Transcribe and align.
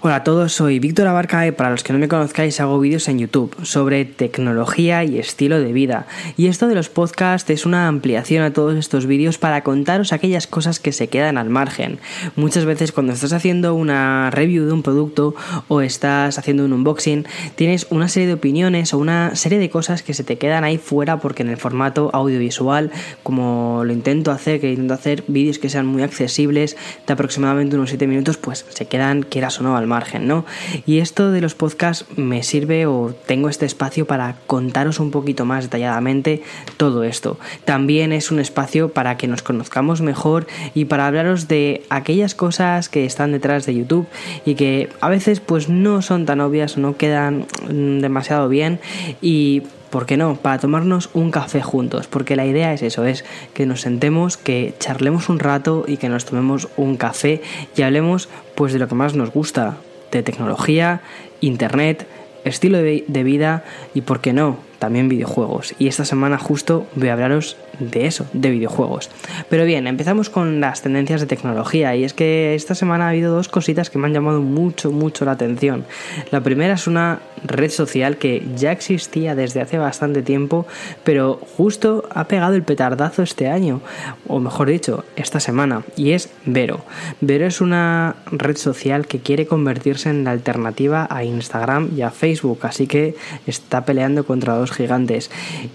Hola 0.00 0.14
a 0.14 0.22
todos, 0.22 0.52
soy 0.52 0.78
Víctor 0.78 1.08
Abarca 1.08 1.44
y 1.44 1.50
para 1.50 1.70
los 1.70 1.82
que 1.82 1.92
no 1.92 1.98
me 1.98 2.06
conozcáis 2.06 2.60
hago 2.60 2.78
vídeos 2.78 3.08
en 3.08 3.18
YouTube 3.18 3.56
sobre 3.64 4.04
tecnología 4.04 5.02
y 5.02 5.18
estilo 5.18 5.58
de 5.58 5.72
vida. 5.72 6.06
Y 6.36 6.46
esto 6.46 6.68
de 6.68 6.76
los 6.76 6.88
podcasts 6.88 7.50
es 7.50 7.66
una 7.66 7.88
ampliación 7.88 8.44
a 8.44 8.52
todos 8.52 8.76
estos 8.76 9.06
vídeos 9.06 9.38
para 9.38 9.64
contaros 9.64 10.12
aquellas 10.12 10.46
cosas 10.46 10.78
que 10.78 10.92
se 10.92 11.08
quedan 11.08 11.36
al 11.36 11.50
margen. 11.50 11.98
Muchas 12.36 12.64
veces 12.64 12.92
cuando 12.92 13.12
estás 13.12 13.32
haciendo 13.32 13.74
una 13.74 14.30
review 14.30 14.66
de 14.66 14.72
un 14.72 14.84
producto 14.84 15.34
o 15.66 15.80
estás 15.80 16.38
haciendo 16.38 16.64
un 16.64 16.74
unboxing, 16.74 17.26
tienes 17.56 17.88
una 17.90 18.06
serie 18.06 18.28
de 18.28 18.34
opiniones 18.34 18.94
o 18.94 18.98
una 18.98 19.34
serie 19.34 19.58
de 19.58 19.68
cosas 19.68 20.04
que 20.04 20.14
se 20.14 20.22
te 20.22 20.38
quedan 20.38 20.62
ahí 20.62 20.78
fuera 20.78 21.18
porque 21.18 21.42
en 21.42 21.48
el 21.48 21.56
formato 21.56 22.10
audiovisual, 22.12 22.92
como 23.24 23.82
lo 23.84 23.92
intento 23.92 24.30
hacer, 24.30 24.60
que 24.60 24.70
intento 24.70 24.94
hacer 24.94 25.24
vídeos 25.26 25.58
que 25.58 25.68
sean 25.68 25.86
muy 25.86 26.04
accesibles, 26.04 26.76
de 27.04 27.12
aproximadamente 27.12 27.74
unos 27.74 27.88
7 27.88 28.06
minutos, 28.06 28.36
pues 28.36 28.64
se 28.68 28.86
quedan, 28.86 29.24
quieras 29.24 29.58
o 29.58 29.64
no, 29.64 29.76
al 29.76 29.87
margen, 29.88 30.28
¿no? 30.28 30.44
Y 30.86 30.98
esto 30.98 31.32
de 31.32 31.40
los 31.40 31.54
podcasts 31.54 32.04
me 32.16 32.42
sirve 32.42 32.86
o 32.86 33.14
tengo 33.26 33.48
este 33.48 33.66
espacio 33.66 34.06
para 34.06 34.36
contaros 34.46 35.00
un 35.00 35.10
poquito 35.10 35.44
más 35.44 35.64
detalladamente 35.64 36.42
todo 36.76 37.02
esto. 37.02 37.38
También 37.64 38.12
es 38.12 38.30
un 38.30 38.38
espacio 38.38 38.90
para 38.90 39.16
que 39.16 39.26
nos 39.26 39.42
conozcamos 39.42 40.00
mejor 40.00 40.46
y 40.74 40.84
para 40.84 41.06
hablaros 41.06 41.48
de 41.48 41.82
aquellas 41.90 42.34
cosas 42.34 42.88
que 42.88 43.04
están 43.04 43.32
detrás 43.32 43.66
de 43.66 43.74
YouTube 43.74 44.06
y 44.44 44.54
que 44.54 44.90
a 45.00 45.08
veces 45.08 45.40
pues 45.40 45.68
no 45.68 46.02
son 46.02 46.26
tan 46.26 46.40
obvias 46.40 46.76
no 46.76 46.96
quedan 46.96 47.46
mm, 47.68 48.00
demasiado 48.00 48.48
bien 48.48 48.80
y 49.20 49.62
¿por 49.90 50.06
qué 50.06 50.16
no? 50.16 50.36
Para 50.36 50.58
tomarnos 50.58 51.10
un 51.14 51.30
café 51.30 51.62
juntos, 51.62 52.06
porque 52.06 52.36
la 52.36 52.46
idea 52.46 52.72
es 52.72 52.82
eso, 52.82 53.04
es 53.04 53.24
que 53.54 53.66
nos 53.66 53.80
sentemos, 53.80 54.36
que 54.36 54.74
charlemos 54.78 55.28
un 55.28 55.38
rato 55.38 55.84
y 55.86 55.96
que 55.96 56.08
nos 56.08 56.24
tomemos 56.24 56.68
un 56.76 56.96
café 56.96 57.42
y 57.76 57.82
hablemos 57.82 58.28
pues 58.54 58.72
de 58.72 58.78
lo 58.78 58.88
que 58.88 58.94
más 58.94 59.14
nos 59.14 59.30
gusta, 59.30 59.76
de 60.12 60.22
tecnología, 60.22 61.00
internet, 61.40 62.06
estilo 62.44 62.78
de, 62.78 63.22
vida 63.24 63.64
y, 63.94 64.02
¿por 64.02 64.20
qué 64.20 64.32
no?, 64.32 64.56
también 64.78 65.08
videojuegos. 65.08 65.74
Y 65.78 65.88
esta 65.88 66.04
semana 66.04 66.38
justo 66.38 66.86
voy 66.94 67.08
a 67.08 67.14
hablaros 67.14 67.56
de 67.78 68.06
eso, 68.06 68.26
de 68.32 68.50
videojuegos. 68.50 69.10
Pero 69.48 69.64
bien, 69.64 69.86
empezamos 69.86 70.30
con 70.30 70.60
las 70.60 70.82
tendencias 70.82 71.20
de 71.20 71.26
tecnología. 71.26 71.94
Y 71.96 72.04
es 72.04 72.14
que 72.14 72.54
esta 72.54 72.74
semana 72.74 73.06
ha 73.06 73.10
habido 73.10 73.34
dos 73.34 73.48
cositas 73.48 73.90
que 73.90 73.98
me 73.98 74.06
han 74.06 74.14
llamado 74.14 74.40
mucho, 74.40 74.90
mucho 74.90 75.24
la 75.24 75.32
atención. 75.32 75.84
La 76.30 76.40
primera 76.40 76.74
es 76.74 76.86
una 76.86 77.20
red 77.44 77.70
social 77.70 78.16
que 78.16 78.46
ya 78.56 78.72
existía 78.72 79.34
desde 79.34 79.60
hace 79.60 79.78
bastante 79.78 80.22
tiempo, 80.22 80.66
pero 81.04 81.40
justo 81.56 82.04
ha 82.12 82.24
pegado 82.24 82.54
el 82.54 82.62
petardazo 82.62 83.22
este 83.22 83.48
año, 83.48 83.80
o 84.26 84.40
mejor 84.40 84.68
dicho, 84.68 85.04
esta 85.16 85.40
semana, 85.40 85.82
y 85.96 86.12
es 86.12 86.30
Vero. 86.44 86.80
Vero 87.20 87.46
es 87.46 87.60
una 87.60 88.16
red 88.30 88.56
social 88.56 89.06
que 89.06 89.20
quiere 89.20 89.46
convertirse 89.46 90.10
en 90.10 90.24
la 90.24 90.32
alternativa 90.32 91.06
a 91.10 91.24
Instagram 91.24 91.90
y 91.96 92.02
a 92.02 92.10
Facebook, 92.10 92.60
así 92.62 92.86
que 92.86 93.14
está 93.46 93.84
peleando 93.84 94.24
contra 94.24 94.54
dos 94.54 94.67
gigantes 94.72 95.30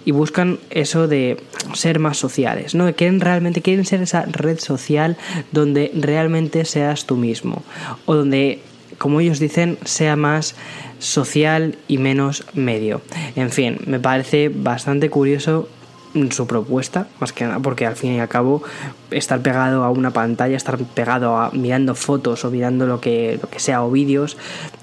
y 0.05 0.11
buscan 0.11 0.59
eso 0.69 1.07
de 1.07 1.37
ser 1.73 1.99
más 1.99 2.17
sociales, 2.17 2.75
¿no? 2.75 2.93
Quieren 2.93 3.19
realmente, 3.19 3.61
quieren 3.61 3.85
ser 3.85 4.01
esa 4.01 4.23
red 4.23 4.59
social 4.59 5.17
donde 5.51 5.91
realmente 5.95 6.65
seas 6.65 7.05
tú 7.05 7.15
mismo 7.15 7.63
o 8.05 8.15
donde, 8.15 8.59
como 8.97 9.19
ellos 9.19 9.39
dicen, 9.39 9.77
sea 9.85 10.15
más 10.15 10.55
social 10.99 11.77
y 11.87 11.97
menos 11.97 12.45
medio. 12.53 13.01
En 13.35 13.51
fin, 13.51 13.77
me 13.85 13.99
parece 13.99 14.49
bastante 14.49 15.09
curioso 15.09 15.67
su 16.31 16.47
propuesta, 16.47 17.07
más 17.19 17.33
que 17.33 17.45
nada, 17.45 17.59
porque 17.59 17.85
al 17.85 17.95
fin 17.95 18.13
y 18.13 18.19
al 18.19 18.29
cabo 18.29 18.63
estar 19.11 19.41
pegado 19.41 19.83
a 19.83 19.89
una 19.89 20.11
pantalla, 20.11 20.55
estar 20.55 20.77
pegado 20.77 21.37
a 21.37 21.51
mirando 21.51 21.95
fotos 21.95 22.45
o 22.45 22.51
mirando 22.51 22.85
lo 22.85 22.99
que, 22.99 23.39
lo 23.41 23.49
que 23.49 23.59
sea 23.59 23.83
o 23.83 23.91
vídeos, 23.91 24.37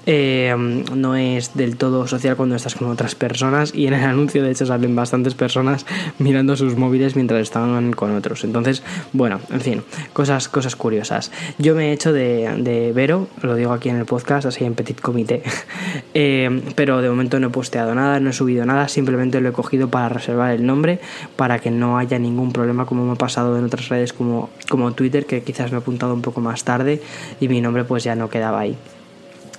eh, 0.05 0.55
no 0.93 1.15
es 1.15 1.53
del 1.53 1.77
todo 1.77 2.07
social 2.07 2.35
cuando 2.35 2.55
estás 2.55 2.75
con 2.75 2.89
otras 2.89 3.15
personas 3.15 3.73
y 3.73 3.87
en 3.87 3.93
el 3.93 4.03
anuncio 4.03 4.43
de 4.43 4.51
hecho 4.51 4.65
salen 4.65 4.95
bastantes 4.95 5.35
personas 5.35 5.85
mirando 6.19 6.55
sus 6.55 6.75
móviles 6.75 7.15
mientras 7.15 7.41
estaban 7.41 7.93
con 7.93 8.15
otros. 8.15 8.43
Entonces, 8.43 8.83
bueno, 9.13 9.39
en 9.51 9.61
fin, 9.61 9.83
cosas, 10.13 10.47
cosas 10.47 10.75
curiosas. 10.75 11.31
Yo 11.57 11.75
me 11.75 11.89
he 11.89 11.93
hecho 11.93 12.13
de, 12.13 12.55
de 12.57 12.91
Vero, 12.93 13.27
lo 13.41 13.55
digo 13.55 13.73
aquí 13.73 13.89
en 13.89 13.97
el 13.97 14.05
podcast, 14.05 14.45
así 14.45 14.65
en 14.65 14.75
petit 14.75 14.99
comité, 14.99 15.43
eh, 16.13 16.61
pero 16.75 17.01
de 17.01 17.09
momento 17.09 17.39
no 17.39 17.47
he 17.47 17.51
posteado 17.51 17.95
nada, 17.95 18.19
no 18.19 18.31
he 18.31 18.33
subido 18.33 18.65
nada, 18.65 18.87
simplemente 18.87 19.39
lo 19.41 19.49
he 19.49 19.53
cogido 19.53 19.89
para 19.89 20.09
reservar 20.09 20.51
el 20.51 20.65
nombre, 20.65 20.99
para 21.35 21.59
que 21.59 21.71
no 21.71 21.97
haya 21.97 22.19
ningún 22.19 22.51
problema 22.51 22.85
como 22.85 23.05
me 23.05 23.13
ha 23.13 23.15
pasado 23.15 23.57
en 23.57 23.65
otras 23.65 23.89
redes 23.89 24.13
como, 24.13 24.49
como 24.69 24.93
Twitter, 24.93 25.25
que 25.25 25.43
quizás 25.43 25.71
me 25.71 25.77
he 25.77 25.81
apuntado 25.81 26.13
un 26.13 26.21
poco 26.21 26.41
más 26.41 26.63
tarde 26.63 27.01
y 27.39 27.47
mi 27.47 27.61
nombre 27.61 27.83
pues 27.83 28.03
ya 28.03 28.15
no 28.15 28.29
quedaba 28.29 28.59
ahí. 28.59 28.77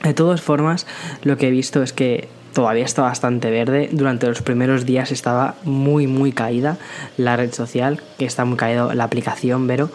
De 0.02 0.14
todas 0.14 0.40
formas, 0.40 0.86
lo 1.22 1.36
que 1.36 1.48
he 1.48 1.50
visto 1.50 1.82
es 1.82 1.92
que 1.92 2.28
todavía 2.52 2.84
está 2.84 3.02
bastante 3.02 3.50
verde. 3.50 3.88
Durante 3.92 4.26
los 4.26 4.42
primeros 4.42 4.84
días 4.86 5.12
estaba 5.12 5.54
muy, 5.64 6.06
muy 6.06 6.32
caída 6.32 6.78
la 7.16 7.36
red 7.36 7.52
social, 7.52 8.00
que 8.18 8.24
está 8.24 8.44
muy 8.44 8.56
caída 8.56 8.94
la 8.94 9.04
aplicación, 9.04 9.66
Vero, 9.66 9.90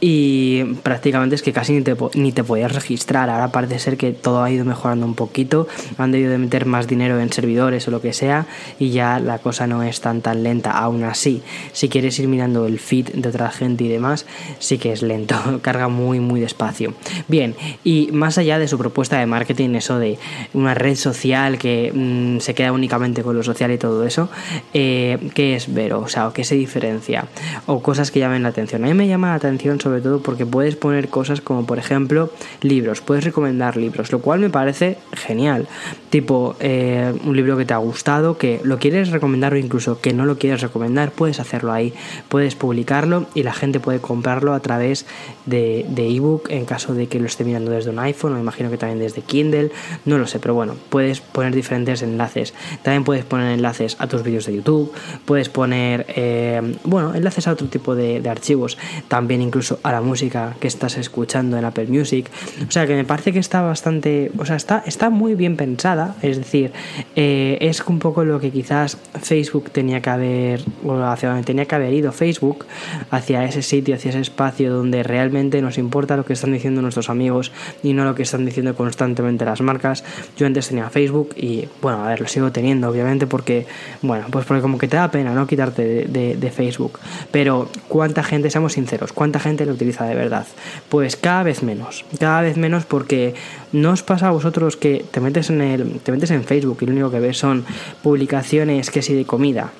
y 0.00 0.64
prácticamente 0.82 1.34
es 1.34 1.42
que 1.42 1.52
casi 1.52 1.72
ni 1.72 1.82
te, 1.82 1.96
ni 2.14 2.32
te 2.32 2.44
podías 2.44 2.72
registrar. 2.74 3.30
Ahora 3.30 3.52
parece 3.52 3.78
ser 3.78 3.96
que 3.96 4.12
todo 4.12 4.42
ha 4.42 4.50
ido 4.50 4.64
mejorando 4.64 5.06
un 5.06 5.14
poquito, 5.14 5.68
han 5.96 6.12
debido 6.12 6.30
de 6.30 6.38
meter 6.38 6.66
más 6.66 6.86
dinero 6.86 7.20
en 7.20 7.32
servidores 7.32 7.86
o 7.88 7.90
lo 7.90 8.00
que 8.00 8.12
sea, 8.12 8.46
y 8.78 8.90
ya 8.90 9.18
la 9.18 9.38
cosa 9.38 9.66
no 9.66 9.82
es 9.82 10.00
tan 10.00 10.20
tan 10.20 10.42
lenta. 10.42 10.72
Aún 10.72 11.04
así, 11.04 11.42
si 11.72 11.88
quieres 11.88 12.18
ir 12.18 12.28
mirando 12.28 12.66
el 12.66 12.78
feed 12.78 13.08
de 13.14 13.28
otra 13.28 13.50
gente 13.50 13.84
y 13.84 13.88
demás, 13.88 14.26
sí 14.58 14.78
que 14.78 14.92
es 14.92 15.02
lento, 15.02 15.36
carga 15.62 15.88
muy, 15.88 16.20
muy 16.20 16.40
despacio. 16.40 16.94
Bien, 17.28 17.54
y 17.84 18.10
más 18.12 18.38
allá 18.38 18.58
de 18.58 18.68
su 18.68 18.78
propuesta 18.78 19.18
de 19.18 19.26
marketing, 19.26 19.74
eso 19.74 19.98
de 19.98 20.18
una 20.54 20.74
red 20.74 20.96
social 20.96 21.58
que 21.58 21.92
Mm, 21.98 22.38
se 22.38 22.54
queda 22.54 22.70
únicamente 22.70 23.24
con 23.24 23.36
lo 23.36 23.42
social 23.42 23.72
y 23.72 23.78
todo 23.78 24.04
eso, 24.04 24.28
eh, 24.72 25.18
¿qué 25.34 25.56
es 25.56 25.74
Vero? 25.74 25.98
O 25.98 26.06
sea, 26.06 26.30
¿qué 26.32 26.44
se 26.44 26.54
diferencia? 26.54 27.26
O 27.66 27.82
cosas 27.82 28.12
que 28.12 28.20
llamen 28.20 28.44
la 28.44 28.50
atención. 28.50 28.84
A 28.84 28.86
mí 28.86 28.94
me 28.94 29.08
llama 29.08 29.30
la 29.30 29.34
atención 29.34 29.80
sobre 29.80 30.00
todo 30.00 30.22
porque 30.22 30.46
puedes 30.46 30.76
poner 30.76 31.08
cosas 31.08 31.40
como, 31.40 31.66
por 31.66 31.78
ejemplo, 31.78 32.30
libros. 32.62 33.00
Puedes 33.00 33.24
recomendar 33.24 33.76
libros, 33.76 34.12
lo 34.12 34.20
cual 34.20 34.38
me 34.38 34.48
parece 34.48 34.98
genial. 35.12 35.66
Tipo, 36.10 36.54
eh, 36.60 37.12
un 37.24 37.36
libro 37.36 37.56
que 37.56 37.64
te 37.64 37.74
ha 37.74 37.78
gustado, 37.78 38.38
que 38.38 38.60
lo 38.62 38.78
quieres 38.78 39.10
recomendar 39.10 39.54
o 39.54 39.56
incluso 39.56 40.00
que 40.00 40.12
no 40.12 40.24
lo 40.24 40.38
quieres 40.38 40.60
recomendar, 40.60 41.10
puedes 41.10 41.40
hacerlo 41.40 41.72
ahí. 41.72 41.92
Puedes 42.28 42.54
publicarlo 42.54 43.26
y 43.34 43.42
la 43.42 43.54
gente 43.54 43.80
puede 43.80 43.98
comprarlo 43.98 44.54
a 44.54 44.60
través 44.60 45.04
de 45.46 45.84
ebook 45.96 46.48
en 46.50 46.64
caso 46.64 46.94
de 46.94 47.08
que 47.08 47.18
lo 47.18 47.26
esté 47.26 47.42
mirando 47.42 47.72
desde 47.72 47.90
un 47.90 47.98
iPhone 47.98 48.34
o 48.34 48.38
imagino 48.38 48.70
que 48.70 48.78
también 48.78 49.00
desde 49.00 49.22
Kindle. 49.22 49.72
No 50.04 50.18
lo 50.18 50.28
sé, 50.28 50.38
pero 50.38 50.54
bueno, 50.54 50.76
puedes 50.90 51.20
poner 51.20 51.54
diferentes 51.54 51.87
enlaces. 52.02 52.54
También 52.82 53.04
puedes 53.04 53.24
poner 53.24 53.52
enlaces 53.52 53.96
a 53.98 54.06
tus 54.06 54.22
vídeos 54.22 54.46
de 54.46 54.56
YouTube, 54.56 54.92
puedes 55.24 55.48
poner, 55.48 56.06
eh, 56.08 56.76
bueno, 56.84 57.14
enlaces 57.14 57.48
a 57.48 57.52
otro 57.52 57.68
tipo 57.68 57.94
de, 57.94 58.28
archivos, 58.28 58.76
también 59.08 59.40
incluso 59.40 59.80
a 59.82 59.92
la 59.92 60.02
música 60.02 60.54
que 60.60 60.68
estás 60.68 60.98
escuchando 60.98 61.56
en 61.56 61.64
Apple 61.64 61.86
Music. 61.86 62.30
O 62.66 62.70
sea 62.70 62.86
que 62.86 62.94
me 62.94 63.04
parece 63.04 63.32
que 63.32 63.38
está 63.38 63.62
bastante, 63.62 64.30
o 64.38 64.44
sea, 64.44 64.56
está, 64.56 64.82
está 64.86 65.08
muy 65.08 65.34
bien 65.34 65.56
pensada, 65.56 66.16
es 66.20 66.36
decir, 66.36 66.72
eh, 67.16 67.56
es 67.60 67.80
un 67.86 67.98
poco 67.98 68.24
lo 68.24 68.38
que 68.40 68.50
quizás 68.50 68.98
Facebook 69.22 69.70
tenía 69.70 70.02
que 70.02 70.10
haber, 70.10 70.62
o 70.84 70.94
hacia 71.02 71.30
donde 71.30 71.44
tenía 71.44 71.64
que 71.64 71.74
haber 71.74 71.92
ido 71.92 72.12
Facebook, 72.12 72.66
hacia 73.10 73.44
ese 73.44 73.62
sitio, 73.62 73.94
hacia 73.94 74.10
ese 74.10 74.20
espacio 74.20 74.72
donde 74.72 75.02
realmente 75.02 75.62
nos 75.62 75.78
importa 75.78 76.16
lo 76.16 76.24
que 76.24 76.32
están 76.34 76.52
diciendo 76.52 76.82
nuestros 76.82 77.10
amigos 77.10 77.52
y 77.82 77.92
no 77.92 78.04
lo 78.04 78.14
que 78.14 78.22
están 78.22 78.44
diciendo 78.44 78.74
constantemente 78.74 79.44
las 79.44 79.60
marcas. 79.60 80.04
Yo 80.36 80.46
antes 80.46 80.68
tenía 80.68 80.90
Facebook 80.90 81.30
y 81.36 81.68
bueno, 81.80 82.04
a 82.04 82.08
ver, 82.08 82.20
lo 82.20 82.26
sigo 82.26 82.50
teniendo, 82.52 82.88
obviamente, 82.88 83.26
porque, 83.26 83.66
bueno, 84.02 84.26
pues 84.30 84.44
porque 84.44 84.62
como 84.62 84.78
que 84.78 84.88
te 84.88 84.96
da 84.96 85.10
pena, 85.10 85.32
¿no? 85.34 85.46
Quitarte 85.46 86.06
de, 86.06 86.50
Facebook. 86.50 86.98
Pero, 87.30 87.68
¿cuánta 87.88 88.22
gente, 88.22 88.50
seamos 88.50 88.72
sinceros, 88.72 89.12
cuánta 89.12 89.38
gente 89.38 89.66
lo 89.66 89.72
utiliza 89.72 90.04
de 90.04 90.14
verdad? 90.14 90.46
Pues 90.88 91.16
cada 91.16 91.42
vez 91.42 91.62
menos, 91.62 92.04
cada 92.18 92.40
vez 92.40 92.56
menos 92.56 92.84
porque 92.84 93.34
no 93.72 93.90
os 93.90 94.02
pasa 94.02 94.28
a 94.28 94.30
vosotros 94.30 94.76
que 94.76 95.04
te 95.10 95.20
metes 95.20 95.50
en 95.50 95.60
el, 95.60 96.00
te 96.00 96.10
metes 96.10 96.30
en 96.30 96.44
Facebook 96.44 96.78
y 96.80 96.86
lo 96.86 96.92
único 96.92 97.10
que 97.10 97.20
ves 97.20 97.38
son 97.38 97.64
publicaciones 98.02 98.90
que 98.90 99.02
si 99.02 99.14
de 99.14 99.24
comida, 99.24 99.70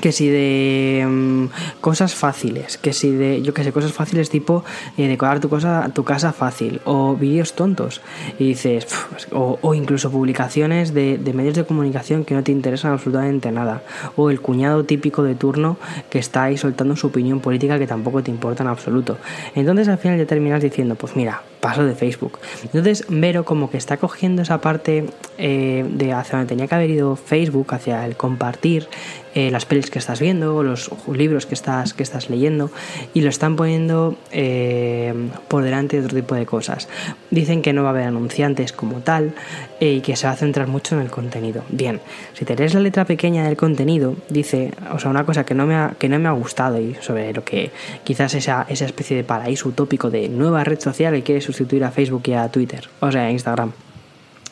que 0.00 0.12
si 0.12 0.28
de 0.28 1.06
mm, 1.08 1.46
cosas 1.80 2.14
fáciles, 2.14 2.78
que 2.78 2.92
si 2.92 3.10
de, 3.10 3.42
yo 3.42 3.54
que 3.54 3.64
sé, 3.64 3.72
cosas 3.72 3.92
fáciles 3.92 4.30
tipo 4.30 4.64
eh, 4.96 5.08
decorar 5.08 5.40
tu, 5.40 5.48
cosa, 5.48 5.90
tu 5.94 6.04
casa 6.04 6.32
fácil, 6.32 6.80
o 6.84 7.14
vídeos 7.14 7.54
tontos, 7.54 8.00
y 8.38 8.48
dices, 8.48 8.86
o, 9.32 9.74
incluso 9.74 10.10
publicaciones 10.10 10.94
de, 10.94 11.18
de, 11.18 11.32
medios 11.32 11.54
de 11.54 11.64
comunicación 11.64 12.24
que 12.24 12.34
no 12.34 12.42
te 12.42 12.52
interesan 12.52 12.92
absolutamente 12.92 13.50
nada, 13.52 13.82
o 14.16 14.30
el 14.30 14.40
cuñado 14.40 14.84
típico 14.84 15.22
de 15.22 15.34
turno 15.34 15.76
que 16.10 16.18
está 16.18 16.44
ahí 16.44 16.56
soltando 16.56 16.96
su 16.96 17.08
opinión 17.08 17.40
política 17.40 17.78
que 17.78 17.86
tampoco 17.86 18.22
te 18.22 18.30
importa 18.30 18.62
en 18.62 18.68
absoluto. 18.68 19.18
Entonces 19.54 19.88
al 19.88 19.98
final 19.98 20.18
ya 20.18 20.26
terminas 20.26 20.62
diciendo, 20.62 20.94
pues 20.94 21.16
mira, 21.16 21.42
paso 21.64 21.84
de 21.84 21.94
Facebook. 21.94 22.38
Entonces, 22.62 23.06
Vero 23.08 23.46
como 23.46 23.70
que 23.70 23.78
está 23.78 23.96
cogiendo 23.96 24.42
esa 24.42 24.60
parte 24.60 25.06
eh, 25.38 25.82
de 25.88 26.12
hacia 26.12 26.36
donde 26.36 26.46
tenía 26.46 26.66
que 26.66 26.74
haber 26.74 26.90
ido 26.90 27.16
Facebook, 27.16 27.72
hacia 27.72 28.04
el 28.04 28.16
compartir 28.16 28.86
eh, 29.34 29.50
las 29.50 29.66
pelis 29.66 29.90
que 29.90 29.98
estás 29.98 30.20
viendo, 30.20 30.62
los 30.62 30.90
libros 31.12 31.46
que 31.46 31.54
estás, 31.54 31.94
que 31.94 32.02
estás 32.02 32.30
leyendo, 32.30 32.70
y 33.12 33.20
lo 33.20 33.28
están 33.28 33.56
poniendo 33.56 34.16
eh, 34.30 35.12
por 35.48 35.62
delante 35.62 35.98
de 35.98 36.06
otro 36.06 36.16
tipo 36.16 36.34
de 36.34 36.46
cosas. 36.46 36.88
Dicen 37.30 37.62
que 37.62 37.72
no 37.72 37.82
va 37.82 37.88
a 37.88 37.92
haber 37.92 38.06
anunciantes 38.06 38.72
como 38.72 39.00
tal 39.00 39.34
y 39.80 40.00
que 40.00 40.16
se 40.16 40.26
va 40.26 40.32
a 40.32 40.36
centrar 40.36 40.68
mucho 40.68 40.94
en 40.94 41.02
el 41.02 41.10
contenido. 41.10 41.64
Bien, 41.68 42.00
si 42.32 42.44
te 42.44 42.56
lees 42.56 42.74
la 42.74 42.80
letra 42.80 43.04
pequeña 43.04 43.44
del 43.44 43.56
contenido, 43.56 44.16
dice, 44.28 44.72
o 44.92 44.98
sea, 44.98 45.10
una 45.10 45.26
cosa 45.26 45.44
que 45.44 45.54
no 45.54 45.66
me 45.66 45.74
ha, 45.74 45.94
que 45.98 46.08
no 46.08 46.18
me 46.18 46.28
ha 46.28 46.32
gustado 46.32 46.80
y 46.80 46.94
sobre 47.00 47.32
lo 47.32 47.44
que 47.44 47.70
quizás 48.04 48.34
esa, 48.34 48.66
esa 48.68 48.84
especie 48.84 49.16
de 49.16 49.24
paraíso 49.24 49.68
utópico 49.68 50.10
de 50.10 50.28
nueva 50.28 50.64
red 50.64 50.80
social 50.80 51.14
que 51.14 51.22
quiere 51.22 51.40
sustituir 51.40 51.84
a 51.84 51.90
Facebook 51.90 52.22
y 52.26 52.34
a 52.34 52.48
Twitter, 52.48 52.88
o 53.00 53.10
sea, 53.10 53.24
a 53.24 53.30
Instagram. 53.30 53.72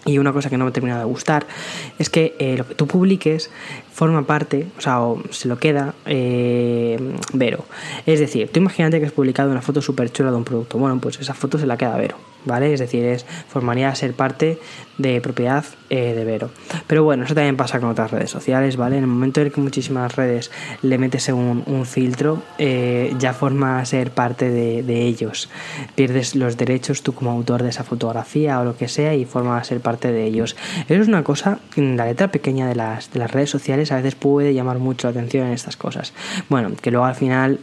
Y 0.04 0.18
una 0.18 0.32
cosa 0.32 0.50
que 0.50 0.56
no 0.56 0.64
me 0.64 0.70
ha 0.70 0.72
terminado 0.72 1.00
de 1.00 1.06
gustar 1.06 1.46
es 1.98 2.10
que 2.10 2.34
eh, 2.40 2.56
lo 2.56 2.66
que 2.66 2.74
tú 2.74 2.88
publiques 2.88 3.50
forma 3.92 4.26
parte, 4.26 4.66
o 4.78 4.80
sea, 4.80 5.02
o 5.02 5.22
se 5.30 5.48
lo 5.48 5.58
queda 5.58 5.94
eh, 6.06 6.98
Vero. 7.32 7.64
Es 8.06 8.20
decir, 8.20 8.50
tú 8.50 8.60
imagínate 8.60 8.98
que 9.00 9.06
has 9.06 9.12
publicado 9.12 9.50
una 9.50 9.62
foto 9.62 9.82
súper 9.82 10.10
chula 10.10 10.30
de 10.30 10.36
un 10.36 10.44
producto. 10.44 10.78
Bueno, 10.78 10.98
pues 11.00 11.20
esa 11.20 11.34
foto 11.34 11.58
se 11.58 11.66
la 11.66 11.76
queda 11.76 11.96
Vero, 11.96 12.16
¿vale? 12.44 12.72
Es 12.72 12.80
decir, 12.80 13.04
es, 13.04 13.26
formaría 13.48 13.94
ser 13.94 14.14
parte 14.14 14.58
de 14.98 15.20
propiedad 15.20 15.64
eh, 15.90 16.14
de 16.14 16.24
Vero. 16.24 16.50
Pero 16.86 17.04
bueno, 17.04 17.24
eso 17.24 17.34
también 17.34 17.56
pasa 17.56 17.80
con 17.80 17.90
otras 17.90 18.10
redes 18.10 18.30
sociales, 18.30 18.76
¿vale? 18.76 18.96
En 18.96 19.04
el 19.04 19.08
momento 19.08 19.40
en 19.40 19.50
que 19.50 19.60
muchísimas 19.60 20.16
redes 20.16 20.50
le 20.82 20.98
metes 20.98 21.28
un, 21.28 21.62
filtro, 21.86 22.42
eh, 22.58 23.14
ya 23.18 23.32
forma 23.34 23.84
ser 23.84 24.10
parte 24.12 24.48
de, 24.48 24.82
de, 24.82 25.02
ellos. 25.02 25.48
Pierdes 25.94 26.34
los 26.34 26.56
derechos 26.56 27.02
tú 27.02 27.14
como 27.14 27.30
autor 27.30 27.62
de 27.62 27.70
esa 27.70 27.84
fotografía 27.84 28.60
o 28.60 28.64
lo 28.64 28.76
que 28.76 28.88
sea 28.88 29.14
y 29.14 29.24
forma 29.24 29.58
a 29.58 29.64
ser 29.64 29.80
parte 29.80 30.12
de 30.12 30.24
ellos. 30.24 30.56
Eso 30.88 31.02
es 31.02 31.08
una 31.08 31.24
cosa, 31.24 31.58
en 31.76 31.96
la 31.96 32.06
letra 32.06 32.30
pequeña 32.30 32.68
de 32.68 32.76
las, 32.76 33.12
de 33.12 33.18
las 33.18 33.30
redes 33.30 33.50
sociales, 33.50 33.81
a 33.90 33.96
veces 33.96 34.14
puede 34.14 34.54
llamar 34.54 34.78
mucho 34.78 35.06
la 35.06 35.10
atención 35.12 35.46
en 35.46 35.54
estas 35.54 35.76
cosas. 35.76 36.12
Bueno, 36.48 36.70
que 36.80 36.90
luego 36.90 37.06
al 37.06 37.14
final 37.14 37.58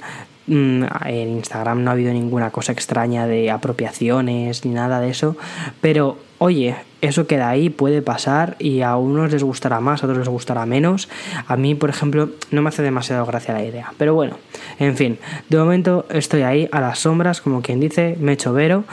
mm, 0.48 0.84
en 1.06 1.30
Instagram 1.30 1.84
no 1.84 1.92
ha 1.92 1.94
habido 1.94 2.12
ninguna 2.12 2.50
cosa 2.52 2.72
extraña 2.72 3.28
de 3.28 3.52
apropiaciones 3.52 4.66
ni 4.66 4.72
nada 4.72 5.00
de 5.00 5.12
eso, 5.12 5.38
pero 5.82 6.18
oye, 6.40 6.76
eso 7.02 7.28
queda 7.28 7.50
ahí, 7.50 7.70
puede 7.70 8.02
pasar 8.02 8.56
y 8.60 8.82
a 8.82 8.98
unos 8.98 9.32
les 9.32 9.44
gustará 9.44 9.80
más, 9.80 10.04
a 10.04 10.06
otros 10.06 10.20
les 10.20 10.28
gustará 10.28 10.66
menos. 10.66 11.08
A 11.48 11.56
mí, 11.56 11.76
por 11.76 11.90
ejemplo, 11.90 12.30
no 12.52 12.62
me 12.62 12.70
hace 12.70 12.82
demasiado 12.82 13.26
gracia 13.26 13.54
la 13.54 13.64
idea. 13.64 13.94
Pero 13.98 14.14
bueno, 14.14 14.38
en 14.80 14.98
fin, 14.98 15.18
de 15.50 15.58
momento 15.58 16.06
estoy 16.10 16.42
ahí 16.42 16.68
a 16.72 16.82
las 16.82 17.00
sombras, 17.00 17.42
como 17.42 17.62
quien 17.62 17.80
dice, 17.80 18.18
me 18.20 18.34
echo 18.34 18.54
vero. 18.54 18.84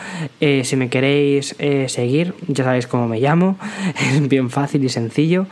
Eh, 0.40 0.62
si 0.64 0.76
me 0.76 0.88
queréis 0.88 1.56
eh, 1.58 1.88
seguir, 1.88 2.34
ya 2.46 2.64
sabéis 2.64 2.86
cómo 2.86 3.08
me 3.08 3.20
llamo, 3.20 3.58
es 4.14 4.28
bien 4.28 4.50
fácil 4.50 4.84
y 4.84 4.88
sencillo. 4.88 5.46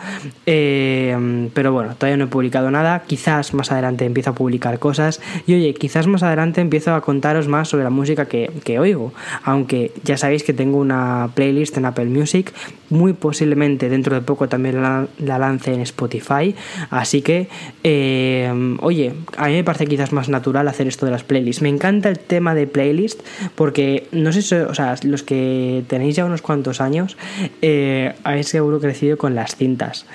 Eh, 0.47 1.49
pero 1.55 1.73
bueno, 1.73 1.95
todavía 1.97 2.17
no 2.17 2.25
he 2.25 2.29
publicado 2.29 2.71
nada, 2.71 3.03
quizás 3.07 3.55
más 3.55 3.73
adelante 3.73 4.05
empiezo 4.05 4.31
a 4.31 4.35
publicar 4.35 4.79
cosas 4.79 5.21
y 5.47 5.55
oye, 5.55 5.75
quizás 5.75 6.07
más 6.07 6.23
adelante 6.23 6.61
empiezo 6.61 6.95
a 6.95 7.01
contaros 7.01 7.49
más 7.49 7.69
sobre 7.69 7.85
la 7.85 7.91
música 7.91 8.27
que, 8.27 8.51
que 8.63 8.79
oigo. 8.79 9.13
Aunque 9.43 9.93
ya 10.05 10.17
sabéis 10.17 10.45
que 10.45 10.53
tengo 10.53 10.79
una 10.79 11.31
playlist 11.35 11.77
en 11.77 11.87
Apple 11.87 12.07
Music 12.07 12.44
muy 12.91 13.13
posiblemente 13.13 13.89
dentro 13.89 14.15
de 14.15 14.23
poco 14.23 14.49
también 14.49 14.81
la, 14.83 15.09
lance 15.19 15.73
en 15.73 15.81
Spotify. 15.81 16.55
Así 16.91 17.23
que, 17.23 17.49
eh, 17.83 18.77
oye, 18.81 19.15
a 19.37 19.47
mí 19.49 19.55
me 19.55 19.65
parece 19.65 19.87
quizás 19.87 20.13
más 20.13 20.29
natural 20.29 20.69
hacer 20.69 20.87
esto 20.87 21.07
de 21.07 21.13
las 21.13 21.25
playlists. 21.25 21.63
Me 21.63 21.69
encanta 21.69 22.09
el 22.09 22.19
tema 22.19 22.55
de 22.55 22.67
playlist 22.67 23.21
porque 23.55 24.09
no 24.13 24.33
sé, 24.33 24.43
si, 24.43 24.55
o 24.55 24.75
sea, 24.75 24.95
los 25.03 25.23
que 25.23 25.85
tenéis 25.89 26.17
ya 26.17 26.25
unos 26.25 26.43
cuantos 26.43 26.81
años, 26.81 27.17
eh, 27.63 28.15
habéis 28.25 28.49
seguro 28.49 28.81
crecido 28.81 29.19
con 29.19 29.35
las 29.35 29.57
cintas, 29.57 30.07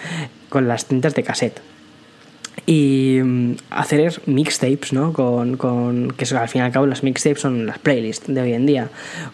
con 0.49 0.67
las 0.67 0.85
cintas 0.85 1.15
de 1.15 1.23
cassette 1.23 1.61
y 2.69 3.19
mm, 3.23 3.55
hacer 3.71 4.21
mixtapes, 4.27 4.93
¿no? 4.93 5.11
Con, 5.11 5.57
que 6.15 6.25
al 6.35 6.47
fin 6.47 6.61
y 6.61 6.65
al 6.65 6.71
cabo 6.71 6.85
las 6.85 7.01
mixtapes 7.01 7.41
son 7.41 7.65
las 7.65 7.79
playlists 7.79 8.31
de 8.31 8.39
hoy 8.39 8.53
en 8.53 8.67
día. 8.67 8.89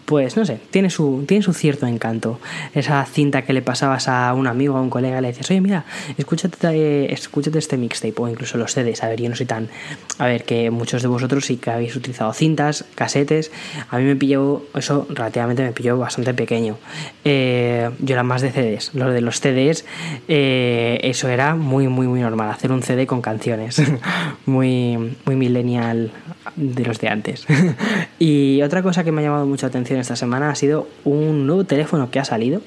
Pues 0.06 0.38
no 0.38 0.46
sé, 0.46 0.58
tiene 0.70 0.88
su, 0.88 1.22
tiene 1.28 1.42
su 1.42 1.52
cierto 1.52 1.86
encanto. 1.86 2.40
Esa 2.72 3.04
cinta 3.04 3.42
que 3.42 3.52
le 3.52 3.60
pasabas 3.60 4.08
a 4.08 4.32
un 4.32 4.46
amigo, 4.46 4.78
a 4.78 4.80
un 4.80 4.88
colega, 4.88 5.20
le 5.20 5.28
dices, 5.28 5.50
oye, 5.50 5.60
mira, 5.60 5.84
escúchate, 6.16 7.12
escúchate 7.12 7.58
este 7.58 7.76
mixtape 7.76 8.14
o 8.16 8.26
incluso 8.26 8.56
los 8.56 8.72
CDs. 8.72 9.02
A 9.02 9.08
ver, 9.10 9.20
yo 9.20 9.28
no 9.28 9.36
soy 9.36 9.44
tan... 9.44 9.68
A 10.16 10.24
ver, 10.24 10.44
que 10.44 10.70
muchos 10.70 11.02
de 11.02 11.08
vosotros 11.08 11.44
sí 11.44 11.58
que 11.58 11.70
habéis 11.70 11.94
utilizado 11.94 12.32
cintas, 12.32 12.86
casetes. 12.94 13.52
A 13.90 13.98
mí 13.98 14.04
me 14.04 14.16
pilló, 14.16 14.62
eso 14.74 15.06
relativamente 15.10 15.62
me 15.62 15.72
pilló 15.72 15.98
bastante 15.98 16.32
pequeño. 16.32 16.78
Eh, 17.22 17.90
yo 17.98 18.14
era 18.14 18.22
más 18.22 18.40
de 18.40 18.50
CDs. 18.50 18.94
Lo 18.94 19.10
de 19.10 19.20
los 19.20 19.42
CDs, 19.42 19.84
eh, 20.26 21.00
eso 21.02 21.28
era 21.28 21.54
muy, 21.54 21.88
muy, 21.88 22.06
muy 22.06 22.20
normal. 22.20 22.50
Hacer 22.50 22.72
un 22.72 22.82
CD 22.82 23.06
con 23.06 23.25
canciones. 23.26 23.82
muy, 24.46 25.16
muy 25.24 25.34
millennial 25.34 26.12
de 26.56 26.84
los 26.84 27.00
de 27.00 27.08
antes. 27.08 27.46
y 28.18 28.62
otra 28.62 28.82
cosa 28.82 29.04
que 29.04 29.12
me 29.12 29.22
ha 29.22 29.24
llamado 29.24 29.46
mucha 29.46 29.66
atención 29.66 30.00
esta 30.00 30.16
semana 30.16 30.50
ha 30.50 30.54
sido 30.54 30.88
un 31.04 31.46
nuevo 31.46 31.64
teléfono 31.64 32.10
que 32.10 32.18
ha 32.18 32.24
salido, 32.24 32.60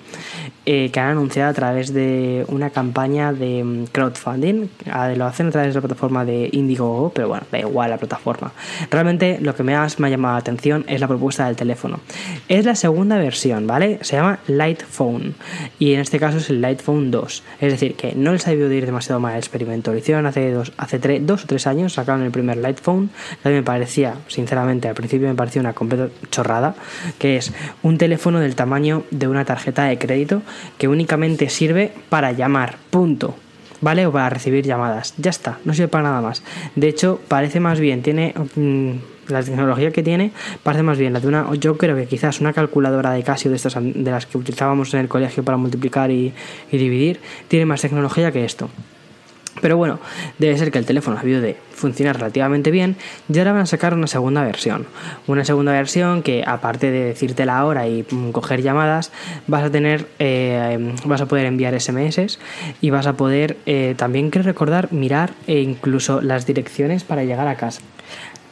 eh, 0.66 0.90
que 0.92 1.00
han 1.00 1.12
anunciado 1.12 1.50
a 1.50 1.54
través 1.54 1.94
de 1.94 2.46
una 2.50 2.70
campaña 2.70 3.34
de 3.34 3.64
mm, 3.64 3.86
crowdfunding. 3.92 4.68
Ah, 4.92 5.10
lo 5.10 5.26
hacen 5.26 5.48
a 5.48 5.52
través 5.52 5.74
de 5.74 5.76
la 5.76 5.81
plataforma 5.81 6.26
de 6.26 6.50
Indiegogo, 6.52 7.12
pero 7.12 7.30
bueno, 7.30 7.46
da 7.52 7.60
igual 7.60 7.90
la 7.90 7.98
plataforma. 7.98 8.52
Realmente 8.92 9.40
lo 9.42 9.56
que 9.56 9.64
más 9.64 10.00
me 10.00 10.08
ha 10.08 10.10
llamado 10.12 10.36
la 10.36 10.40
atención 10.40 10.86
es 10.88 11.00
la 11.00 11.08
propuesta 11.08 11.46
del 11.46 11.56
teléfono. 11.56 12.00
Es 12.48 12.66
la 12.66 12.75
segunda 12.75 13.18
versión, 13.18 13.68
¿vale? 13.68 14.00
Se 14.02 14.16
llama 14.16 14.40
Light 14.48 14.84
Phone 14.84 15.36
y 15.80 15.94
en 15.94 16.00
este 16.00 16.20
caso 16.20 16.38
es 16.38 16.50
el 16.50 16.62
Light 16.62 16.82
Phone 16.82 17.12
2. 17.12 17.44
Es 17.62 17.72
decir, 17.72 17.96
que 17.96 18.14
no 18.16 18.32
les 18.32 18.46
ha 18.48 18.52
debido 18.52 18.70
de 18.70 18.75
ir 18.75 18.86
demasiado 18.86 19.20
mal 19.20 19.34
el 19.34 19.40
experimento. 19.40 19.92
Lo 19.92 19.98
hicieron 19.98 20.25
hace 20.25 20.52
dos, 20.52 20.72
hace 20.78 21.00
tres, 21.00 21.25
dos 21.25 21.44
o 21.44 21.48
tres 21.48 21.68
años 21.68 21.94
sacaron 21.94 22.24
el 22.24 22.32
primer 22.32 22.58
Light 22.58 22.80
Phone, 22.80 23.10
me 23.44 23.64
parecía, 23.69 24.16
sinceramente, 24.27 24.88
al 24.88 24.95
principio 24.95 25.27
me 25.27 25.36
parecía 25.36 25.62
una 25.62 25.74
completa 25.74 26.10
chorrada, 26.31 26.74
que 27.19 27.38
es 27.38 27.54
un 27.83 28.00
teléfono 28.00 28.39
del 28.39 28.56
tamaño 28.56 29.04
de 29.12 29.27
una 29.27 29.45
tarjeta 29.45 29.83
de 29.83 30.00
crédito 30.00 30.42
que 30.80 30.88
únicamente 30.88 31.50
sirve 31.50 31.92
para 32.10 32.31
llamar, 32.31 32.77
punto. 32.89 33.36
¿Vale? 33.80 34.07
O 34.07 34.12
para 34.12 34.27
recibir 34.31 34.66
llamadas. 34.66 35.13
Ya 35.18 35.30
está, 35.30 35.60
no 35.66 35.75
sirve 35.75 35.88
para 35.88 36.06
nada 36.06 36.19
más. 36.19 36.42
De 36.75 36.88
hecho, 36.88 37.21
parece 37.27 37.60
más 37.60 37.80
bien, 37.80 38.01
tiene... 38.01 38.33
Mm, 38.56 38.94
la 39.27 39.44
tecnología 39.44 39.92
que 39.92 40.01
tiene 40.01 40.31
parece 40.63 40.81
más 40.81 40.98
bien 40.98 41.13
la 41.13 41.19
de 41.19 41.27
una, 41.27 41.54
yo 41.54 41.77
creo 41.77 41.95
que 41.95 42.07
quizás 42.07 42.42
una 42.42 42.51
calculadora 42.51 43.12
de 43.12 43.22
Casio 43.22 43.51
de 43.51 43.57
estas 43.57 43.75
de 43.80 44.10
las 44.10 44.25
que 44.25 44.39
utilizábamos 44.39 44.92
en 44.95 45.01
el 45.01 45.07
colegio 45.07 45.44
para 45.44 45.56
multiplicar 45.56 46.10
y, 46.10 46.33
y 46.72 46.77
dividir, 46.80 47.19
tiene 47.48 47.68
más 47.68 47.81
tecnología 47.81 48.31
que 48.31 48.44
esto. 48.44 48.72
Pero 49.62 49.78
bueno, 49.78 50.00
debe 50.38 50.58
ser 50.58 50.72
que 50.72 50.78
el 50.78 50.86
teléfono 50.86 51.18
ha 51.18 51.22
habido 51.22 51.42
de 51.42 51.58
funcionar 51.72 52.18
relativamente 52.18 52.72
bien 52.72 52.96
y 53.32 53.38
ahora 53.40 53.54
van 53.54 53.62
a 53.62 53.66
sacar 53.66 53.94
una 53.94 54.08
segunda 54.08 54.44
versión. 54.44 54.86
Una 55.28 55.46
segunda 55.46 55.72
versión 55.72 56.22
que 56.24 56.44
aparte 56.46 56.92
de 56.92 57.06
decirte 57.06 57.46
la 57.46 57.66
hora 57.66 57.88
y 57.88 58.06
mm, 58.10 58.32
coger 58.32 58.62
llamadas, 58.62 59.12
vas 59.48 59.64
a 59.64 59.72
tener, 59.72 60.08
eh, 60.20 60.94
vas 61.06 61.22
a 61.22 61.26
poder 61.28 61.46
enviar 61.46 61.80
SMS 61.80 62.39
y 62.82 62.89
vas 62.89 63.08
a 63.08 63.13
poder 63.13 63.58
eh, 63.66 63.96
también, 63.98 64.32
que 64.32 64.42
recordar, 64.42 64.92
mirar 64.92 65.32
e 65.48 65.60
incluso 65.60 66.22
las 66.22 66.46
direcciones 66.46 67.04
para 67.04 67.24
llegar 67.24 67.48
a 67.48 67.56
casa. 67.56 67.82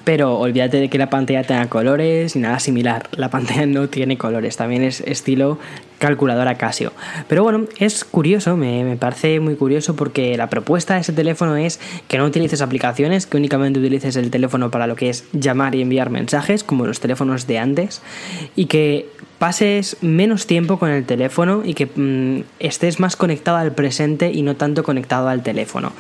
Pero 0.04 0.40
olvídate 0.40 0.78
de 0.78 0.90
que 0.90 0.98
la 0.98 1.10
pantalla 1.10 1.44
tenga 1.44 1.68
colores 1.68 2.38
y 2.38 2.40
nada 2.40 2.60
similar. 2.60 3.10
La 3.12 3.30
pantalla 3.30 3.66
no 3.66 3.90
tiene 3.90 4.18
colores, 4.18 4.56
también 4.56 4.84
es 4.84 5.02
estilo 5.02 5.60
calculadora 6.00 6.56
Casio. 6.56 6.94
Pero 7.28 7.44
bueno, 7.44 7.66
es 7.78 8.04
curioso, 8.04 8.58
me, 8.58 8.98
parece 8.98 9.40
muy 9.40 9.56
curioso 9.56 9.96
porque 9.96 10.38
la 10.38 10.50
propuesta 10.50 10.96
de 10.96 11.02
ese 11.02 11.14
teléfono 11.14 11.56
es 11.56 11.80
que 12.08 12.18
no 12.18 12.26
utilices 12.26 12.62
aplicaciones, 12.62 13.26
que 13.26 13.38
únicamente 13.38 13.80
utilices 13.80 14.16
el 14.16 14.32
teléfono 14.32 14.72
para 14.72 14.88
lo 14.88 14.96
que 14.96 15.10
es 15.10 15.26
llamar 15.34 15.76
y 15.76 15.82
enviar 15.82 16.10
mensajes, 16.10 16.64
como 16.64 16.86
los 16.86 17.00
teléfonos 17.00 17.48
de 17.48 17.60
antes, 17.60 18.02
y 18.56 18.66
que 18.66 19.10
pases 19.40 19.98
menos 20.02 20.48
tiempo 20.48 20.80
con 20.80 20.90
el 20.90 21.06
teléfono 21.06 21.62
y 21.64 21.74
que 21.74 21.86
mm, 21.86 22.44
estés 22.60 23.00
más 23.00 23.16
conectado 23.16 23.58
al 23.58 23.74
presente 23.74 24.32
y 24.32 24.42
no 24.42 24.56
tanto 24.56 24.84
conectado 24.84 25.28
al 25.28 25.44
teléfono. 25.44 25.92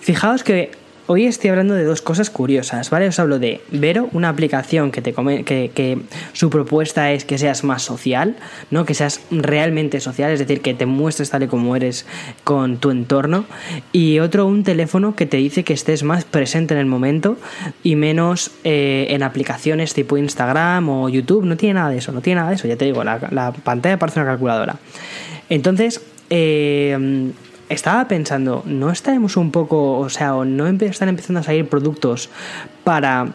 Fijaos 0.00 0.42
que 0.42 0.70
Hoy 1.10 1.24
estoy 1.24 1.48
hablando 1.48 1.72
de 1.72 1.84
dos 1.84 2.02
cosas 2.02 2.28
curiosas, 2.28 2.90
¿vale? 2.90 3.08
Os 3.08 3.18
hablo 3.18 3.38
de 3.38 3.62
Vero, 3.70 4.10
una 4.12 4.28
aplicación 4.28 4.90
que, 4.90 5.00
te 5.00 5.14
que, 5.14 5.70
que, 5.74 5.98
su 6.34 6.50
propuesta 6.50 7.12
es 7.12 7.24
que 7.24 7.38
seas 7.38 7.64
más 7.64 7.80
social, 7.80 8.36
¿no? 8.70 8.84
Que 8.84 8.92
seas 8.92 9.22
realmente 9.30 10.00
social, 10.00 10.32
es 10.32 10.38
decir, 10.38 10.60
que 10.60 10.74
te 10.74 10.84
muestres 10.84 11.30
tal 11.30 11.44
y 11.44 11.46
como 11.46 11.74
eres 11.74 12.04
con 12.44 12.76
tu 12.76 12.90
entorno. 12.90 13.46
Y 13.90 14.18
otro, 14.18 14.44
un 14.44 14.64
teléfono 14.64 15.16
que 15.16 15.24
te 15.24 15.38
dice 15.38 15.64
que 15.64 15.72
estés 15.72 16.02
más 16.02 16.26
presente 16.26 16.74
en 16.74 16.80
el 16.80 16.86
momento 16.86 17.38
y 17.82 17.96
menos 17.96 18.50
eh, 18.64 19.06
en 19.08 19.22
aplicaciones 19.22 19.94
tipo 19.94 20.18
Instagram 20.18 20.90
o 20.90 21.08
YouTube. 21.08 21.46
No 21.46 21.56
tiene 21.56 21.76
nada 21.76 21.88
de 21.88 21.96
eso, 21.96 22.12
no 22.12 22.20
tiene 22.20 22.40
nada 22.40 22.50
de 22.50 22.56
eso, 22.56 22.68
ya 22.68 22.76
te 22.76 22.84
digo, 22.84 23.02
la, 23.02 23.18
la 23.30 23.52
pantalla 23.52 23.98
parece 23.98 24.20
una 24.20 24.28
calculadora. 24.28 24.76
Entonces, 25.48 26.02
eh, 26.28 27.32
estaba 27.68 28.08
pensando, 28.08 28.62
¿no 28.66 28.90
estaremos 28.90 29.36
un 29.36 29.50
poco, 29.50 29.98
o 29.98 30.08
sea, 30.08 30.34
o 30.34 30.44
no 30.44 30.66
están 30.66 31.08
empezando 31.08 31.40
a 31.40 31.42
salir 31.42 31.68
productos 31.68 32.30
para 32.84 33.28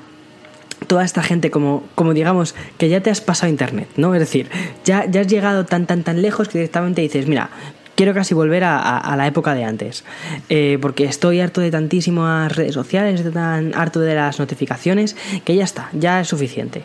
toda 0.88 1.04
esta 1.04 1.24
gente 1.24 1.52
como, 1.52 1.84
como 1.96 2.14
digamos 2.14 2.56
que 2.78 2.90
ya 2.90 3.02
te 3.02 3.10
has 3.10 3.22
pasado 3.22 3.50
internet, 3.50 3.88
¿no? 3.96 4.14
Es 4.14 4.20
decir, 4.20 4.50
ya, 4.84 5.06
ya 5.06 5.22
has 5.22 5.28
llegado 5.28 5.66
tan 5.66 5.86
tan 5.86 6.04
tan 6.04 6.22
lejos 6.22 6.50
que 6.50 6.58
directamente 6.58 7.02
dices, 7.02 7.28
mira, 7.28 7.50
quiero 7.96 8.14
casi 8.14 8.34
volver 8.34 8.64
a, 8.64 9.14
la 9.16 9.28
época 9.28 9.54
de 9.54 9.64
antes. 9.64 10.04
Eh, 10.50 10.78
porque 10.82 11.06
estoy 11.06 11.40
harto 11.40 11.62
de 11.62 11.72
tantísimas 11.72 12.56
redes 12.56 12.74
sociales, 12.74 13.24
tan 13.34 13.74
harto 13.76 14.00
de 14.00 14.16
las 14.16 14.40
notificaciones, 14.40 15.16
que 15.44 15.56
ya 15.56 15.64
está, 15.64 15.90
ya 15.94 16.22
es 16.22 16.28
suficiente. 16.28 16.84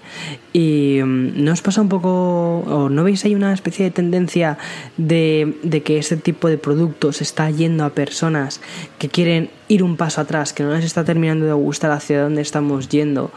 Y 0.52 1.00
mm, 1.02 1.44
¿no 1.44 1.52
os 1.52 1.62
pasa 1.62 1.80
un 1.80 1.88
poco, 1.88 2.58
o 2.60 2.88
no 2.88 3.04
veis 3.04 3.24
ahí 3.24 3.34
una 3.34 3.52
especie 3.52 3.84
de 3.84 3.90
tendencia 3.90 4.58
de, 4.96 5.56
de 5.62 5.82
que 5.82 5.98
este 5.98 6.16
tipo 6.16 6.48
de 6.48 6.58
productos 6.58 7.22
está 7.22 7.50
yendo 7.50 7.84
a 7.84 7.90
personas 7.90 8.60
que 8.98 9.08
quieren 9.08 9.50
ir 9.68 9.82
un 9.82 9.96
paso 9.96 10.20
atrás, 10.20 10.52
que 10.52 10.62
no 10.62 10.74
les 10.74 10.84
está 10.84 11.04
terminando 11.04 11.46
de 11.46 11.52
gustar 11.52 11.90
hacia 11.90 12.22
dónde 12.22 12.42
estamos 12.42 12.88
yendo 12.88 13.30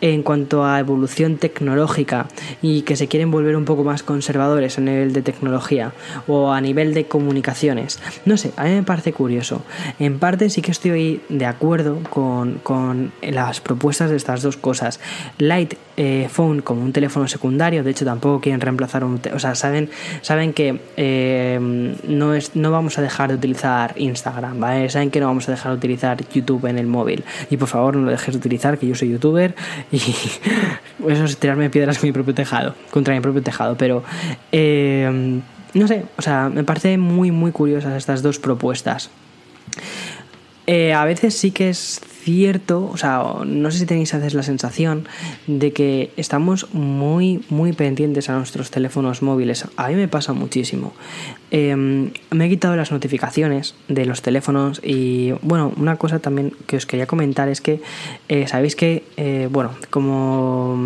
en 0.00 0.22
cuanto 0.22 0.64
a 0.64 0.78
evolución 0.80 1.36
tecnológica 1.36 2.26
y 2.60 2.82
que 2.82 2.96
se 2.96 3.08
quieren 3.08 3.30
volver 3.30 3.56
un 3.56 3.64
poco 3.64 3.84
más 3.84 4.02
conservadores 4.02 4.78
a 4.78 4.80
nivel 4.80 5.12
de 5.12 5.22
tecnología 5.22 5.92
o 6.26 6.52
a 6.52 6.60
nivel 6.60 6.94
de 6.94 7.06
comunicaciones. 7.06 8.00
No 8.24 8.36
sé, 8.36 8.52
a 8.56 8.64
mí 8.64 8.70
me 8.70 8.82
parece 8.82 9.12
curioso. 9.12 9.62
En 9.98 10.18
parte 10.18 10.50
sí 10.50 10.62
que 10.62 10.72
estoy 10.72 11.20
de 11.28 11.46
acuerdo 11.46 11.98
con, 12.10 13.12
las 13.22 13.60
propuestas 13.60 14.10
de 14.10 14.16
estas 14.16 14.42
dos 14.42 14.56
cosas. 14.56 15.00
Light 15.38 15.74
eh, 15.96 16.28
Phone 16.30 16.60
como 16.60 16.82
un 16.82 16.92
teléfono 16.92 17.26
secundario, 17.26 17.82
de 17.82 17.90
hecho 17.90 18.04
tampoco 18.04 18.40
quieren 18.40 18.60
reemplazar 18.60 19.04
un... 19.04 19.20
O 19.34 19.38
sea, 19.38 19.54
saben, 19.54 19.88
saben 20.20 20.52
que 20.52 20.80
eh, 20.96 21.58
no, 22.06 22.34
es, 22.34 22.54
no 22.54 22.70
vamos 22.70 22.98
a 22.98 23.02
dejar 23.02 23.30
de 23.30 23.36
utilizar 23.36 23.94
Instagram, 23.96 24.60
¿vale? 24.60 24.90
Saben 24.90 25.10
que 25.10 25.20
no 25.20 25.26
vamos 25.26 25.48
a 25.48 25.52
dejar 25.52 25.72
de 25.72 25.78
utilizar 25.78 26.18
YouTube 26.28 26.66
en 26.66 26.78
el 26.78 26.86
móvil. 26.86 27.24
Y 27.50 27.56
por 27.56 27.68
favor 27.68 27.96
no 27.96 28.04
lo 28.04 28.10
dejes 28.10 28.34
de 28.34 28.38
utilizar, 28.38 28.78
que 28.78 28.86
yo 28.86 28.94
soy 28.94 29.10
youtuber 29.10 29.54
y 29.90 29.96
eso 31.08 31.24
es 31.24 31.38
tirarme 31.38 31.70
piedras 31.70 31.98
con 31.98 32.08
mi 32.08 32.12
propio 32.12 32.34
tejado, 32.34 32.74
contra 32.90 33.14
mi 33.14 33.20
propio 33.20 33.42
tejado. 33.42 33.76
Pero 33.76 34.04
eh, 34.52 35.40
no 35.72 35.88
sé, 35.88 36.04
o 36.16 36.22
sea, 36.22 36.50
me 36.50 36.64
parece 36.64 36.98
muy, 36.98 37.30
muy 37.30 37.52
curiosas 37.52 37.94
estas 37.94 38.22
dos 38.22 38.38
propuestas. 38.38 39.10
A 40.68 41.04
veces 41.04 41.38
sí 41.38 41.52
que 41.52 41.68
es 41.68 42.00
cierto, 42.26 42.90
o 42.92 42.96
sea, 42.96 43.22
no 43.46 43.70
sé 43.70 43.78
si 43.78 43.86
tenéis 43.86 44.12
a 44.12 44.16
veces 44.16 44.34
la 44.34 44.42
sensación 44.42 45.06
de 45.46 45.72
que 45.72 46.10
estamos 46.16 46.74
muy, 46.74 47.44
muy 47.50 47.72
pendientes 47.72 48.28
a 48.28 48.36
nuestros 48.36 48.72
teléfonos 48.72 49.22
móviles. 49.22 49.64
A 49.76 49.86
mí 49.86 49.94
me 49.94 50.08
pasa 50.08 50.32
muchísimo. 50.32 50.92
Em, 51.52 52.10
me 52.32 52.46
he 52.46 52.48
quitado 52.48 52.74
las 52.74 52.90
notificaciones 52.90 53.76
de 53.86 54.06
los 54.06 54.22
teléfonos 54.22 54.80
y, 54.82 55.34
bueno, 55.42 55.72
una 55.76 55.98
cosa 55.98 56.18
también 56.18 56.52
que 56.66 56.76
os 56.78 56.86
quería 56.86 57.06
comentar 57.06 57.48
es 57.48 57.60
que, 57.60 57.80
eh, 58.28 58.48
sabéis 58.48 58.74
que, 58.74 59.04
eh, 59.16 59.48
bueno, 59.48 59.70
como 59.90 60.76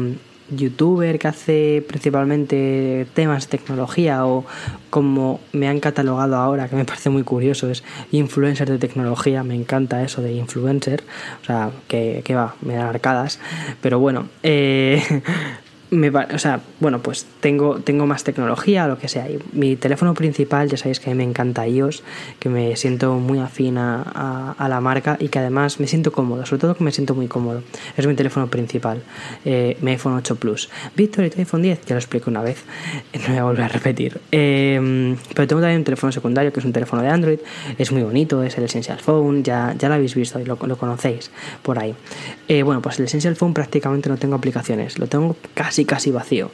youtuber 0.51 1.19
que 1.19 1.29
hace 1.29 1.85
principalmente 1.87 3.07
temas 3.15 3.49
tecnología 3.49 4.27
o 4.27 4.45
como 4.91 5.41
me 5.53 5.69
han 5.69 5.81
catalogado 5.81 6.37
ahora, 6.37 6.69
que 6.69 6.77
me 6.77 6.85
parece 6.85 7.11
muy 7.11 7.23
curioso, 7.23 7.71
es 7.71 7.83
influencer 8.11 8.69
de 8.69 8.79
tecnología, 8.79 9.43
me 9.45 9.55
encanta 9.55 10.03
eso 10.03 10.23
de 10.23 10.33
influencer, 10.33 11.03
o 11.43 11.45
sea, 11.45 11.71
que, 11.89 12.23
que 12.25 12.35
va, 12.35 12.55
me 12.61 12.75
dan 12.75 12.89
arcadas, 12.89 13.39
pero 13.81 13.99
bueno, 13.99 14.29
eh, 14.43 15.03
me, 15.91 16.09
o 16.11 16.39
sea, 16.39 16.61
bueno, 16.79 17.01
pues 17.01 17.27
tengo, 17.41 17.81
tengo 17.81 18.07
más 18.07 18.25
tecnología, 18.25 18.87
lo 18.87 18.99
que 18.99 19.09
sea. 19.09 19.29
Y 19.29 19.39
mi 19.53 19.77
teléfono 19.77 20.15
principal, 20.15 20.69
ya 20.69 20.77
sabéis 20.77 21.01
que 21.01 21.11
a 21.11 21.15
mí 21.15 21.19
me 21.19 21.25
encanta 21.25 21.67
iOS, 21.67 22.03
que 22.39 22.49
me 22.49 22.77
siento 22.77 23.15
muy 23.15 23.39
afín 23.39 23.79
a, 23.79 24.55
la 24.69 24.81
marca 24.81 25.17
y 25.19 25.29
que 25.29 25.41
además 25.41 25.81
me 25.81 25.89
siento 25.89 26.13
cómodo, 26.13 26.47
sobre 26.47 26.61
todo 26.61 26.75
que 26.77 26.85
me 26.85 26.93
siento 26.93 27.15
muy 27.15 27.27
cómodo. 27.27 27.63
Es 27.97 28.07
mi 28.07 28.15
teléfono 28.15 28.47
principal, 28.47 29.03
eh, 29.45 29.77
mi 29.81 29.91
iPhone 29.91 30.15
8 30.15 30.37
Plus. 30.37 30.71
Víctor, 30.97 31.25
¿y 31.25 31.31
tu 31.31 31.41
iPhone 31.41 31.63
10? 31.63 31.87
Ya 31.87 31.95
lo 31.95 31.99
explico 31.99 32.31
una 32.31 32.43
vez, 32.43 32.63
no 33.15 33.29
voy 33.29 33.39
a 33.39 33.45
volver 33.45 33.65
a 33.65 33.69
repetir. 33.69 34.21
Em, 34.31 35.17
pero 35.35 35.49
tengo 35.49 35.61
también 35.61 35.81
un 35.81 35.85
teléfono 35.85 36.13
secundario 36.13 36.53
que 36.53 36.61
es 36.61 36.67
un 36.67 36.73
teléfono 36.73 37.03
de 37.03 37.09
Android, 37.09 37.39
es 37.79 37.91
muy 37.91 38.03
bonito, 38.03 38.43
es 38.45 38.57
el 38.59 38.65
Essential 38.65 39.01
Phone, 39.01 39.43
ya, 39.43 39.75
ya 39.77 39.89
lo 39.89 39.95
habéis 39.95 40.15
visto 40.15 40.39
y 40.39 40.45
lo, 40.45 40.57
lo 40.63 40.77
conocéis 40.77 41.33
por 41.63 41.79
ahí. 41.81 41.95
Eh, 42.47 42.63
bueno, 42.63 42.81
pues 42.81 42.99
el 43.01 43.07
Essential 43.07 43.35
Phone 43.35 43.55
prácticamente 43.55 44.09
no 44.09 44.17
tengo 44.19 44.37
aplicaciones, 44.37 44.99
lo 44.99 45.09
tengo 45.09 45.37
casi 45.55 45.80
casi 45.85 46.11
vacío. 46.11 46.51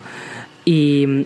Y 0.65 1.05
mm, 1.07 1.25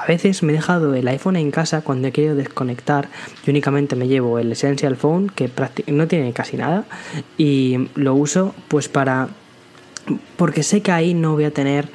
a 0.00 0.06
veces 0.06 0.42
me 0.42 0.52
he 0.52 0.56
dejado 0.56 0.94
el 0.94 1.06
iPhone 1.08 1.36
en 1.36 1.50
casa 1.50 1.82
cuando 1.82 2.08
he 2.08 2.12
querido 2.12 2.34
desconectar 2.34 3.08
y 3.46 3.50
únicamente 3.50 3.96
me 3.96 4.08
llevo 4.08 4.38
el 4.38 4.50
Essential 4.50 4.96
Phone 4.96 5.28
que 5.28 5.50
no 5.88 6.08
tiene 6.08 6.32
casi 6.32 6.56
nada 6.56 6.84
y 7.36 7.88
lo 7.94 8.14
uso 8.14 8.54
pues 8.68 8.88
para 8.88 9.28
porque 10.36 10.62
sé 10.62 10.80
que 10.80 10.90
ahí 10.90 11.12
no 11.12 11.34
voy 11.34 11.44
a 11.44 11.50
tener 11.50 11.88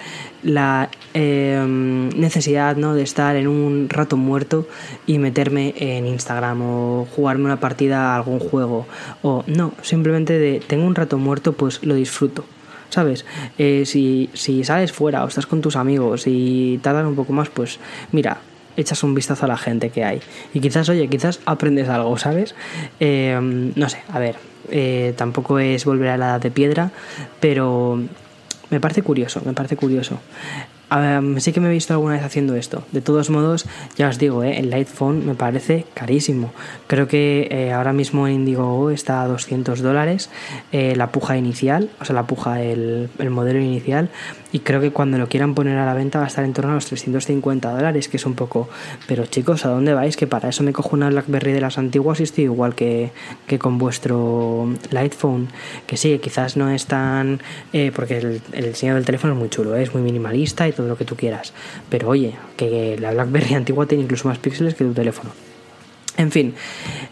la 0.43 0.89
em, 1.15 2.09
necesidad 2.09 2.75
¿no? 2.77 2.93
de 2.93 3.01
estar 3.01 3.35
en 3.35 3.47
un 3.47 3.89
rato 3.89 4.17
muerto 4.17 4.67
y 5.07 5.17
meterme 5.17 5.73
en 5.77 6.05
Instagram 6.05 6.61
o 6.61 7.07
jugarme 7.15 7.45
una 7.45 7.59
partida 7.59 8.13
a 8.13 8.17
algún 8.17 8.39
juego 8.39 8.85
o 9.23 9.43
no, 9.47 9.73
simplemente 9.81 10.37
de 10.37 10.59
tengo 10.59 10.85
un 10.85 10.93
rato 10.93 11.17
muerto 11.17 11.53
pues 11.53 11.83
lo 11.83 11.95
disfruto 11.95 12.45
¿sabes? 12.95 13.25
Eh, 13.57 13.83
si, 13.85 14.29
si 14.33 14.63
sales 14.63 14.93
fuera 14.93 15.25
o 15.25 15.27
estás 15.27 15.45
con 15.45 15.59
tus 15.59 15.75
amigos 15.75 16.23
y 16.27 16.79
tardan 16.81 17.07
un 17.07 17.15
poco 17.15 17.33
más, 17.33 17.49
pues 17.49 17.77
mira, 18.13 18.37
echas 18.77 19.03
un 19.03 19.13
vistazo 19.13 19.43
a 19.43 19.49
la 19.49 19.57
gente 19.57 19.89
que 19.89 20.05
hay. 20.05 20.21
Y 20.53 20.61
quizás, 20.61 20.87
oye, 20.87 21.09
quizás 21.09 21.41
aprendes 21.45 21.89
algo, 21.89 22.17
¿sabes? 22.17 22.55
Eh, 23.01 23.37
no 23.75 23.89
sé, 23.89 24.01
a 24.13 24.19
ver, 24.19 24.37
eh, 24.71 25.13
tampoco 25.17 25.59
es 25.59 25.83
volver 25.83 26.07
a 26.07 26.17
la 26.17 26.27
edad 26.27 26.41
de 26.41 26.51
piedra, 26.51 26.91
pero 27.41 27.99
me 28.69 28.79
parece 28.79 29.01
curioso, 29.01 29.41
me 29.45 29.51
parece 29.51 29.75
curioso 29.75 30.21
sí 31.39 31.53
que 31.53 31.59
me 31.59 31.67
he 31.67 31.71
visto 31.71 31.93
alguna 31.93 32.13
vez 32.13 32.23
haciendo 32.23 32.55
esto. 32.55 32.83
De 32.91 33.01
todos 33.01 33.29
modos, 33.29 33.65
ya 33.97 34.09
os 34.09 34.17
digo, 34.17 34.43
eh, 34.43 34.59
el 34.59 34.69
Light 34.69 34.87
Phone 34.87 35.25
me 35.25 35.35
parece 35.35 35.85
carísimo. 35.93 36.53
Creo 36.87 37.07
que 37.07 37.47
eh, 37.51 37.73
ahora 37.73 37.93
mismo 37.93 38.27
en 38.27 38.35
Indiegogo 38.35 38.91
está 38.91 39.21
a 39.21 39.27
200 39.27 39.81
dólares 39.81 40.29
eh, 40.71 40.95
la 40.95 41.11
puja 41.11 41.37
inicial, 41.37 41.89
o 41.99 42.05
sea, 42.05 42.15
la 42.15 42.27
puja, 42.27 42.61
el, 42.61 43.09
el, 43.19 43.29
modelo 43.29 43.59
inicial. 43.59 44.09
Y 44.55 44.59
creo 44.59 44.79
que 44.79 44.91
cuando 44.91 45.17
lo 45.17 45.27
quieran 45.27 45.53
poner 45.53 45.77
a 45.77 45.85
la 45.85 45.93
venta 45.93 46.19
va 46.19 46.23
a 46.23 46.27
estar 46.29 46.45
en 46.45 46.53
torno 46.53 46.71
a 46.71 46.75
los 46.75 46.85
350 46.85 47.71
dólares, 47.71 48.07
que 48.07 48.15
es 48.15 48.25
un 48.25 48.35
poco... 48.35 48.69
Pero 49.05 49.25
chicos, 49.25 49.65
¿a 49.65 49.67
dónde 49.67 49.93
vais? 49.93 50.15
Que 50.15 50.27
para 50.27 50.47
eso 50.47 50.63
me 50.63 50.71
cojo 50.71 50.95
una 50.95 51.09
BlackBerry 51.09 51.51
de 51.51 51.59
las 51.59 51.77
antiguas 51.77 52.21
y 52.21 52.23
estoy 52.23 52.45
igual 52.45 52.73
que, 52.73 53.11
que 53.47 53.59
con 53.59 53.77
vuestro 53.77 54.73
Light 54.91 55.13
Phone. 55.13 55.49
Que 55.85 55.97
sí, 55.97 56.19
quizás 56.19 56.55
no 56.55 56.69
es 56.69 56.85
tan... 56.85 57.41
porque 57.93 58.19
el, 58.19 58.41
diseño 58.65 58.95
del 58.95 59.03
teléfono 59.03 59.33
es 59.33 59.39
muy 59.39 59.49
chulo, 59.49 59.75
es 59.75 59.93
muy 59.93 60.01
minimalista 60.01 60.65
y 60.69 60.71
todo 60.71 60.87
lo 60.87 60.97
que 60.97 61.03
tú 61.03 61.17
quieras. 61.17 61.51
Pero 61.89 62.07
oye, 62.07 62.35
que 62.55 62.95
la 62.97 63.11
BlackBerry 63.11 63.55
antigua 63.55 63.87
tiene 63.87 64.05
incluso 64.05 64.29
más 64.29 64.37
píxeles 64.37 64.73
que 64.75 64.85
tu 64.85 64.93
teléfono. 64.93 65.31
En 66.17 66.31
fin, 66.31 66.53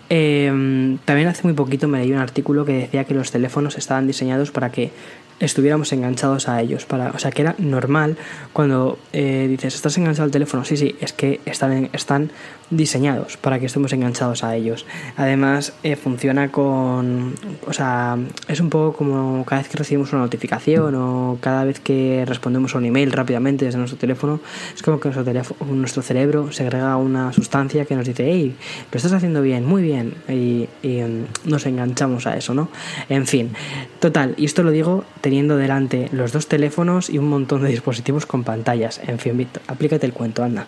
em, 0.07 0.97
también 0.99 1.27
hace 1.27 1.43
muy 1.43 1.53
poquito 1.53 1.89
me 1.89 1.99
leí 1.99 2.13
un 2.13 2.19
artículo 2.19 2.63
que 2.63 2.71
decía 2.71 3.03
que 3.03 3.13
los 3.13 3.31
teléfonos 3.31 3.77
estaban 3.77 4.07
diseñados 4.07 4.51
para 4.51 4.71
que 4.71 4.91
estuviéramos 5.39 5.91
enganchados 5.93 6.47
a 6.47 6.61
ellos. 6.61 6.85
Para, 6.85 7.11
o 7.11 7.19
sea, 7.19 7.31
que 7.31 7.41
era 7.41 7.55
normal 7.57 8.17
cuando 8.53 8.97
eh, 9.11 9.47
dices, 9.49 9.75
estás 9.75 9.97
enganchado 9.97 10.25
al 10.25 10.31
teléfono. 10.31 10.63
Sí, 10.65 10.77
sí, 10.77 10.95
es 10.99 11.13
que 11.13 11.41
están, 11.45 11.89
están 11.93 12.31
diseñados 12.69 13.37
para 13.37 13.59
que 13.59 13.67
estemos 13.67 13.93
enganchados 13.93 14.43
a 14.43 14.55
ellos. 14.55 14.85
Además, 15.17 15.73
eh, 15.83 15.95
funciona 15.95 16.51
con. 16.51 17.35
O 17.67 17.73
sea, 17.73 18.17
es 18.47 18.59
un 18.59 18.69
poco 18.69 18.97
como 18.97 19.45
cada 19.45 19.61
vez 19.61 19.69
que 19.69 19.77
recibimos 19.77 20.11
una 20.13 20.23
notificación 20.23 20.95
o 20.95 21.37
cada 21.39 21.63
vez 21.63 21.79
que 21.79 22.23
respondemos 22.27 22.75
a 22.75 22.77
un 22.77 22.85
email 22.85 23.11
rápidamente 23.11 23.65
desde 23.65 23.77
nuestro 23.77 23.97
teléfono, 23.97 24.39
es 24.75 24.81
como 24.81 24.99
que 24.99 25.09
nuestro, 25.09 25.23
teléfono, 25.23 25.73
nuestro 25.73 26.01
cerebro 26.01 26.51
segrega 26.51 26.97
una 26.97 27.33
sustancia 27.33 27.85
que 27.85 27.95
nos 27.95 28.07
dice, 28.07 28.25
hey, 28.29 28.55
lo 28.91 28.97
estás 28.97 29.13
haciendo 29.13 29.41
bien, 29.41 29.65
muy 29.65 29.81
bien. 29.81 30.13
Y, 30.27 30.67
mm, 30.83 31.49
nos 31.49 31.65
enganchamos 31.65 32.27
a 32.27 32.37
eso, 32.37 32.53
¿no? 32.53 32.69
En 33.09 33.27
fin, 33.27 33.51
total, 33.99 34.33
y 34.37 34.45
esto 34.45 34.63
lo 34.63 34.71
digo 34.71 35.05
teniendo 35.23 35.55
delante 35.55 36.09
los 36.11 36.33
dos 36.33 36.47
teléfonos 36.47 37.09
y 37.09 37.17
un 37.17 37.29
montón 37.29 37.63
de 37.63 37.69
dispositivos 37.69 38.25
con 38.25 38.43
pantallas. 38.43 38.99
En 39.07 39.19
fin, 39.19 39.37
Víctor, 39.37 39.63
aplícate 39.67 40.05
el 40.05 40.11
cuento, 40.11 40.43
anda. 40.43 40.67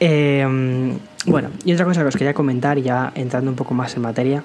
Eh, 0.00 0.46
bueno, 1.24 1.48
y 1.64 1.72
otra 1.72 1.86
cosa 1.86 2.02
que 2.02 2.08
os 2.08 2.16
quería 2.16 2.34
comentar, 2.34 2.78
ya 2.78 3.10
entrando 3.14 3.50
un 3.50 3.56
poco 3.56 3.72
más 3.72 3.96
en 3.96 4.02
materia, 4.02 4.44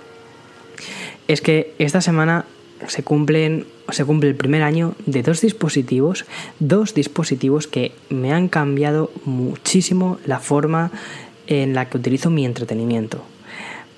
es 1.28 1.42
que 1.42 1.76
esta 1.80 2.00
semana 2.00 2.46
se 2.88 3.04
cumplen 3.04 3.66
se 3.90 4.06
cumple 4.06 4.30
el 4.30 4.36
primer 4.36 4.64
año 4.64 4.96
de 5.06 5.22
dos 5.22 5.42
dispositivos, 5.42 6.24
dos 6.60 6.94
dispositivos 6.94 7.68
que 7.68 7.92
me 8.10 8.32
han 8.32 8.48
cambiado 8.48 9.12
muchísimo 9.26 10.18
la 10.26 10.40
forma 10.40 10.92
en 11.48 11.74
la 11.74 11.90
que 11.90 11.98
utilizo 11.98 12.30
mi 12.30 12.46
entretenimiento. 12.46 13.22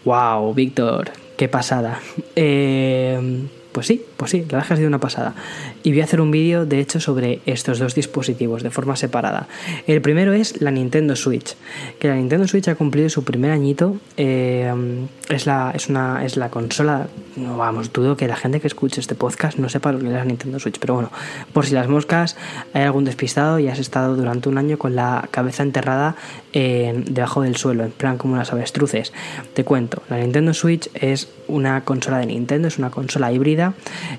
¡Wow, 0.04 0.52
Víctor! 0.56 1.12
¡Qué 1.38 1.48
pasada! 1.48 2.00
Eh, 2.36 3.46
pues 3.72 3.86
sí, 3.86 4.04
Pues 4.24 4.32
sí, 4.32 4.46
la 4.50 4.60
verdad 4.60 4.70
que 4.70 4.76
sido 4.78 4.88
una 4.88 5.02
pasada. 5.02 5.34
Y 5.84 5.92
voy 5.92 6.00
a 6.00 6.06
hacer 6.06 6.22
un 6.22 6.32
vídeo, 6.32 6.66
de 6.66 6.80
hecho, 6.80 7.02
sobre 7.02 7.42
estos 7.46 7.78
dos 7.78 7.94
dispositivos 7.94 8.64
de 8.64 8.70
forma 8.72 8.96
separada. 8.96 9.50
El 9.86 10.02
primero 10.02 10.32
es 10.32 10.62
la 10.62 10.72
Nintendo 10.72 11.18
Switch, 11.18 11.58
que 12.00 12.08
la 12.08 12.16
Nintendo 12.16 12.48
Switch 12.48 12.70
ha 12.70 12.76
cumplido 12.76 13.10
su 13.10 13.26
primer 13.26 13.52
añito. 13.52 13.98
Eh, 14.16 14.74
es, 15.28 15.46
la, 15.46 15.74
es, 15.76 15.90
una, 15.90 16.24
es 16.24 16.38
la 16.38 16.50
consola, 16.50 17.08
no 17.36 17.58
vamos, 17.58 17.92
dudo 17.92 18.16
que 18.16 18.30
la 18.30 18.38
gente 18.38 18.62
que 18.62 18.68
escuche 18.68 19.02
este 19.02 19.14
podcast 19.14 19.58
no 19.58 19.68
sepa 19.68 19.92
lo 19.92 20.00
que 20.00 20.06
es 20.06 20.14
la 20.14 20.24
Nintendo 20.24 20.58
Switch, 20.58 20.80
pero 20.80 20.94
bueno, 20.94 21.12
por 21.52 21.66
si 21.66 21.74
las 21.74 21.90
moscas 21.90 22.38
hay 22.74 22.84
algún 22.84 23.04
despistado 23.04 23.60
y 23.60 23.68
has 23.68 23.80
estado 23.80 24.16
durante 24.16 24.48
un 24.48 24.58
año 24.58 24.78
con 24.78 24.96
la 24.96 25.28
cabeza 25.32 25.64
enterrada 25.64 26.16
debajo 26.54 27.42
del 27.42 27.58
suelo, 27.58 27.84
en 27.84 27.92
plan 27.92 28.18
como 28.18 28.38
las 28.38 28.54
avestruces. 28.54 29.12
Te 29.54 29.66
cuento, 29.66 30.04
la 30.10 30.20
Nintendo 30.20 30.54
Switch 30.54 30.90
es 30.94 31.28
una 31.48 31.84
consola 31.84 32.20
de 32.20 32.28
Nintendo, 32.28 32.68
es 32.68 32.78
una 32.78 32.92
consola 32.92 33.32
híbrida, 33.34 33.74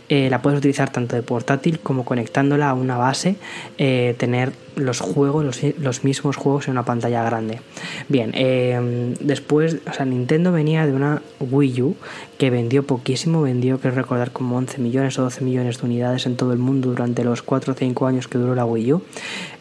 eh, 0.08 0.28
la 0.30 0.42
puedes 0.42 0.58
utilizar 0.58 0.90
tanto 0.90 1.16
de 1.16 1.22
portátil 1.22 1.80
como 1.80 2.04
conectándola 2.04 2.70
a 2.70 2.74
una 2.74 2.96
base, 2.96 3.36
eh, 3.78 4.14
tener 4.18 4.52
los 4.76 5.00
juegos, 5.00 5.62
los, 5.78 6.04
mismos 6.04 6.36
juegos 6.36 6.66
en 6.66 6.72
una 6.72 6.84
pantalla 6.84 7.22
grande. 7.22 7.60
Bien, 8.08 8.32
eh, 8.34 9.14
después, 9.20 9.78
o 9.88 9.92
sea, 9.92 10.04
Nintendo 10.04 10.52
venía 10.52 10.86
de 10.86 10.92
una 10.92 11.22
Wii 11.40 11.82
U 11.82 11.96
que 12.38 12.50
vendió 12.50 12.82
poquísimo, 12.84 13.42
vendió, 13.42 13.78
creo 13.78 13.94
recordar, 13.94 14.32
como 14.32 14.56
11 14.56 14.78
millones 14.80 15.18
o 15.18 15.22
12 15.22 15.44
millones 15.44 15.80
de 15.80 15.86
unidades 15.86 16.26
en 16.26 16.36
todo 16.36 16.52
el 16.52 16.58
mundo 16.58 16.90
durante 16.90 17.24
los 17.24 17.42
4 17.42 17.72
o 17.72 17.76
5 17.76 18.06
años 18.06 18.28
que 18.28 18.38
duró 18.38 18.54
la 18.54 18.64
Wii 18.64 18.92
U. 18.94 19.02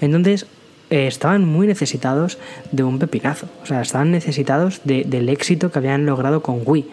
Entonces, 0.02 0.48
estaban 0.90 1.46
muy 1.46 1.66
necesitados 1.68 2.38
de 2.72 2.84
un 2.84 3.00
pepinazo. 3.00 3.48
O 3.64 3.66
sea, 3.66 3.82
estaban 3.82 4.12
necesitados 4.12 4.82
del 4.84 5.30
éxito 5.30 5.72
que 5.72 5.80
habían 5.80 6.06
logrado 6.06 6.42
con 6.42 6.62
Wii. 6.66 6.86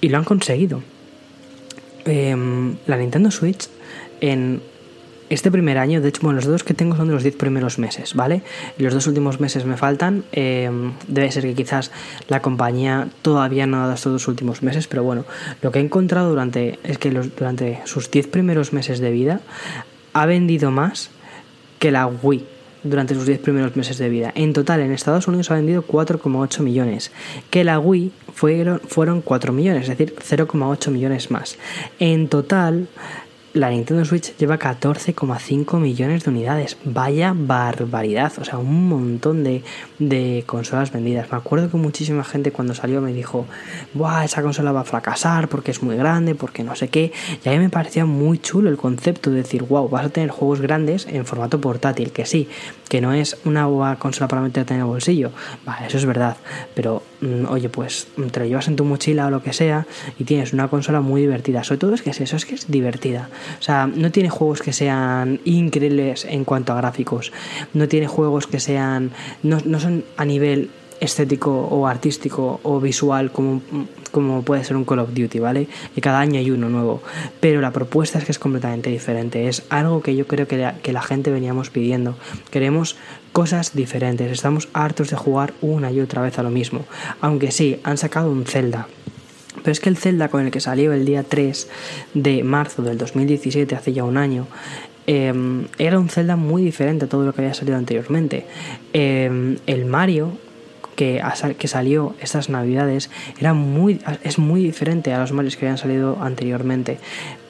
Y 0.00 0.08
lo 0.08 0.18
han 0.18 0.24
conseguido. 0.24 0.82
Em, 2.06 2.76
la 2.86 2.96
Nintendo 2.96 3.30
Switch 3.30 3.68
en 4.20 4.62
este 5.28 5.50
primer 5.50 5.76
año, 5.76 6.00
de 6.00 6.08
hecho, 6.08 6.20
bueno, 6.22 6.36
los 6.36 6.46
dos 6.46 6.62
que 6.62 6.72
tengo 6.72 6.94
son 6.94 7.08
de 7.08 7.14
los 7.14 7.24
10 7.24 7.36
primeros 7.36 7.80
meses, 7.80 8.14
¿vale? 8.14 8.42
Los 8.78 8.94
dos 8.94 9.08
últimos 9.08 9.40
meses 9.40 9.64
me 9.64 9.76
faltan. 9.76 10.24
Em, 10.30 10.92
debe 11.08 11.32
ser 11.32 11.42
que 11.42 11.54
quizás 11.54 11.90
la 12.28 12.40
compañía 12.40 13.08
todavía 13.22 13.66
no 13.66 13.78
ha 13.78 13.80
dado 13.80 13.94
estos 13.94 14.12
dos 14.12 14.28
últimos 14.28 14.62
meses, 14.62 14.86
pero 14.86 15.02
bueno, 15.02 15.24
lo 15.62 15.72
que 15.72 15.80
he 15.80 15.82
encontrado 15.82 16.30
durante 16.30 16.78
es 16.84 16.98
que 16.98 17.10
durante 17.10 17.80
sus 17.86 18.08
10 18.10 18.28
primeros 18.28 18.72
meses 18.72 19.00
de 19.00 19.10
vida 19.10 19.40
ha 20.12 20.26
vendido 20.26 20.70
más 20.70 21.10
que 21.80 21.90
la 21.90 22.06
Wii 22.06 22.55
durante 22.88 23.14
sus 23.14 23.26
10 23.26 23.40
primeros 23.40 23.76
meses 23.76 23.98
de 23.98 24.08
vida. 24.08 24.32
En 24.34 24.52
total, 24.52 24.80
en 24.80 24.92
Estados 24.92 25.28
Unidos 25.28 25.50
ha 25.50 25.54
vendido 25.54 25.82
4,8 25.86 26.60
millones, 26.60 27.12
que 27.50 27.64
la 27.64 27.78
Wii 27.78 28.12
fueron, 28.32 28.80
fueron 28.80 29.20
4 29.20 29.52
millones, 29.52 29.88
es 29.88 29.96
decir, 29.96 30.14
0,8 30.16 30.90
millones 30.90 31.30
más. 31.30 31.58
En 31.98 32.28
total, 32.28 32.88
la 33.56 33.70
Nintendo 33.70 34.04
Switch 34.04 34.36
lleva 34.36 34.58
14,5 34.58 35.80
millones 35.80 36.24
de 36.24 36.30
unidades. 36.30 36.76
Vaya 36.84 37.32
barbaridad. 37.34 38.32
O 38.38 38.44
sea, 38.44 38.58
un 38.58 38.88
montón 38.88 39.44
de, 39.44 40.44
consolas 40.46 40.92
vendidas. 40.92 41.30
Me 41.32 41.38
acuerdo 41.38 41.70
que 41.70 41.78
muchísima 41.78 42.22
gente 42.22 42.52
cuando 42.52 42.74
salió 42.74 43.00
me 43.00 43.14
dijo, 43.14 43.46
Buah, 43.94 44.24
esa 44.24 44.42
consola 44.42 44.72
va 44.72 44.82
a 44.82 44.84
fracasar 44.84 45.48
porque 45.48 45.70
es 45.70 45.82
muy 45.82 45.96
grande, 45.96 46.34
porque 46.34 46.62
no 46.62 46.76
sé 46.76 46.88
qué. 46.88 47.12
Y 47.44 47.48
a 47.48 47.52
mí 47.52 47.58
me 47.58 47.70
parecía 47.70 48.04
muy 48.04 48.38
chulo 48.38 48.68
el 48.68 48.76
concepto 48.76 49.30
de 49.30 49.38
decir, 49.38 49.62
wow, 49.62 49.88
vas 49.88 50.06
a 50.06 50.08
tener 50.10 50.30
juegos 50.30 50.60
grandes 50.60 51.06
en 51.06 51.24
formato 51.24 51.58
portátil. 51.58 52.12
Que 52.12 52.26
sí, 52.26 52.48
que 52.90 53.00
no 53.00 53.14
es 53.14 53.38
una 53.44 53.96
consola 53.98 54.28
para 54.28 54.42
meterte 54.42 54.74
en 54.74 54.80
el 54.80 54.86
bolsillo. 54.86 55.30
Vale, 55.64 55.86
eso 55.86 55.96
es 55.96 56.04
verdad. 56.04 56.36
Pero, 56.74 57.02
oye, 57.48 57.68
pues 57.68 58.08
te 58.30 58.40
lo 58.40 58.46
llevas 58.46 58.68
en 58.68 58.76
tu 58.76 58.84
mochila 58.84 59.26
o 59.26 59.30
lo 59.30 59.42
que 59.42 59.52
sea 59.52 59.86
y 60.18 60.24
tienes 60.24 60.52
una 60.52 60.68
consola 60.68 61.00
muy 61.00 61.20
divertida. 61.20 61.64
Sobre 61.64 61.78
todo 61.78 61.94
es 61.94 62.02
que 62.02 62.10
es 62.10 62.20
eso, 62.20 62.36
es 62.36 62.44
que 62.44 62.54
es 62.54 62.70
divertida. 62.70 63.28
O 63.58 63.62
sea, 63.62 63.86
no 63.86 64.10
tiene 64.10 64.30
juegos 64.30 64.62
que 64.62 64.72
sean 64.72 65.40
increíbles 65.44 66.24
en 66.24 66.44
cuanto 66.44 66.72
a 66.72 66.76
gráficos. 66.76 67.32
No 67.74 67.88
tiene 67.88 68.06
juegos 68.06 68.46
que 68.46 68.60
sean. 68.60 69.10
No, 69.42 69.58
no 69.64 69.80
son 69.80 70.04
a 70.16 70.24
nivel 70.24 70.70
estético 71.00 71.50
o 71.52 71.86
artístico 71.86 72.60
o 72.62 72.80
visual 72.80 73.30
como, 73.30 73.60
como 74.10 74.42
puede 74.42 74.64
ser 74.64 74.76
un 74.76 74.84
Call 74.84 75.00
of 75.00 75.14
Duty, 75.14 75.38
¿vale? 75.38 75.68
Y 75.94 76.00
cada 76.00 76.20
año 76.20 76.38
hay 76.38 76.50
uno 76.50 76.68
nuevo. 76.68 77.02
Pero 77.40 77.60
la 77.60 77.72
propuesta 77.72 78.18
es 78.18 78.24
que 78.24 78.32
es 78.32 78.38
completamente 78.38 78.90
diferente. 78.90 79.48
Es 79.48 79.64
algo 79.68 80.02
que 80.02 80.16
yo 80.16 80.26
creo 80.26 80.46
que 80.46 80.72
que 80.82 80.92
la 80.92 81.02
gente 81.02 81.30
veníamos 81.30 81.70
pidiendo. 81.70 82.16
Queremos 82.50 82.96
cosas 83.36 83.74
diferentes. 83.74 84.32
Estamos 84.32 84.70
hartos 84.72 85.10
de 85.10 85.16
jugar 85.16 85.52
una 85.60 85.92
y 85.92 86.00
otra 86.00 86.22
vez 86.22 86.38
a 86.38 86.42
lo 86.42 86.48
mismo. 86.48 86.86
Aunque 87.20 87.50
sí, 87.50 87.78
han 87.84 87.98
sacado 87.98 88.30
un 88.30 88.46
Zelda 88.46 88.88
pero 89.62 89.72
es 89.72 89.80
que 89.80 89.90
el 89.90 89.96
Zelda 89.96 90.28
con 90.28 90.44
el 90.44 90.50
que 90.50 90.60
salió 90.60 90.92
el 90.92 91.04
día 91.04 91.22
3 91.22 91.68
de 92.14 92.44
marzo 92.44 92.82
del 92.82 92.96
2017, 92.96 93.74
hace 93.74 93.92
ya 93.92 94.04
un 94.04 94.16
año, 94.16 94.46
em, 95.06 95.66
era 95.76 95.98
un 95.98 96.08
Zelda 96.08 96.36
muy 96.36 96.62
diferente 96.62 97.06
a 97.06 97.08
todo 97.08 97.24
lo 97.24 97.32
que 97.34 97.42
había 97.42 97.54
salido 97.54 97.76
anteriormente. 97.76 98.46
Em, 98.92 99.56
el 99.66 99.84
Mario 99.86 100.38
que, 100.96 101.22
que 101.58 101.68
salió 101.68 102.14
estas 102.20 102.48
navidades 102.48 103.10
era 103.38 103.54
muy, 103.54 104.00
es 104.24 104.38
muy 104.38 104.64
diferente 104.64 105.12
a 105.12 105.20
los 105.20 105.32
Marios 105.32 105.56
que 105.56 105.66
habían 105.66 105.78
salido 105.78 106.18
anteriormente. 106.20 106.98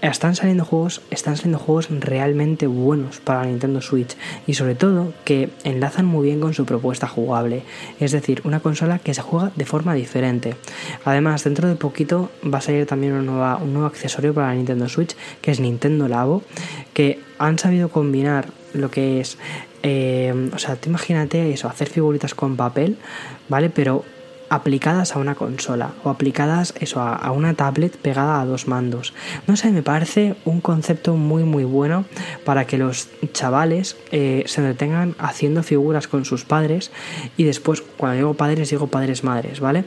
Están 0.02 0.36
saliendo 0.36 0.64
juegos, 0.64 1.00
están 1.10 1.36
saliendo 1.36 1.58
juegos 1.58 1.88
realmente 1.90 2.66
buenos 2.66 3.18
para 3.20 3.40
la 3.40 3.46
Nintendo 3.46 3.80
Switch 3.80 4.16
y 4.46 4.54
sobre 4.54 4.74
todo 4.74 5.12
que 5.24 5.48
enlazan 5.64 6.04
muy 6.04 6.26
bien 6.26 6.40
con 6.40 6.52
su 6.52 6.66
propuesta 6.66 7.08
jugable, 7.08 7.62
es 7.98 8.12
decir, 8.12 8.42
una 8.44 8.60
consola 8.60 8.98
que 8.98 9.14
se 9.14 9.22
juega 9.22 9.52
de 9.56 9.64
forma 9.64 9.94
diferente. 9.94 10.54
Además, 11.04 11.44
dentro 11.44 11.66
de 11.68 11.76
poquito 11.76 12.30
va 12.44 12.58
a 12.58 12.60
salir 12.60 12.86
también 12.86 13.14
un 13.14 13.26
nuevo 13.26 13.86
accesorio 13.86 14.34
para 14.34 14.48
la 14.48 14.54
Nintendo 14.54 14.88
Switch 14.88 15.16
que 15.40 15.50
es 15.50 15.60
Nintendo 15.60 16.08
Labo, 16.08 16.42
que 16.92 17.20
han 17.38 17.58
sabido 17.58 17.88
combinar 17.88 18.48
lo 18.72 18.90
que 18.90 19.20
es 19.20 19.38
eh, 19.82 20.50
o 20.54 20.58
sea, 20.58 20.76
te 20.76 20.88
imagínate 20.88 21.52
eso, 21.52 21.68
hacer 21.68 21.88
figuritas 21.88 22.34
con 22.34 22.56
papel, 22.56 22.96
¿vale? 23.48 23.70
Pero 23.70 24.04
aplicadas 24.48 25.16
a 25.16 25.18
una 25.18 25.34
consola 25.34 25.92
o 26.04 26.10
aplicadas 26.10 26.74
eso 26.78 27.00
a, 27.00 27.30
una 27.32 27.54
tablet 27.54 27.96
pegada 27.96 28.40
a 28.40 28.44
dos 28.44 28.68
mandos. 28.68 29.12
No 29.46 29.56
sé, 29.56 29.70
me 29.72 29.82
parece 29.82 30.36
un 30.44 30.60
concepto 30.60 31.16
muy 31.16 31.44
muy 31.44 31.64
bueno 31.64 32.04
para 32.44 32.66
que 32.66 32.78
los 32.78 33.08
chavales 33.32 33.96
eh, 34.12 34.44
se 34.46 34.62
detengan 34.62 35.14
haciendo 35.18 35.62
figuras 35.62 36.06
con 36.08 36.24
sus 36.24 36.44
padres 36.44 36.90
y 37.36 37.44
después 37.44 37.82
cuando 37.96 38.16
digo 38.16 38.34
padres 38.34 38.70
digo 38.70 38.86
padres 38.86 39.24
madres, 39.24 39.60
¿vale? 39.60 39.84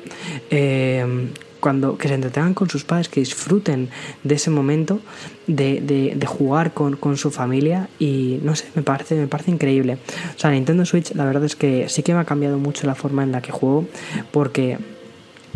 Eh, 0.49 1.29
cuando 1.59 1.97
que 1.97 2.07
se 2.07 2.13
entretengan 2.13 2.53
con 2.53 2.69
sus 2.69 2.83
padres, 2.83 3.09
que 3.09 3.19
disfruten 3.19 3.89
de 4.23 4.35
ese 4.35 4.49
momento 4.49 4.99
de, 5.47 5.81
de, 6.15 6.25
jugar 6.25 6.73
con, 6.73 6.95
con, 6.95 7.17
su 7.17 7.31
familia 7.31 7.89
y 7.99 8.39
no 8.43 8.55
sé, 8.55 8.65
me 8.75 8.83
parece, 8.83 9.15
me 9.15 9.27
parece 9.27 9.51
increíble. 9.51 9.97
O 10.35 10.39
sea, 10.39 10.51
Nintendo 10.51 10.85
Switch 10.85 11.13
la 11.15 11.25
verdad 11.25 11.43
es 11.43 11.55
que 11.55 11.89
sí 11.89 12.03
que 12.03 12.13
me 12.13 12.19
ha 12.19 12.25
cambiado 12.25 12.57
mucho 12.57 12.87
la 12.87 12.95
forma 12.95 13.23
en 13.23 13.31
la 13.31 13.41
que 13.41 13.51
juego 13.51 13.85
porque 14.31 14.77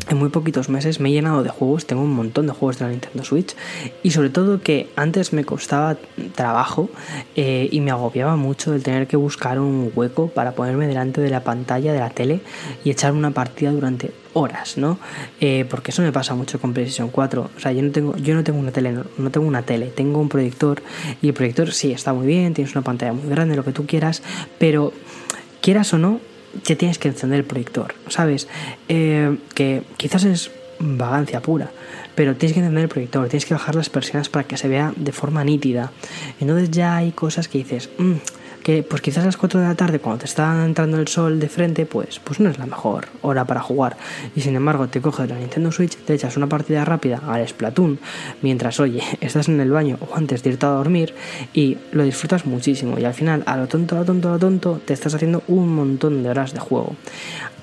en 0.09 0.17
muy 0.17 0.29
poquitos 0.29 0.69
meses 0.69 0.99
me 0.99 1.09
he 1.09 1.11
llenado 1.13 1.43
de 1.43 1.49
juegos, 1.49 1.85
tengo 1.85 2.01
un 2.01 2.13
montón 2.13 2.47
de 2.47 2.53
juegos 2.53 2.79
de 2.79 2.85
la 2.85 2.91
Nintendo 2.91 3.23
Switch 3.23 3.55
y 4.01 4.11
sobre 4.11 4.29
todo 4.29 4.61
que 4.61 4.89
antes 4.95 5.33
me 5.33 5.45
costaba 5.45 5.97
trabajo 6.35 6.89
eh, 7.35 7.69
y 7.71 7.79
me 7.79 7.91
agobiaba 7.91 8.35
mucho 8.35 8.73
el 8.73 8.83
tener 8.83 9.07
que 9.07 9.15
buscar 9.15 9.59
un 9.59 9.91
hueco 9.95 10.27
para 10.27 10.53
ponerme 10.53 10.87
delante 10.87 11.21
de 11.21 11.29
la 11.29 11.43
pantalla 11.43 11.93
de 11.93 11.99
la 11.99 12.09
tele 12.09 12.41
y 12.83 12.89
echar 12.89 13.13
una 13.13 13.31
partida 13.31 13.71
durante 13.71 14.11
horas, 14.33 14.77
¿no? 14.77 14.97
Eh, 15.39 15.65
porque 15.69 15.91
eso 15.91 16.01
me 16.01 16.11
pasa 16.11 16.35
mucho 16.35 16.59
con 16.59 16.73
PlayStation 16.73 17.09
4. 17.09 17.51
O 17.55 17.59
sea, 17.59 17.71
yo 17.71 17.81
no 17.81 17.91
tengo, 17.91 18.15
yo 18.17 18.33
no 18.35 18.43
tengo 18.43 18.59
una 18.59 18.71
tele, 18.71 18.93
no, 19.17 19.31
tengo 19.31 19.47
una 19.47 19.61
tele, 19.61 19.87
tengo 19.87 20.19
un 20.19 20.29
proyector 20.29 20.81
y 21.21 21.27
el 21.27 21.33
proyector 21.33 21.71
sí 21.71 21.91
está 21.91 22.13
muy 22.13 22.27
bien, 22.27 22.53
tienes 22.53 22.75
una 22.75 22.83
pantalla 22.83 23.13
muy 23.13 23.29
grande, 23.29 23.55
lo 23.55 23.63
que 23.63 23.71
tú 23.71 23.85
quieras, 23.85 24.21
pero 24.57 24.93
quieras 25.61 25.93
o 25.93 25.97
no, 25.97 26.19
que 26.63 26.75
tienes 26.75 26.97
que 26.97 27.07
encender 27.07 27.39
el 27.39 27.45
proyector, 27.45 27.95
¿sabes? 28.09 28.47
Eh, 28.87 29.37
que 29.55 29.83
quizás 29.97 30.23
es 30.23 30.51
vagancia 30.79 31.41
pura, 31.41 31.71
pero 32.15 32.35
tienes 32.35 32.53
que 32.53 32.59
encender 32.59 32.83
el 32.83 32.89
proyector, 32.89 33.27
tienes 33.27 33.45
que 33.45 33.53
bajar 33.53 33.75
las 33.75 33.89
persianas 33.89 34.29
para 34.29 34.45
que 34.45 34.57
se 34.57 34.67
vea 34.67 34.93
de 34.95 35.11
forma 35.11 35.43
nítida. 35.43 35.91
Entonces 36.39 36.71
ya 36.71 36.95
hay 36.97 37.11
cosas 37.11 37.47
que 37.47 37.59
dices, 37.59 37.89
mm, 37.97 38.13
que 38.63 38.81
pues 38.81 39.01
quizás 39.01 39.23
a 39.23 39.27
las 39.27 39.37
4 39.37 39.59
de 39.59 39.67
la 39.67 39.75
tarde 39.75 39.99
cuando 39.99 40.19
te 40.19 40.25
está 40.25 40.65
entrando 40.65 40.97
el 40.97 41.07
sol 41.07 41.39
de 41.39 41.49
frente 41.49 41.85
pues, 41.85 42.19
pues 42.19 42.39
no 42.39 42.49
es 42.49 42.57
la 42.57 42.65
mejor 42.65 43.07
hora 43.21 43.45
para 43.45 43.61
jugar. 43.61 43.97
Y 44.35 44.41
sin 44.41 44.55
embargo 44.55 44.87
te 44.87 45.01
coges 45.01 45.29
la 45.29 45.35
Nintendo 45.37 45.71
Switch 45.71 45.97
te 45.97 46.13
echas 46.13 46.37
una 46.37 46.47
partida 46.47 46.85
rápida 46.85 47.21
al 47.27 47.47
Splatoon 47.47 47.99
mientras 48.41 48.79
oye 48.79 49.03
estás 49.21 49.49
en 49.49 49.59
el 49.59 49.71
baño 49.71 49.97
o 49.99 50.15
antes 50.15 50.43
de 50.43 50.51
irte 50.51 50.65
a 50.65 50.69
dormir 50.69 51.13
y 51.53 51.77
lo 51.91 52.03
disfrutas 52.03 52.45
muchísimo. 52.45 52.97
Y 52.97 53.05
al 53.05 53.13
final 53.13 53.43
a 53.45 53.57
lo 53.57 53.67
tonto 53.67 53.95
a 53.95 53.99
lo 53.99 54.05
tonto 54.05 54.29
a 54.29 54.31
lo 54.31 54.39
tonto 54.39 54.81
te 54.85 54.93
estás 54.93 55.13
haciendo 55.13 55.43
un 55.47 55.75
montón 55.75 56.23
de 56.23 56.29
horas 56.29 56.53
de 56.53 56.59
juego. 56.59 56.95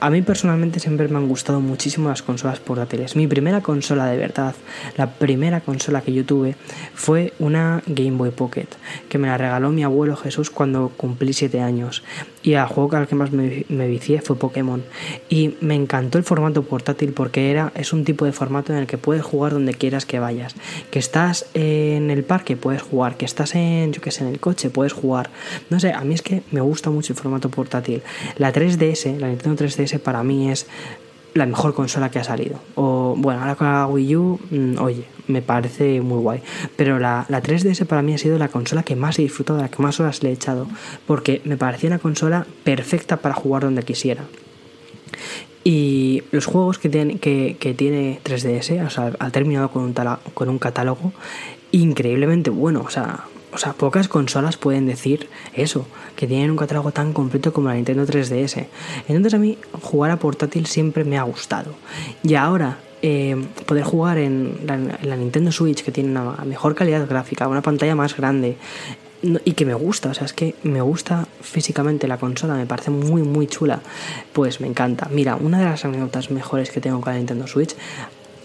A 0.00 0.08
mí 0.08 0.22
personalmente 0.22 0.80
siempre 0.80 1.08
me 1.08 1.18
han 1.18 1.28
gustado 1.28 1.60
muchísimo 1.60 2.08
las 2.08 2.22
consolas 2.22 2.58
portátiles. 2.58 3.16
Mi 3.16 3.26
primera 3.26 3.60
consola 3.60 4.06
de 4.06 4.16
verdad, 4.16 4.54
la 4.96 5.10
primera 5.10 5.60
consola 5.60 6.00
que 6.00 6.14
yo 6.14 6.24
tuve 6.24 6.56
fue 6.94 7.34
una 7.38 7.82
Game 7.86 8.16
Boy 8.16 8.30
Pocket, 8.30 8.68
que 9.10 9.18
me 9.18 9.28
la 9.28 9.36
regaló 9.36 9.70
mi 9.70 9.84
abuelo 9.84 10.16
Jesús 10.16 10.48
cuando 10.48 10.89
cumplí 10.96 11.32
7 11.32 11.60
años. 11.60 12.02
Y 12.42 12.54
el 12.54 12.66
juego 12.66 12.96
al 12.96 13.06
que 13.06 13.14
más 13.14 13.32
me, 13.32 13.64
me, 13.68 13.86
vicié 13.88 14.20
fue 14.20 14.36
Pokémon. 14.36 14.82
Y 15.28 15.54
me 15.60 15.74
encantó 15.74 16.18
el 16.18 16.24
formato 16.24 16.62
portátil 16.62 17.12
porque 17.12 17.50
era 17.50 17.72
es 17.74 17.92
un 17.92 18.04
tipo 18.04 18.24
de 18.24 18.32
formato 18.32 18.72
en 18.72 18.78
el 18.78 18.86
que 18.86 18.98
puedes 18.98 19.22
jugar 19.22 19.52
donde 19.52 19.74
quieras 19.74 20.06
que 20.06 20.18
vayas. 20.18 20.54
Que 20.90 20.98
estás 20.98 21.46
en 21.54 22.10
el 22.10 22.24
parque 22.24 22.56
puedes 22.56 22.82
jugar. 22.82 23.16
Que 23.16 23.24
estás 23.24 23.54
en 23.54 23.92
yo 23.92 24.00
que 24.00 24.10
sé 24.10 24.24
en 24.24 24.30
el 24.30 24.40
coche 24.40 24.70
puedes 24.70 24.92
jugar. 24.92 25.30
No 25.68 25.80
sé 25.80 25.92
a 25.92 26.00
mí 26.02 26.14
es 26.14 26.22
que 26.22 26.42
me 26.50 26.60
gusta 26.60 26.90
mucho 26.90 27.12
el 27.12 27.18
formato 27.18 27.48
portátil. 27.50 28.02
La 28.36 28.52
3DS 28.52 29.18
la 29.18 29.28
Nintendo 29.28 29.64
3DS 29.64 29.98
para 30.00 30.22
mí 30.22 30.50
es 30.50 30.66
la 31.34 31.46
mejor 31.46 31.74
consola 31.74 32.10
que 32.10 32.18
ha 32.18 32.24
salido. 32.24 32.58
O 32.74 33.14
bueno, 33.16 33.40
ahora 33.40 33.54
con 33.54 33.66
la 33.66 33.86
Wii 33.86 34.16
U, 34.16 34.40
mm, 34.50 34.78
oye, 34.78 35.04
me 35.28 35.42
parece 35.42 36.00
muy 36.00 36.18
guay. 36.18 36.42
Pero 36.76 36.98
la, 36.98 37.26
la, 37.28 37.42
3DS 37.42 37.86
para 37.86 38.02
mí 38.02 38.14
ha 38.14 38.18
sido 38.18 38.38
la 38.38 38.48
consola 38.48 38.82
que 38.82 38.96
más 38.96 39.18
he 39.18 39.22
disfrutado, 39.22 39.60
la 39.60 39.68
que 39.68 39.82
más 39.82 40.00
horas 40.00 40.22
le 40.22 40.30
he 40.30 40.32
echado. 40.32 40.66
Porque 41.06 41.40
me 41.44 41.56
parecía 41.56 41.88
una 41.88 41.98
consola 41.98 42.46
perfecta 42.64 43.18
para 43.18 43.34
jugar 43.34 43.62
donde 43.62 43.82
quisiera. 43.82 44.24
Y 45.62 46.22
los 46.30 46.46
juegos 46.46 46.78
que 46.78 46.88
tiene, 46.88 47.18
que, 47.18 47.56
que 47.60 47.74
tiene 47.74 48.18
3DS, 48.24 48.86
o 48.86 48.90
sea, 48.90 49.12
ha 49.18 49.30
terminado 49.30 49.70
con 49.70 49.82
un, 49.82 49.94
con 50.34 50.48
un 50.48 50.58
catálogo 50.58 51.12
increíblemente 51.72 52.50
bueno. 52.50 52.82
O 52.84 52.90
sea, 52.90 53.24
o 53.52 53.58
sea, 53.58 53.72
pocas 53.72 54.08
consolas 54.08 54.56
pueden 54.56 54.86
decir 54.86 55.28
eso, 55.54 55.86
que 56.16 56.26
tienen 56.26 56.50
un 56.50 56.56
catálogo 56.56 56.92
tan 56.92 57.12
completo 57.12 57.52
como 57.52 57.68
la 57.68 57.74
Nintendo 57.74 58.04
3DS. 58.06 58.66
Entonces 59.08 59.34
a 59.34 59.38
mí 59.38 59.58
jugar 59.82 60.10
a 60.10 60.18
portátil 60.18 60.66
siempre 60.66 61.04
me 61.04 61.18
ha 61.18 61.22
gustado. 61.22 61.74
Y 62.22 62.34
ahora 62.34 62.78
eh, 63.02 63.36
poder 63.66 63.84
jugar 63.84 64.18
en 64.18 64.60
la, 64.66 64.74
en 64.74 65.08
la, 65.08 65.16
Nintendo 65.16 65.50
Switch, 65.50 65.82
que 65.82 65.90
tiene 65.90 66.10
una 66.10 66.36
mejor 66.44 66.74
calidad 66.74 67.06
gráfica, 67.08 67.48
una 67.48 67.62
pantalla 67.62 67.94
más 67.94 68.16
grande, 68.16 68.56
y 69.22 69.52
que 69.52 69.66
me 69.66 69.74
gusta, 69.74 70.10
o 70.10 70.14
sea, 70.14 70.24
es 70.24 70.32
que 70.32 70.54
me 70.62 70.80
gusta 70.80 71.26
físicamente 71.42 72.08
la 72.08 72.16
consola, 72.16 72.54
me 72.54 72.66
parece 72.66 72.90
muy, 72.90 73.22
muy 73.22 73.46
chula, 73.46 73.80
pues 74.32 74.60
me 74.60 74.66
encanta. 74.66 75.08
Mira, 75.10 75.36
una 75.36 75.58
de 75.58 75.66
las 75.66 75.84
anécdotas 75.84 76.30
mejores 76.30 76.70
que 76.70 76.80
tengo 76.80 77.00
con 77.00 77.12
la 77.12 77.18
Nintendo 77.18 77.46
Switch 77.46 77.74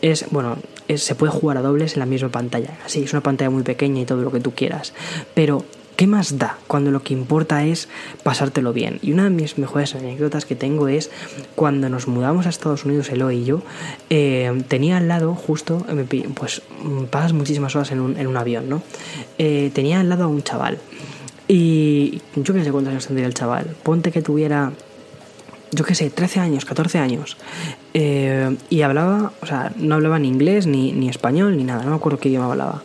es, 0.02 0.26
bueno, 0.32 0.58
es, 0.88 1.04
se 1.04 1.16
puede 1.16 1.32
jugar 1.32 1.58
a 1.58 1.62
dobles 1.62 1.94
en 1.94 2.00
la 2.00 2.06
misma 2.06 2.30
pantalla. 2.30 2.78
Así, 2.86 3.04
es 3.04 3.14
una 3.14 3.22
pantalla 3.22 3.50
muy 3.50 3.64
pequeña 3.64 4.02
y 4.02 4.06
todo 4.06 4.22
lo 4.22 4.32
que 4.32 4.40
tú 4.40 4.52
quieras. 4.52 4.94
Pero, 5.34 5.66
¿qué 5.96 6.08
más 6.08 6.38
da 6.38 6.58
cuando 6.68 6.92
lo 6.92 7.04
que 7.04 7.14
importa 7.14 7.66
es 7.66 7.88
pasártelo 8.24 8.74
bien? 8.74 9.00
Y 9.02 9.12
una 9.12 9.26
de 9.26 9.30
mis 9.30 9.58
mejores 9.58 9.96
anécdotas 9.96 10.46
que 10.46 10.56
tengo 10.56 10.88
es 10.88 11.10
cuando 11.56 11.90
nos 11.90 12.08
mudamos 12.08 12.46
a 12.46 12.50
Estados 12.50 12.86
Unidos, 12.86 13.10
Eloy 13.10 13.38
y 13.38 13.46
yo, 13.46 13.62
eh, 14.10 14.64
tenía 14.68 14.98
al 14.98 15.08
lado 15.08 15.36
justo, 15.36 15.86
pues 16.36 16.62
pasas 17.10 17.34
muchísimas 17.34 17.76
horas 17.76 17.92
en 17.92 18.00
un, 18.00 18.18
en 18.18 18.28
un 18.28 18.38
avión, 18.38 18.70
¿no? 18.70 18.84
Eh, 19.38 19.72
tenía 19.74 20.00
al 20.00 20.10
lado 20.10 20.26
a 20.26 20.28
un 20.28 20.44
chaval. 20.44 20.78
Y 21.48 22.22
yo 22.36 22.54
qué 22.54 22.64
sé 22.64 22.72
cuántos 22.72 22.92
años 22.92 23.06
tendría 23.06 23.28
el 23.28 23.34
chaval. 23.34 23.76
Ponte 23.84 24.12
que 24.12 24.24
tuviera 24.24 24.72
yo 25.76 25.84
qué 25.84 25.94
sé, 25.94 26.10
13 26.10 26.40
años, 26.40 26.66
14 26.66 27.00
años. 27.00 27.38
Eh, 27.94 28.56
y 28.70 28.82
hablaba, 28.82 29.34
o 29.42 29.46
sea, 29.46 29.74
no 29.76 29.96
hablaba 29.96 30.18
ni 30.20 30.28
inglés, 30.28 30.66
ni, 30.66 30.94
ni, 30.94 31.10
español, 31.10 31.58
ni 31.58 31.64
nada, 31.64 31.84
no 31.84 31.92
me 31.92 31.96
acuerdo 31.98 32.18
qué 32.20 32.30
idioma 32.30 32.52
hablaba. 32.52 32.82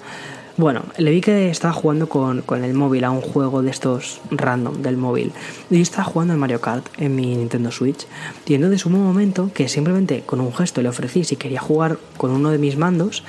Bueno, 0.57 0.83
le 0.99 1.11
vi 1.11 1.23
que 1.23 1.49
estaba 1.49 1.73
jugando 1.73 2.09
con, 2.09 2.43
con, 2.43 2.65
el 2.65 2.75
móvil 2.75 3.05
a 3.05 3.11
un 3.11 3.23
juego 3.23 3.63
de 3.63 3.71
estos 3.71 4.21
random 4.31 4.83
del 4.83 4.97
móvil. 4.99 5.33
Y 5.71 5.81
estaba 5.81 6.05
jugando 6.05 6.35
al 6.35 6.39
Mario 6.39 6.61
Kart 6.61 6.87
en 6.99 7.15
mi 7.15 7.35
Nintendo 7.37 7.71
Switch. 7.71 8.07
Y 8.47 8.55
entonces 8.55 8.85
hubo 8.85 8.97
un 8.97 9.05
momento 9.05 9.51
que 9.55 9.69
simplemente 9.69 10.23
con 10.27 10.41
un 10.41 10.53
gesto 10.53 10.83
le 10.83 10.91
ofrecí 10.91 11.25
si 11.25 11.37
quería 11.37 11.61
jugar 11.61 11.97
con 12.19 12.33
uno 12.33 12.51
de 12.51 12.59
mis 12.59 12.77
mandos. 12.77 13.25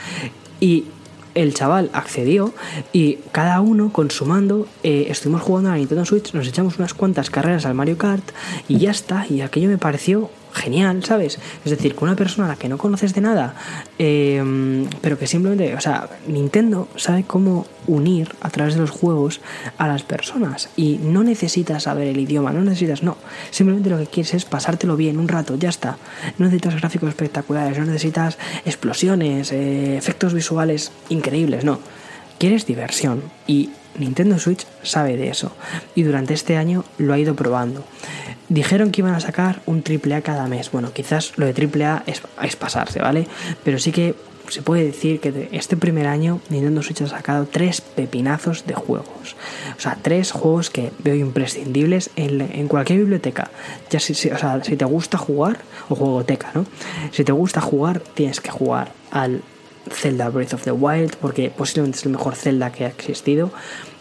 Y 0.60 0.86
el 1.36 1.54
chaval 1.54 1.89
accedió 1.94 2.54
y 2.94 3.20
cada 3.32 3.62
uno 3.62 3.91
con 3.91 4.12
su 4.12 4.26
mando 4.26 4.67
eh, 4.84 5.08
estuvimos 5.10 5.41
jugando 5.41 5.70
a 5.70 5.74
la 5.74 5.78
Nintendo 5.78 6.06
Switch, 6.06 6.34
nos 6.34 6.48
echamos 6.48 6.78
unas 6.78 6.94
cuantas 6.94 7.30
carreras 7.30 7.65
al 7.65 7.74
Mario 7.74 7.98
Kart 7.98 8.24
y 8.67 8.80
ya 8.80 8.91
está. 8.91 9.26
Y 9.30 9.41
aquello 9.41 9.70
me 9.70 9.78
pareció 9.78 10.30
genial, 10.54 11.04
¿sabes? 11.04 11.40
Es 11.66 11.72
decir, 11.72 11.96
con 11.96 12.10
una 12.10 12.16
persona 12.16 12.48
a 12.48 12.50
la 12.52 12.56
que 12.56 12.70
no 12.70 12.78
conoces 12.78 13.14
de 13.14 13.22
nada, 13.22 13.56
eh, 14.00 14.44
pero 15.02 15.18
que 15.18 15.28
simplemente, 15.28 15.76
o 15.76 15.82
sea, 15.82 16.10
Nintendo 16.28 16.88
sabe 16.96 17.24
cómo 17.24 17.66
unir 17.88 18.36
a 18.42 18.50
través 18.50 18.76
de 18.76 18.82
los 18.82 18.90
juegos 18.90 19.42
a 19.78 19.88
las 19.88 20.04
personas 20.04 20.70
y 20.76 21.00
no 21.02 21.24
necesitas 21.24 21.84
saber 21.84 22.08
el 22.08 22.20
idioma, 22.20 22.52
no 22.52 22.62
necesitas, 22.62 23.04
no, 23.04 23.18
simplemente 23.50 23.90
lo 23.90 23.98
que 23.98 24.08
quieres 24.08 24.34
es 24.34 24.46
pasártelo 24.46 24.96
bien 24.96 25.20
un 25.20 25.28
rato, 25.28 25.56
ya 25.56 25.70
está. 25.70 25.98
No 26.38 26.46
necesitas 26.46 26.76
gráficos 26.76 27.10
espectaculares, 27.10 27.78
no 27.78 27.86
necesitas 27.86 28.38
explosiones, 28.66 29.52
eh, 29.52 29.98
efectos 29.98 30.34
visuales 30.34 30.92
increíbles, 31.10 31.64
no. 31.64 31.80
Quieres 32.38 32.66
diversión 32.66 33.24
y 33.46 33.70
Nintendo 34.00 34.40
Switch 34.40 34.66
sabe 34.84 35.18
de 35.18 35.30
eso 35.30 35.52
y 35.96 36.04
durante 36.04 36.34
este 36.34 36.58
año 36.58 36.84
lo 36.98 37.14
ha 37.14 37.20
ido 37.20 37.36
probando. 37.36 37.84
Dijeron 38.52 38.92
que 38.92 39.00
iban 39.00 39.14
a 39.14 39.22
sacar 39.22 39.62
un 39.66 39.82
AAA 39.82 40.24
cada 40.24 40.46
mes. 40.46 40.72
Bueno, 40.72 40.92
quizás 40.92 41.38
lo 41.38 41.46
de 41.46 41.54
AAA 41.54 42.04
es, 42.06 42.22
es 42.44 42.56
pasarse, 42.58 43.00
¿vale? 43.00 43.26
Pero 43.64 43.80
sí 43.80 43.94
que 43.94 44.14
se 44.50 44.62
puede 44.62 44.84
decir 44.84 45.22
que 45.22 45.48
este 45.54 45.78
primer 45.78 46.06
año 46.06 46.42
Nintendo 46.50 46.84
Switch 46.84 47.02
ha 47.02 47.08
sacado 47.08 47.48
tres 47.50 47.80
pepinazos 47.80 48.66
de 48.68 48.74
juegos. 48.74 49.38
O 49.78 49.80
sea, 49.80 49.98
tres 50.02 50.34
juegos 50.34 50.70
que 50.70 50.92
veo 51.00 51.16
imprescindibles 51.16 52.10
en, 52.18 52.68
cualquier 52.68 53.00
biblioteca. 53.00 53.50
Ya 53.90 54.02
si, 54.02 54.14
si, 54.14 54.30
o 54.30 54.38
sea, 54.38 54.62
si 54.62 54.76
te 54.76 54.84
gusta 54.84 55.18
jugar, 55.18 55.60
o 55.88 55.96
juegoteca, 55.96 56.52
¿no? 56.54 56.66
Si 57.14 57.24
te 57.24 57.32
gusta 57.32 57.62
jugar, 57.62 58.02
tienes 58.02 58.42
que 58.42 58.52
jugar 58.52 58.92
al 59.12 59.44
Zelda 59.90 60.28
Breath 60.28 60.56
of 60.56 60.64
the 60.64 60.74
Wild, 60.74 61.16
porque 61.22 61.50
posiblemente 61.50 62.00
es 62.00 62.06
el 62.06 62.12
mejor 62.12 62.36
Zelda 62.36 62.74
que 62.74 62.84
ha 62.84 62.90
existido. 62.90 63.50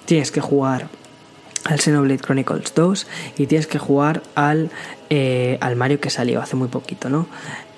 Tienes 0.06 0.32
que 0.32 0.40
jugar 0.40 0.88
al 1.64 1.80
Xenoblade 1.80 2.18
Chronicles 2.18 2.74
2 2.74 3.06
y 3.38 3.46
tienes 3.46 3.66
que 3.66 3.78
jugar 3.78 4.22
al, 4.34 4.70
eh, 5.10 5.58
al 5.60 5.76
Mario 5.76 6.00
que 6.00 6.10
salió 6.10 6.40
hace 6.40 6.56
muy 6.56 6.68
poquito, 6.68 7.08
¿no? 7.08 7.26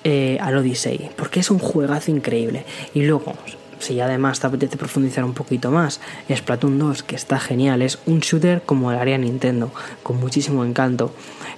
Eh, 0.03 0.37
al 0.41 0.57
Odyssey, 0.57 1.09
porque 1.15 1.39
es 1.39 1.49
un 1.51 1.59
juegazo 1.59 2.11
increíble. 2.11 2.65
Y 2.93 3.03
luego, 3.03 3.35
si 3.83 3.99
además 3.99 4.39
te 4.39 4.47
apetece 4.47 4.77
profundizar 4.77 5.23
un 5.23 5.33
poquito 5.33 5.71
más, 5.71 5.99
Splatoon 6.33 6.79
2, 6.79 7.03
que 7.03 7.15
está 7.15 7.39
genial, 7.39 7.81
es 7.81 7.99
un 8.05 8.19
shooter 8.19 8.61
como 8.65 8.91
el 8.91 8.97
área 8.97 9.17
Nintendo, 9.17 9.71
con 10.01 10.19
muchísimo 10.19 10.63
encanto. 10.63 11.11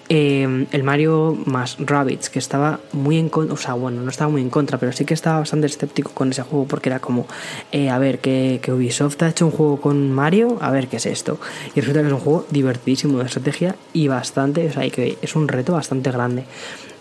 Eh, 0.08 0.68
el 0.72 0.84
Mario 0.84 1.36
más 1.46 1.78
Rabbits, 1.80 2.30
que 2.30 2.38
estaba 2.38 2.80
muy 2.94 3.18
en 3.18 3.30
contra, 3.30 3.54
o 3.54 3.58
sea, 3.58 3.74
bueno, 3.74 4.02
no 4.02 4.10
estaba 4.10 4.30
muy 4.30 4.42
en 4.42 4.50
contra, 4.50 4.78
pero 4.78 4.92
sí 4.92 5.04
que 5.04 5.16
estaba 5.16 5.40
bastante 5.40 5.66
escéptico 5.66 6.12
con 6.12 6.30
ese 6.32 6.44
juego 6.44 6.66
porque 6.68 6.90
era 6.90 7.00
como, 7.00 7.26
eh, 7.72 7.90
a 7.90 7.98
ver, 7.98 8.20
que, 8.20 8.62
Ubisoft 8.68 9.22
ha 9.24 9.30
hecho 9.30 9.46
un 9.46 9.52
juego 9.52 9.80
con 9.80 10.12
Mario, 10.12 10.58
a 10.62 10.70
ver 10.72 10.88
qué 10.88 10.98
es 10.98 11.06
esto. 11.06 11.40
Y 11.76 11.82
resulta 11.82 12.02
que 12.02 12.08
es 12.08 12.14
un 12.14 12.20
juego 12.20 12.46
divertidísimo 12.50 13.20
de 13.20 13.26
estrategia 13.26 13.76
y 13.94 14.08
bastante, 14.08 14.68
o 14.68 14.74
sea, 14.74 14.90
que 14.90 15.18
es 15.22 15.36
un 15.36 15.48
reto 15.48 15.74
bastante 15.74 16.12
grande. 16.12 16.44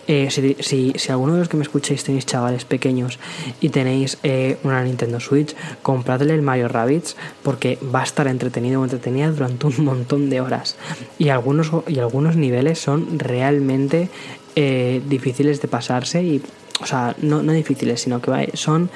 Eh, 0.06 0.28
si, 0.30 0.94
alguno 1.08 1.34
de 1.34 1.38
los 1.40 1.48
que 1.48 1.56
me 1.56 1.62
escucháis 1.62 2.04
tenéis 2.04 2.26
chavales 2.26 2.64
pequeños 2.64 3.18
y 3.60 3.70
tenéis 3.70 4.18
eh, 4.22 4.58
una 4.62 4.82
Nintendo 4.84 5.18
Switch, 5.20 5.54
compradle 5.82 6.34
el 6.34 6.42
Mario 6.42 6.68
Rabbids 6.68 7.16
porque 7.42 7.78
va 7.94 8.00
a 8.00 8.04
estar 8.04 8.26
entretenido 8.26 8.80
o 8.80 8.84
entretenida 8.84 9.30
durante 9.30 9.66
un 9.66 9.84
montón 9.84 10.28
de 10.30 10.40
horas. 10.40 10.76
Y 11.18 11.30
algunos, 11.30 11.70
y 11.88 11.98
algunos 11.98 12.36
niveles 12.36 12.78
son 12.78 13.18
realmente 13.18 14.10
eh, 14.56 15.00
difíciles 15.08 15.62
de 15.62 15.68
pasarse 15.68 16.22
y, 16.22 16.42
o 16.80 16.86
sea, 16.86 17.16
no, 17.22 17.42
no 17.42 17.52
difíciles, 17.52 18.02
sino 18.02 18.20
que 18.20 18.50
son... 18.54 18.90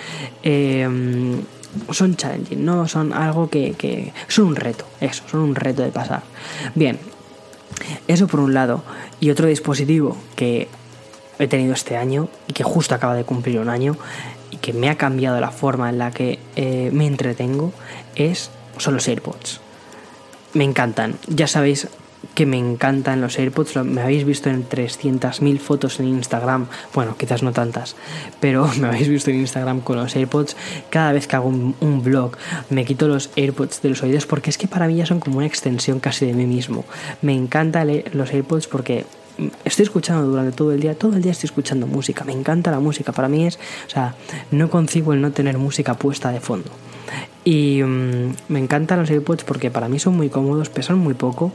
son 1.90 2.16
challenging, 2.16 2.64
no 2.64 2.88
son 2.88 3.12
algo 3.12 3.50
que, 3.50 3.74
que 3.74 4.12
son 4.26 4.46
un 4.46 4.56
reto, 4.56 4.84
eso, 5.00 5.22
son 5.30 5.40
un 5.40 5.54
reto 5.54 5.82
de 5.82 5.90
pasar. 5.90 6.22
Bien, 6.74 6.98
eso 8.08 8.26
por 8.26 8.40
un 8.40 8.54
lado. 8.54 8.82
Y 9.20 9.30
otro 9.30 9.46
dispositivo 9.48 10.16
que 10.36 10.68
he 11.38 11.48
tenido 11.48 11.72
este 11.72 11.96
año 11.96 12.28
y 12.46 12.52
que 12.52 12.64
justo 12.64 12.94
acaba 12.94 13.14
de 13.14 13.24
cumplir 13.24 13.58
un 13.60 13.68
año 13.68 13.96
y 14.50 14.56
que 14.56 14.72
me 14.72 14.88
ha 14.88 14.96
cambiado 14.96 15.40
la 15.40 15.50
forma 15.50 15.88
en 15.88 15.98
la 15.98 16.10
que 16.10 16.38
eh, 16.56 16.90
me 16.92 17.06
entretengo 17.06 17.72
es 18.14 18.50
son 18.78 18.94
los 18.94 19.08
AirPods. 19.08 19.60
Me 20.54 20.64
encantan. 20.64 21.16
Ya 21.28 21.46
sabéis 21.46 21.88
que 22.34 22.46
me 22.46 22.58
encantan 22.58 23.20
los 23.20 23.38
AirPods. 23.38 23.84
Me 23.84 24.00
habéis 24.00 24.24
visto 24.24 24.48
en 24.48 24.68
300.000 24.68 25.58
fotos 25.58 26.00
en 26.00 26.08
Instagram. 26.08 26.66
Bueno, 26.94 27.16
quizás 27.16 27.42
no 27.42 27.52
tantas, 27.52 27.96
pero 28.40 28.68
me 28.80 28.88
habéis 28.88 29.08
visto 29.08 29.30
en 29.30 29.36
Instagram 29.40 29.80
con 29.80 29.96
los 29.96 30.14
AirPods. 30.16 30.56
Cada 30.90 31.12
vez 31.12 31.26
que 31.26 31.36
hago 31.36 31.48
un, 31.48 31.74
un 31.80 32.02
blog 32.02 32.36
me 32.70 32.84
quito 32.84 33.08
los 33.08 33.30
AirPods 33.36 33.82
de 33.82 33.90
los 33.90 34.02
oídos 34.02 34.26
porque 34.26 34.50
es 34.50 34.58
que 34.58 34.68
para 34.68 34.86
mí 34.86 34.96
ya 34.96 35.06
son 35.06 35.20
como 35.20 35.38
una 35.38 35.46
extensión 35.46 36.00
casi 36.00 36.26
de 36.26 36.32
mí 36.32 36.46
mismo. 36.46 36.84
Me 37.22 37.34
encantan 37.34 37.88
los 38.12 38.30
AirPods 38.32 38.66
porque 38.66 39.04
estoy 39.64 39.84
escuchando 39.84 40.26
durante 40.26 40.52
todo 40.52 40.72
el 40.72 40.80
día, 40.80 40.94
todo 40.94 41.14
el 41.14 41.22
día 41.22 41.32
estoy 41.32 41.46
escuchando 41.46 41.86
música, 41.86 42.24
me 42.24 42.32
encanta 42.32 42.70
la 42.70 42.80
música, 42.80 43.12
para 43.12 43.28
mí 43.28 43.46
es, 43.46 43.58
o 43.86 43.90
sea, 43.90 44.14
no 44.50 44.70
concibo 44.70 45.12
el 45.12 45.20
no 45.20 45.32
tener 45.32 45.58
música 45.58 45.94
puesta 45.94 46.30
de 46.30 46.40
fondo. 46.40 46.70
Y 47.44 47.82
um, 47.82 48.34
me 48.48 48.58
encantan 48.58 49.00
los 49.00 49.10
AirPods 49.10 49.44
porque 49.44 49.70
para 49.70 49.88
mí 49.88 49.98
son 49.98 50.16
muy 50.16 50.28
cómodos, 50.28 50.68
pesan 50.68 50.98
muy 50.98 51.14
poco 51.14 51.52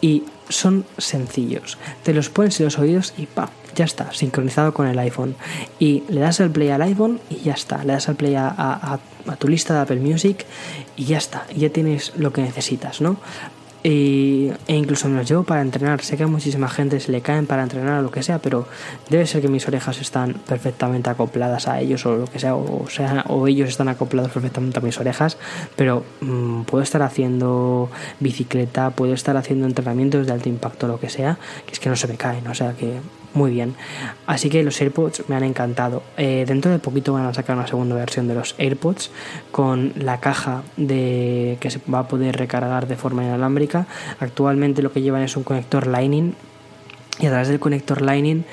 y 0.00 0.24
son 0.48 0.84
sencillos. 0.98 1.78
Te 2.04 2.14
los 2.14 2.28
pones 2.28 2.60
en 2.60 2.66
los 2.66 2.78
oídos 2.78 3.14
y 3.18 3.26
pa, 3.26 3.50
ya 3.74 3.84
está, 3.84 4.12
sincronizado 4.12 4.72
con 4.72 4.86
el 4.86 4.98
iPhone. 5.00 5.34
Y 5.80 6.04
le 6.08 6.20
das 6.20 6.40
al 6.40 6.50
play 6.50 6.68
al 6.68 6.82
iPhone 6.82 7.18
y 7.28 7.36
ya 7.40 7.54
está. 7.54 7.82
Le 7.82 7.94
das 7.94 8.08
al 8.08 8.14
play 8.14 8.36
a, 8.36 8.50
a 8.56 9.36
tu 9.36 9.48
lista 9.48 9.74
de 9.74 9.80
Apple 9.80 10.00
Music 10.00 10.44
y 10.96 11.06
ya 11.06 11.18
está. 11.18 11.46
Ya 11.56 11.70
tienes 11.70 12.12
lo 12.16 12.32
que 12.32 12.42
necesitas, 12.42 13.00
¿no? 13.00 13.16
Y, 13.84 14.52
e 14.68 14.76
incluso 14.76 15.08
me 15.08 15.18
los 15.18 15.28
llevo 15.28 15.42
para 15.42 15.60
entrenar. 15.60 16.00
Sé 16.02 16.16
que 16.16 16.22
a 16.22 16.26
muchísima 16.26 16.68
gente 16.68 17.00
se 17.00 17.10
le 17.10 17.20
caen 17.20 17.46
para 17.46 17.62
entrenar 17.62 17.98
o 17.98 18.02
lo 18.02 18.10
que 18.10 18.22
sea, 18.22 18.38
pero 18.38 18.68
debe 19.10 19.26
ser 19.26 19.42
que 19.42 19.48
mis 19.48 19.66
orejas 19.66 20.00
están 20.00 20.34
perfectamente 20.34 21.10
acopladas 21.10 21.66
a 21.66 21.80
ellos 21.80 22.06
o 22.06 22.16
lo 22.16 22.26
que 22.26 22.38
sea, 22.38 22.54
o, 22.54 22.88
sea, 22.88 23.24
o 23.28 23.48
ellos 23.48 23.68
están 23.68 23.88
acoplados 23.88 24.30
perfectamente 24.30 24.78
a 24.78 24.82
mis 24.82 24.98
orejas. 24.98 25.36
Pero 25.74 26.04
mm, 26.20 26.62
puedo 26.62 26.82
estar 26.82 27.02
haciendo 27.02 27.90
bicicleta, 28.20 28.90
puedo 28.90 29.14
estar 29.14 29.36
haciendo 29.36 29.66
entrenamientos 29.66 30.26
de 30.26 30.32
alto 30.32 30.48
impacto, 30.48 30.86
lo 30.86 31.00
que 31.00 31.08
sea, 31.08 31.38
que 31.66 31.72
es 31.72 31.80
que 31.80 31.88
no 31.88 31.96
se 31.96 32.06
me 32.06 32.16
caen. 32.16 32.46
O 32.46 32.54
sea 32.54 32.74
que 32.74 33.00
muy 33.34 33.50
bien. 33.50 33.74
Así 34.26 34.50
que 34.50 34.62
los 34.62 34.80
AirPods 34.80 35.28
me 35.28 35.36
han 35.36 35.44
encantado. 35.44 36.02
Eh, 36.16 36.44
dentro 36.46 36.70
de 36.70 36.78
poquito 36.78 37.12
van 37.12 37.26
a 37.26 37.34
sacar 37.34 37.56
una 37.56 37.66
segunda 37.66 37.94
versión 37.94 38.28
de 38.28 38.34
los 38.34 38.54
AirPods 38.58 39.10
con 39.50 39.92
la 39.96 40.20
caja 40.20 40.62
de 40.76 41.56
que 41.60 41.70
se 41.70 41.80
va 41.92 42.00
a 42.00 42.08
poder 42.08 42.36
recargar 42.36 42.86
de 42.86 42.96
forma 42.96 43.24
inalámbrica. 43.24 43.86
Actualmente 44.20 44.82
lo 44.82 44.92
que 44.92 45.02
llevan 45.02 45.22
es 45.22 45.36
un 45.36 45.44
conector 45.44 45.86
Lightning 45.86 46.34
y 47.20 47.26
a 47.26 47.30
través 47.30 47.48
del 47.48 47.60
conector 47.60 48.02
Lightning 48.02 48.44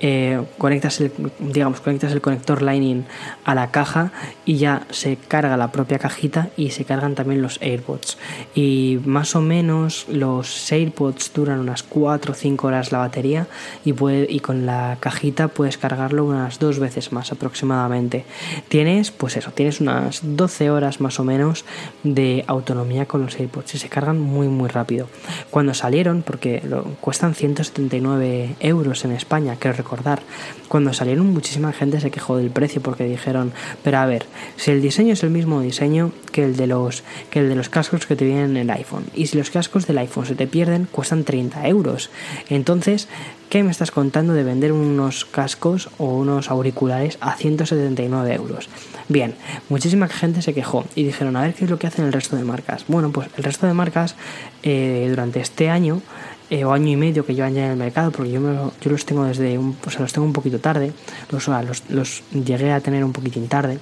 eh, 0.00 0.42
conectas 0.58 1.00
el, 1.00 1.12
digamos, 1.38 1.80
conectas 1.80 2.12
el 2.12 2.20
conector 2.20 2.62
Lightning 2.62 3.04
a 3.44 3.54
la 3.54 3.70
caja 3.70 4.12
y 4.44 4.56
ya 4.56 4.86
se 4.90 5.16
carga 5.16 5.56
la 5.56 5.72
propia 5.72 5.98
cajita 5.98 6.48
y 6.56 6.70
se 6.70 6.84
cargan 6.84 7.14
también 7.14 7.42
los 7.42 7.60
AirPods. 7.62 8.18
Y 8.54 9.00
más 9.04 9.34
o 9.36 9.40
menos 9.40 10.06
los 10.08 10.70
AirPods 10.70 11.32
duran 11.32 11.60
unas 11.60 11.82
4 11.82 12.32
o 12.32 12.34
5 12.34 12.66
horas 12.66 12.92
la 12.92 12.98
batería 12.98 13.46
y, 13.84 13.92
puede, 13.92 14.26
y 14.28 14.40
con 14.40 14.66
la 14.66 14.98
cajita 15.00 15.48
puedes 15.48 15.78
cargarlo 15.78 16.24
unas 16.24 16.58
dos 16.58 16.78
veces 16.78 17.12
más 17.12 17.32
aproximadamente. 17.32 18.24
Tienes, 18.68 19.10
pues 19.10 19.36
eso, 19.36 19.50
tienes 19.52 19.80
unas 19.80 20.20
12 20.22 20.70
horas 20.70 21.00
más 21.00 21.18
o 21.20 21.24
menos 21.24 21.64
de 22.02 22.44
autonomía 22.46 23.06
con 23.06 23.22
los 23.22 23.38
AirPods 23.38 23.74
y 23.74 23.78
se 23.78 23.88
cargan 23.88 24.20
muy 24.20 24.48
muy 24.48 24.68
rápido. 24.68 25.08
Cuando 25.50 25.74
salieron, 25.74 26.22
porque 26.22 26.62
cuestan 27.00 27.34
179 27.34 28.56
euros 28.60 29.04
en 29.04 29.12
España, 29.12 29.56
que 29.56 29.72
recordar. 29.86 30.20
Cuando 30.66 30.92
salieron 30.92 31.32
muchísima 31.32 31.72
gente 31.72 32.00
se 32.00 32.10
quejó 32.10 32.36
del 32.36 32.50
precio 32.50 32.82
porque 32.82 33.04
dijeron, 33.04 33.52
pero 33.84 33.98
a 33.98 34.06
ver, 34.06 34.26
si 34.56 34.72
el 34.72 34.82
diseño 34.82 35.12
es 35.12 35.22
el 35.22 35.30
mismo 35.30 35.60
diseño 35.60 36.10
que 36.32 36.44
el 36.44 36.56
de 36.56 36.66
los, 36.66 37.04
que 37.30 37.38
el 37.38 37.48
de 37.48 37.54
los 37.54 37.68
cascos 37.68 38.04
que 38.04 38.16
te 38.16 38.24
vienen 38.24 38.50
en 38.50 38.56
el 38.56 38.70
iPhone, 38.70 39.04
y 39.14 39.28
si 39.28 39.38
los 39.38 39.50
cascos 39.50 39.86
del 39.86 39.98
iPhone 39.98 40.26
se 40.26 40.34
te 40.34 40.48
pierden, 40.48 40.88
cuestan 40.90 41.22
30 41.22 41.68
euros. 41.68 42.10
Entonces, 42.50 43.06
¿qué 43.48 43.62
me 43.62 43.70
estás 43.70 43.92
contando 43.92 44.32
de 44.32 44.42
vender 44.42 44.72
unos 44.72 45.24
cascos 45.24 45.88
o 45.98 46.06
unos 46.06 46.50
auriculares 46.50 47.16
a 47.20 47.36
179 47.36 48.34
euros? 48.34 48.68
Bien, 49.08 49.36
muchísima 49.68 50.08
gente 50.08 50.42
se 50.42 50.52
quejó 50.52 50.84
y 50.96 51.04
dijeron, 51.04 51.36
a 51.36 51.42
ver 51.42 51.54
qué 51.54 51.64
es 51.64 51.70
lo 51.70 51.78
que 51.78 51.86
hacen 51.86 52.06
el 52.06 52.12
resto 52.12 52.34
de 52.34 52.42
marcas. 52.42 52.84
Bueno, 52.88 53.12
pues 53.12 53.28
el 53.36 53.44
resto 53.44 53.68
de 53.68 53.72
marcas 53.72 54.16
eh, 54.64 55.06
durante 55.08 55.38
este 55.38 55.70
año 55.70 56.02
eh, 56.50 56.64
o 56.64 56.72
año 56.72 56.88
y 56.88 56.96
medio 56.96 57.24
que 57.26 57.34
llevan 57.34 57.54
ya 57.54 57.66
en 57.66 57.72
el 57.72 57.76
mercado, 57.76 58.10
porque 58.10 58.30
yo, 58.30 58.40
yo 58.80 58.90
los 58.90 59.04
tengo 59.04 59.24
desde 59.24 59.58
un, 59.58 59.76
o 59.84 59.90
sea, 59.90 60.00
los 60.02 60.12
tengo 60.12 60.26
un 60.26 60.32
poquito 60.32 60.58
tarde, 60.58 60.92
los, 61.30 61.48
los, 61.48 61.82
los 61.90 62.22
llegué 62.32 62.72
a 62.72 62.80
tener 62.80 63.04
un 63.04 63.12
poquitín 63.12 63.48
tarde. 63.48 63.78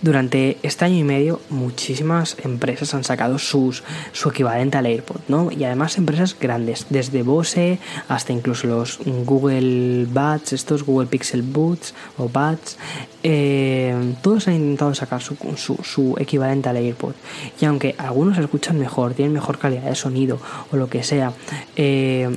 Durante 0.00 0.58
este 0.62 0.84
año 0.84 0.96
y 0.96 1.04
medio, 1.04 1.40
muchísimas 1.50 2.36
empresas 2.42 2.94
han 2.94 3.04
sacado 3.04 3.38
sus, 3.38 3.82
su 4.12 4.28
equivalente 4.30 4.78
al 4.78 4.86
AirPod, 4.86 5.20
¿no? 5.28 5.50
Y 5.50 5.64
además 5.64 5.98
empresas 5.98 6.36
grandes, 6.38 6.86
desde 6.90 7.22
Bose 7.22 7.78
hasta 8.08 8.32
incluso 8.32 8.66
los 8.66 8.98
Google 9.04 10.06
Buds, 10.06 10.52
estos 10.52 10.84
Google 10.84 11.08
Pixel 11.08 11.42
Buds 11.42 11.94
o 12.18 12.28
Buds, 12.28 12.76
eh, 13.22 14.14
todos 14.22 14.48
han 14.48 14.54
intentado 14.54 14.94
sacar 14.94 15.22
su, 15.22 15.36
su, 15.56 16.16
equivalente 16.18 16.68
al 16.68 16.76
AirPod. 16.76 17.14
Y 17.60 17.64
aunque 17.64 17.94
algunos 17.98 18.38
escuchan 18.38 18.78
mejor, 18.78 19.14
tienen 19.14 19.32
mejor 19.32 19.58
calidad 19.58 19.84
de 19.84 19.94
sonido 19.94 20.40
o 20.72 20.76
lo 20.76 20.88
que 20.88 21.02
sea, 21.02 21.32
eh, 21.76 22.28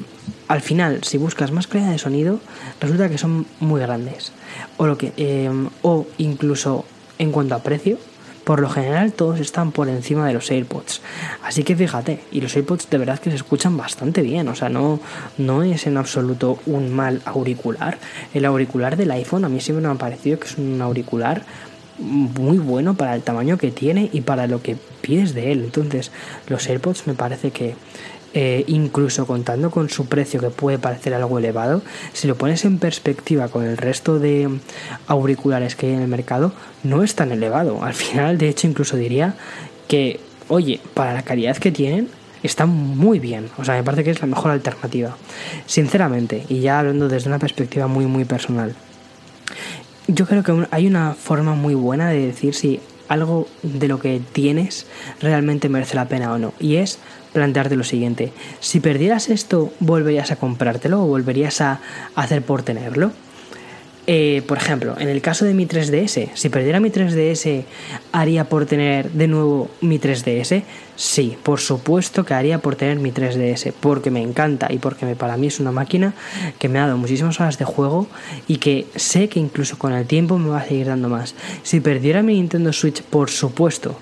al 0.47 0.61
final, 0.61 1.03
si 1.03 1.17
buscas 1.17 1.51
más 1.51 1.67
calidad 1.67 1.91
de 1.91 1.97
sonido, 1.97 2.39
resulta 2.79 3.09
que 3.09 3.17
son 3.17 3.45
muy 3.59 3.81
grandes. 3.81 4.31
O, 4.77 4.85
lo 4.85 4.97
que, 4.97 5.11
eh, 5.17 5.49
o 5.81 6.05
incluso 6.17 6.85
en 7.19 7.31
cuanto 7.31 7.55
a 7.55 7.59
precio, 7.59 7.97
por 8.45 8.59
lo 8.59 8.69
general 8.69 9.11
todos 9.11 9.39
están 9.39 9.71
por 9.71 9.89
encima 9.89 10.27
de 10.27 10.33
los 10.33 10.51
AirPods. 10.51 11.01
Así 11.43 11.63
que 11.63 11.75
fíjate, 11.75 12.19
y 12.31 12.41
los 12.41 12.55
AirPods 12.55 12.89
de 12.89 12.97
verdad 12.99 13.19
que 13.19 13.31
se 13.31 13.35
escuchan 13.35 13.75
bastante 13.75 14.21
bien, 14.21 14.47
o 14.47 14.55
sea, 14.55 14.69
no, 14.69 14.99
no 15.37 15.63
es 15.63 15.87
en 15.87 15.97
absoluto 15.97 16.59
un 16.67 16.93
mal 16.93 17.21
auricular. 17.25 17.97
El 18.33 18.45
auricular 18.45 18.97
del 18.97 19.11
iPhone 19.11 19.45
a 19.45 19.49
mí 19.49 19.59
siempre 19.59 19.85
me 19.85 19.93
ha 19.93 19.97
parecido 19.97 20.39
que 20.39 20.47
es 20.47 20.57
un 20.57 20.79
auricular 20.81 21.43
muy 21.97 22.57
bueno 22.57 22.95
para 22.95 23.15
el 23.15 23.21
tamaño 23.21 23.57
que 23.57 23.71
tiene 23.71 24.09
y 24.11 24.21
para 24.21 24.47
lo 24.47 24.61
que 24.61 24.77
pides 25.01 25.33
de 25.33 25.51
él. 25.51 25.63
Entonces, 25.63 26.11
los 26.47 26.67
AirPods 26.67 27.07
me 27.07 27.13
parece 27.13 27.51
que 27.51 27.75
eh, 28.37 28.65
incluso 28.67 29.25
contando 29.25 29.71
con 29.71 29.89
su 29.89 30.07
precio 30.07 30.41
que 30.41 30.49
puede 30.49 30.77
parecer 30.77 31.13
algo 31.13 31.39
elevado, 31.39 31.81
si 32.11 32.27
lo 32.27 32.35
pones 32.35 32.65
en 32.65 32.79
perspectiva 32.79 33.47
con 33.47 33.63
el 33.63 33.77
resto 33.77 34.19
de 34.19 34.59
auriculares 35.07 35.77
que 35.77 35.87
hay 35.87 35.93
en 35.93 36.01
el 36.01 36.09
mercado, 36.09 36.51
no 36.83 37.01
es 37.01 37.15
tan 37.15 37.31
elevado. 37.31 37.81
Al 37.81 37.93
final, 37.93 38.37
de 38.37 38.49
hecho, 38.49 38.67
incluso 38.67 38.97
diría 38.97 39.35
que, 39.87 40.19
oye, 40.49 40.81
para 40.93 41.13
la 41.13 41.21
calidad 41.21 41.55
que 41.55 41.71
tienen, 41.71 42.09
está 42.43 42.65
muy 42.65 43.19
bien. 43.19 43.49
O 43.57 43.63
sea, 43.63 43.75
me 43.75 43.83
parece 43.83 44.03
que 44.03 44.11
es 44.11 44.19
la 44.19 44.27
mejor 44.27 44.51
alternativa. 44.51 45.15
Sinceramente, 45.65 46.43
y 46.49 46.59
ya 46.59 46.79
hablando 46.79 47.07
desde 47.07 47.29
una 47.29 47.39
perspectiva 47.39 47.87
muy, 47.87 48.05
muy 48.05 48.25
personal. 48.25 48.75
Yo 50.07 50.27
creo 50.27 50.43
que 50.43 50.67
hay 50.71 50.87
una 50.87 51.13
forma 51.13 51.55
muy 51.55 51.73
buena 51.73 52.09
de 52.09 52.27
decir 52.27 52.53
si 52.53 52.81
algo 53.07 53.47
de 53.63 53.87
lo 53.87 53.99
que 53.99 54.21
tienes 54.31 54.87
realmente 55.21 55.69
merece 55.69 55.95
la 55.95 56.07
pena 56.07 56.33
o 56.33 56.37
no. 56.37 56.53
Y 56.59 56.77
es 56.77 56.99
plantearte 57.33 57.75
lo 57.75 57.83
siguiente. 57.83 58.31
Si 58.59 58.79
perdieras 58.79 59.29
esto, 59.29 59.71
¿volverías 59.79 60.31
a 60.31 60.37
comprártelo 60.37 61.03
o 61.03 61.07
volverías 61.07 61.61
a 61.61 61.81
hacer 62.15 62.41
por 62.41 62.63
tenerlo? 62.63 63.11
Eh, 64.07 64.43
por 64.47 64.59
ejemplo, 64.59 64.95
en 64.99 65.09
el 65.09 65.19
caso 65.21 65.45
de 65.45 65.55
mi 65.55 65.65
3DS, 65.65 66.29
si 66.35 66.49
perdiera 66.49 66.79
mi 66.79 66.91
3DS, 66.91 67.63
¿haría 68.11 68.47
por 68.47 68.67
tener 68.67 69.09
de 69.09 69.27
nuevo 69.27 69.69
mi 69.81 69.99
3DS? 69.99 70.63
Sí, 70.95 71.35
por 71.41 71.59
supuesto 71.59 72.23
que 72.23 72.35
haría 72.35 72.59
por 72.59 72.75
tener 72.75 72.99
mi 72.99 73.11
3DS, 73.11 73.73
porque 73.79 74.11
me 74.11 74.21
encanta 74.21 74.71
y 74.71 74.77
porque 74.77 75.15
para 75.15 75.37
mí 75.37 75.47
es 75.47 75.59
una 75.59 75.71
máquina 75.71 76.13
que 76.59 76.69
me 76.69 76.77
ha 76.77 76.85
dado 76.85 76.97
muchísimas 76.97 77.39
horas 77.41 77.57
de 77.57 77.65
juego 77.65 78.07
y 78.47 78.57
que 78.57 78.85
sé 78.95 79.27
que 79.27 79.39
incluso 79.39 79.79
con 79.79 79.91
el 79.91 80.05
tiempo 80.05 80.37
me 80.37 80.49
va 80.49 80.59
a 80.59 80.65
seguir 80.65 80.85
dando 80.85 81.09
más. 81.09 81.33
Si 81.63 81.79
perdiera 81.79 82.21
mi 82.21 82.35
Nintendo 82.35 82.73
Switch, 82.73 83.01
por 83.01 83.31
supuesto, 83.31 83.97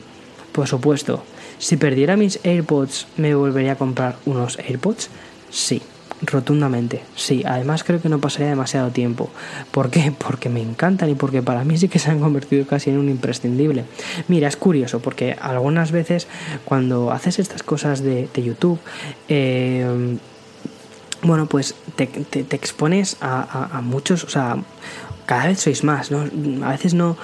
por 0.52 0.68
supuesto, 0.68 1.24
si 1.60 1.78
perdiera 1.78 2.18
mis 2.18 2.40
AirPods, 2.44 3.08
¿me 3.16 3.34
volvería 3.36 3.72
a 3.72 3.78
comprar 3.78 4.18
unos 4.26 4.60
AirPods? 4.60 5.10
Sí, 5.50 5.82
rotundamente. 6.22 7.04
Sí, 7.16 7.44
además 7.46 7.84
creo 7.84 8.02
que 8.02 8.10
no 8.10 8.20
pasaría 8.20 8.50
demasiado 8.50 8.92
tiempo. 8.92 9.30
¿Por 9.72 9.90
qué? 9.90 10.14
Porque 10.18 10.50
me 10.50 10.62
encantan 10.62 11.10
y 11.10 11.16
porque 11.16 11.42
para 11.42 11.64
mí 11.64 11.78
sí 11.78 11.88
que 11.88 12.00
se 12.00 12.12
han 12.12 12.20
convertido 12.20 12.66
casi 12.66 12.90
en 12.90 12.98
un 12.98 13.10
imprescindible. 13.10 13.86
Mira, 14.28 14.48
es 14.48 14.58
curioso 14.58 15.00
porque 15.00 15.36
algunas 15.40 15.92
veces 15.92 16.28
cuando 16.66 17.12
haces 17.12 17.40
estas 17.40 17.64
cosas 17.64 18.02
de, 18.02 18.30
YouTube, 18.36 18.80
eh, 19.30 20.18
bueno, 21.22 21.46
pues 21.46 21.76
te, 21.96 22.10
expones 22.56 23.18
a, 23.22 23.78
a, 23.78 23.82
muchos, 23.82 24.24
o 24.26 24.30
sea, 24.30 24.58
cada 25.26 25.48
vez 25.48 25.60
sois 25.60 25.84
más, 25.84 26.12
¿no? 26.12 26.26
A 26.66 26.72
veces 26.72 26.94
no, 26.94 27.18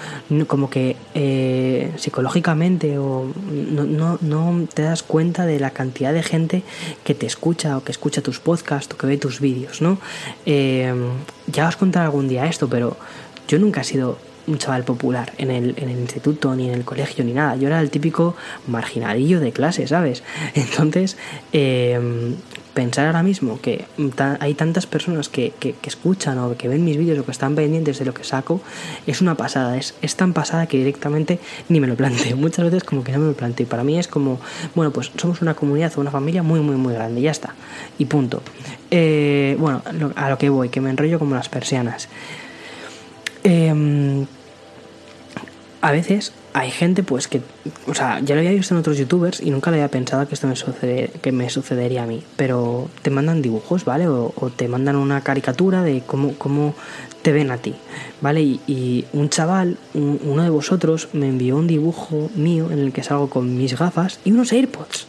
como 0.48 0.70
que 0.70 0.96
eh, 1.14 1.92
psicológicamente 1.98 2.98
o 2.98 3.32
no, 3.52 4.18
no, 4.22 4.68
te 4.74 4.84
das 4.84 5.04
cuenta 5.04 5.46
de 5.46 5.60
la 5.60 5.72
cantidad 5.72 6.14
de 6.14 6.24
gente 6.24 6.64
que 7.04 7.14
te 7.14 7.26
escucha 7.26 7.78
o 7.78 7.84
que 7.84 7.92
escucha 7.92 8.22
tus 8.22 8.40
podcasts 8.40 8.94
o 8.94 8.98
que 8.98 9.08
ve 9.08 9.18
tus 9.18 9.40
vídeos, 9.40 9.82
¿no? 9.82 10.00
Eh, 10.46 10.94
ya 11.48 11.68
os 11.68 11.76
contaré 11.76 12.06
algún 12.06 12.28
día 12.28 12.46
esto, 12.46 12.70
pero 12.70 12.98
yo 13.48 13.60
nunca 13.60 13.82
he 13.82 13.84
sido 13.84 14.18
un 14.48 14.58
chaval 14.58 14.84
popular 14.84 15.34
en 15.38 15.52
el, 15.52 15.76
en 15.78 15.90
el 15.90 16.00
instituto, 16.00 16.56
ni 16.56 16.68
en 16.68 16.74
el 16.74 16.84
colegio, 16.84 17.24
ni 17.24 17.34
nada. 17.34 17.56
Yo 17.56 17.68
era 17.68 17.80
el 17.80 17.90
típico 17.90 18.36
marginadillo 18.68 19.40
de 19.40 19.52
clase, 19.52 19.88
¿sabes? 19.88 20.24
Entonces, 20.56 21.18
eh, 21.54 22.00
pensar 22.80 23.08
ahora 23.08 23.24
mismo 23.24 23.60
que 23.60 23.84
hay 24.40 24.54
tantas 24.54 24.88
personas 24.88 25.28
que, 25.28 25.52
que, 25.60 25.76
escuchan 25.84 26.40
o 26.40 26.56
que 26.56 26.70
ven 26.70 26.86
mis 26.86 26.96
vídeos 26.96 27.20
o 27.20 27.26
que 27.26 27.32
están 27.32 27.54
pendientes 27.54 28.00
de 28.00 28.06
lo 28.06 28.14
que 28.14 28.24
saco, 28.24 28.62
es 29.06 29.20
una 29.20 29.36
pasada. 29.36 29.76
Es, 29.76 29.96
es 30.02 30.16
tan 30.16 30.32
pasada 30.32 30.66
que 30.66 30.78
directamente 30.78 31.40
ni 31.68 31.82
me 31.82 31.88
lo 31.88 31.96
planteo. 31.98 32.38
Muchas 32.46 32.64
veces 32.64 32.86
como 32.86 33.04
que 33.04 33.12
no 33.12 33.20
me 33.20 33.28
lo 33.28 33.34
planteo. 33.34 33.66
Y 33.66 33.68
para 33.68 33.84
mí 33.84 34.00
es 34.00 34.08
como, 34.08 34.40
bueno, 34.76 34.92
pues 34.92 35.12
somos 35.18 35.42
una 35.42 35.56
comunidad 35.56 35.92
o 35.98 36.00
una 36.00 36.10
familia 36.10 36.42
muy, 36.42 36.62
muy, 36.62 36.78
muy 36.78 36.94
grande. 36.94 37.20
Ya 37.20 37.32
está. 37.32 37.54
Y 37.98 38.06
punto. 38.06 38.42
Eh, 38.92 39.58
bueno, 39.60 39.82
a 40.16 40.30
lo 40.30 40.38
que 40.38 40.48
voy, 40.48 40.70
que 40.70 40.80
me 40.80 40.90
enrollo 40.90 41.20
como 41.20 41.36
las 41.36 41.50
persianas. 41.50 42.08
Eh, 43.44 44.26
a 45.82 45.92
veces 45.92 46.32
hay 46.54 46.72
gente 46.72 47.04
pues 47.04 47.28
que, 47.28 47.42
o 47.88 47.94
sea, 47.94 48.20
ya 48.20 48.36
lo 48.36 48.42
había 48.42 48.52
visto 48.52 48.74
en 48.74 48.80
otros 48.80 48.98
youtubers 48.98 49.40
y 49.42 49.52
nunca 49.52 49.72
le 49.72 49.78
había 49.78 49.90
pensado 49.90 50.28
que 50.28 50.34
esto 50.34 50.48
me, 50.48 50.56
sucede, 50.56 51.12
que 51.22 51.32
me 51.32 51.50
sucedería 51.50 52.04
a 52.04 52.06
mí, 52.06 52.24
pero 52.36 52.90
te 53.02 53.10
mandan 53.10 53.42
dibujos, 53.42 53.86
¿vale? 53.86 54.08
O, 54.08 54.32
te 54.56 54.68
mandan 54.68 54.96
una 54.96 55.22
caricatura 55.22 55.84
de 55.84 56.02
cómo, 56.06 56.34
cómo 56.38 56.74
te 57.22 57.32
ven 57.32 57.52
a 57.52 57.58
ti, 57.58 57.76
¿vale? 58.22 58.42
Y, 58.42 59.06
un 59.14 59.30
chaval, 59.30 59.78
uno 59.94 60.44
de 60.44 60.50
vosotros, 60.50 61.10
me 61.14 61.28
envió 61.28 61.58
un 61.58 61.68
dibujo 61.68 62.30
mío 62.36 62.70
en 62.72 62.80
el 62.80 62.92
que 62.92 63.04
salgo 63.04 63.30
con 63.30 63.58
mis 63.58 63.78
gafas 63.78 64.20
y 64.26 64.32
unos 64.32 64.52
AirPods. 64.52 65.08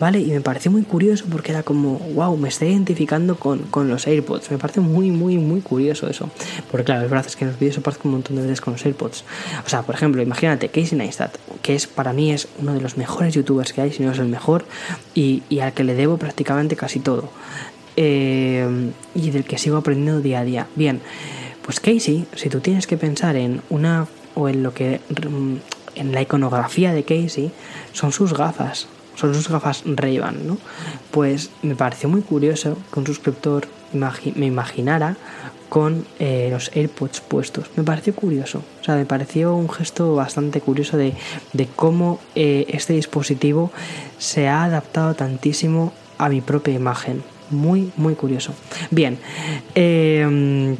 ¿Vale? 0.00 0.18
Y 0.18 0.32
me 0.32 0.40
pareció 0.40 0.70
muy 0.70 0.82
curioso 0.82 1.26
porque 1.30 1.52
era 1.52 1.62
como, 1.62 1.98
wow, 2.14 2.36
me 2.36 2.48
estoy 2.48 2.68
identificando 2.68 3.36
con, 3.36 3.60
con 3.64 3.88
los 3.88 4.06
AirPods. 4.06 4.50
Me 4.50 4.58
parece 4.58 4.80
muy, 4.80 5.10
muy, 5.10 5.36
muy 5.36 5.60
curioso 5.60 6.08
eso. 6.08 6.30
Porque 6.70 6.84
claro, 6.84 7.04
es 7.04 7.10
verdad 7.10 7.26
es 7.26 7.36
que 7.36 7.44
en 7.44 7.50
los 7.50 7.60
vídeos 7.60 7.78
aparezco 7.78 8.08
un 8.08 8.14
montón 8.14 8.36
de 8.36 8.42
veces 8.42 8.62
con 8.62 8.72
los 8.72 8.84
AirPods. 8.84 9.24
O 9.64 9.68
sea, 9.68 9.82
por 9.82 9.94
ejemplo, 9.94 10.22
imagínate 10.22 10.70
Casey 10.70 10.96
Neistat, 10.96 11.36
que 11.62 11.74
es 11.74 11.86
para 11.86 12.12
mí 12.14 12.32
es 12.32 12.48
uno 12.58 12.72
de 12.72 12.80
los 12.80 12.96
mejores 12.96 13.34
youtubers 13.34 13.72
que 13.74 13.82
hay, 13.82 13.92
si 13.92 14.02
no 14.02 14.10
es 14.10 14.18
el 14.18 14.28
mejor, 14.28 14.64
y, 15.14 15.42
y 15.50 15.60
al 15.60 15.74
que 15.74 15.84
le 15.84 15.94
debo 15.94 16.16
prácticamente 16.16 16.74
casi 16.74 16.98
todo. 16.98 17.30
Eh, 17.96 18.90
y 19.14 19.30
del 19.30 19.44
que 19.44 19.58
sigo 19.58 19.76
aprendiendo 19.76 20.22
día 20.22 20.40
a 20.40 20.44
día. 20.44 20.66
Bien, 20.76 21.00
pues 21.62 21.78
Casey, 21.78 22.26
si 22.34 22.48
tú 22.48 22.60
tienes 22.60 22.86
que 22.86 22.96
pensar 22.96 23.36
en 23.36 23.60
una 23.68 24.06
o 24.34 24.48
en 24.48 24.62
lo 24.62 24.72
que 24.72 25.00
en 25.94 26.12
la 26.12 26.22
iconografía 26.22 26.94
de 26.94 27.02
Casey 27.02 27.50
son 27.92 28.12
sus 28.12 28.32
gafas, 28.32 28.88
son 29.20 29.34
sus 29.34 29.48
gafas 29.48 29.82
Ray-Ban, 29.84 30.46
¿no? 30.46 30.58
Pues 31.10 31.50
me 31.62 31.74
pareció 31.74 32.08
muy 32.08 32.22
curioso 32.22 32.78
que 32.92 33.00
un 33.00 33.06
suscriptor 33.06 33.68
me 33.92 34.46
imaginara 34.46 35.16
con 35.68 36.04
eh, 36.18 36.48
los 36.50 36.70
AirPods 36.74 37.20
puestos. 37.20 37.66
Me 37.76 37.84
pareció 37.84 38.14
curioso, 38.14 38.62
o 38.80 38.84
sea, 38.84 38.96
me 38.96 39.04
pareció 39.04 39.54
un 39.54 39.68
gesto 39.68 40.14
bastante 40.14 40.60
curioso 40.60 40.96
de, 40.96 41.14
de 41.52 41.66
cómo 41.66 42.18
eh, 42.34 42.66
este 42.68 42.94
dispositivo 42.94 43.70
se 44.18 44.48
ha 44.48 44.64
adaptado 44.64 45.14
tantísimo 45.14 45.92
a 46.18 46.28
mi 46.28 46.40
propia 46.40 46.74
imagen. 46.74 47.22
Muy, 47.50 47.92
muy 47.96 48.14
curioso. 48.14 48.54
Bien, 48.90 49.18
eh, 49.74 50.76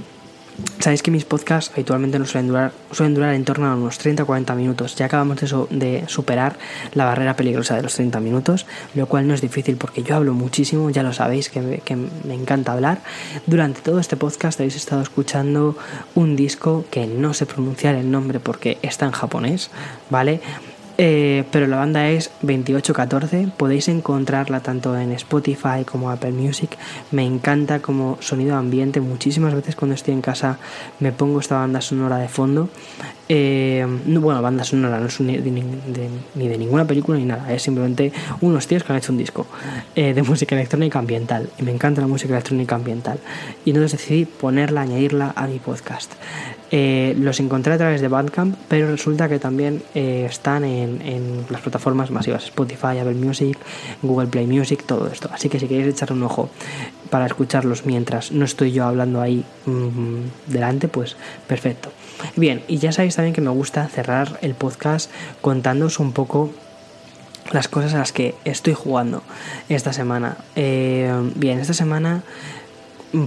Sabéis 0.81 1.03
que 1.03 1.11
mis 1.11 1.27
podcasts 1.27 1.71
habitualmente 1.75 2.19
no 2.19 2.25
suelen 2.25 2.49
durar, 2.49 2.73
suelen 2.91 3.15
durar 3.15 3.35
en 3.35 3.45
torno 3.45 3.67
a 3.67 3.75
unos 3.75 3.99
30 3.99 4.23
o 4.23 4.27
40 4.27 4.55
minutos. 4.55 4.97
Ya 4.97 5.07
acabamos 5.07 5.39
de, 5.39 5.67
de, 5.71 6.05
superar 6.09 6.59
la 6.95 7.05
barrera 7.05 7.37
peligrosa 7.37 7.77
de 7.77 7.83
los 7.83 7.95
30 7.95 8.19
minutos, 8.21 8.67
lo 8.95 9.07
cual 9.07 9.29
no 9.29 9.35
es 9.35 9.43
difícil 9.43 9.77
porque 9.77 10.03
yo 10.03 10.17
hablo 10.17 10.33
muchísimo, 10.33 10.89
ya 10.89 11.03
lo 11.03 11.13
sabéis 11.13 11.55
me, 11.57 11.79
que 11.79 11.97
me 11.97 12.35
encanta 12.35 12.73
hablar. 12.73 13.03
Durante 13.47 13.83
todo 13.83 14.01
este 14.01 14.17
podcast 14.17 14.59
habéis 14.59 14.77
estado 14.77 15.03
escuchando 15.03 15.77
un 16.15 16.35
disco 16.35 16.85
que 16.91 17.07
no 17.07 17.35
sé 17.35 17.45
pronunciar 17.45 17.95
el 17.95 18.11
nombre 18.11 18.41
porque 18.41 18.79
está 18.81 19.05
en 19.05 19.13
japonés, 19.13 19.71
¿vale? 20.09 20.41
Eh, 21.03 21.45
pero 21.51 21.67
la 21.67 21.79
banda 21.79 22.11
es 22.11 22.31
2814, 22.43 23.49
podéis 23.57 23.89
encontrarla 23.89 24.61
tanto 24.61 24.99
en 24.99 25.13
Spotify 25.13 25.87
como 25.87 26.11
Apple 26.11 26.33
Music. 26.33 26.77
Me 27.11 27.25
encanta 27.25 27.81
como 27.81 28.19
sonido 28.21 28.55
ambiente, 28.57 29.01
muchísimas 29.01 29.55
veces 29.55 29.77
cuando 29.77 29.95
estoy 29.95 30.13
en 30.13 30.21
casa 30.21 30.59
me 30.99 31.11
pongo 31.11 31.41
esta 31.41 31.57
banda 31.57 31.81
sonora 31.81 32.19
de 32.19 32.29
fondo. 32.29 32.69
Eh, 33.33 33.87
bueno, 34.07 34.43
banda 34.43 34.65
sonora 34.65 34.99
no 34.99 35.07
es 35.07 35.21
ni 35.21 35.37
de, 35.37 35.53
ni 36.35 36.49
de, 36.49 36.59
ninguna 36.59 36.85
película 36.85 37.17
ni 37.17 37.27
nada, 37.27 37.53
es 37.53 37.63
simplemente 37.63 38.13
unos 38.41 38.67
tíos 38.67 38.83
que 38.83 38.93
han 38.93 38.99
hecho 38.99 39.13
un 39.13 39.19
disco 39.19 39.47
eh, 39.95 40.15
de 40.15 40.23
música 40.25 40.57
electrónica 40.57 40.99
ambiental. 40.99 41.49
Y 41.57 41.63
me 41.63 41.71
encanta 41.71 42.01
la 42.01 42.09
música 42.09 42.33
electrónica 42.33 42.75
ambiental. 42.75 43.21
Y 43.65 43.71
entonces 43.71 44.01
decidí 44.01 44.25
ponerla, 44.25 44.81
añadirla 44.81 45.33
a 45.37 45.47
mi 45.47 45.61
podcast. 45.61 46.13
Eh, 46.73 47.15
los 47.21 47.39
encontré 47.39 47.75
a 47.75 47.79
través 47.79 48.01
de 48.01 48.09
Bandcamp, 48.09 48.57
pero 48.69 48.91
resulta 48.91 49.29
que 49.29 49.39
también 49.39 49.81
eh, 49.95 50.27
están 50.29 50.65
en, 50.65 51.47
las 51.51 51.61
plataformas 51.61 52.11
masivas, 52.11 52.45
Spotify, 52.47 52.99
Apple 52.99 53.15
Music, 53.15 53.57
Google 54.03 54.27
Play 54.27 54.49
Music, 54.49 54.83
todo 54.85 55.07
esto. 55.07 55.31
Así 55.33 55.49
que 55.49 55.61
si 55.61 55.69
queréis 55.69 55.87
echar 55.87 56.13
un 56.13 56.25
ojo 56.25 56.51
para 57.11 57.27
escucharlos 57.27 57.87
mientras 57.87 58.33
no 58.33 58.45
estoy 58.45 58.73
yo 58.73 58.87
hablando 58.87 59.21
ahí 59.21 59.45
mmm, 59.67 60.19
delante, 60.49 60.89
pues 60.89 61.17
perfecto. 61.47 61.91
Bien, 62.37 62.63
y 62.69 62.79
ya 62.79 62.93
sabéis 62.93 63.17
también 63.17 63.35
que 63.35 63.41
me 63.41 63.51
gusta 63.51 63.89
cerrar 63.89 64.39
el 64.43 64.55
podcast 64.55 65.11
contándoos 65.41 65.99
un 65.99 66.13
poco 66.13 66.51
las 67.53 67.69
cosas 67.69 67.95
a 67.95 67.99
las 67.99 68.13
que 68.13 68.35
estoy 68.45 68.75
jugando 68.75 69.23
esta 69.69 69.93
semana. 69.93 70.37
Eh, 70.57 71.13
bien, 71.35 71.59
esta 71.59 71.75
semana 71.75 72.23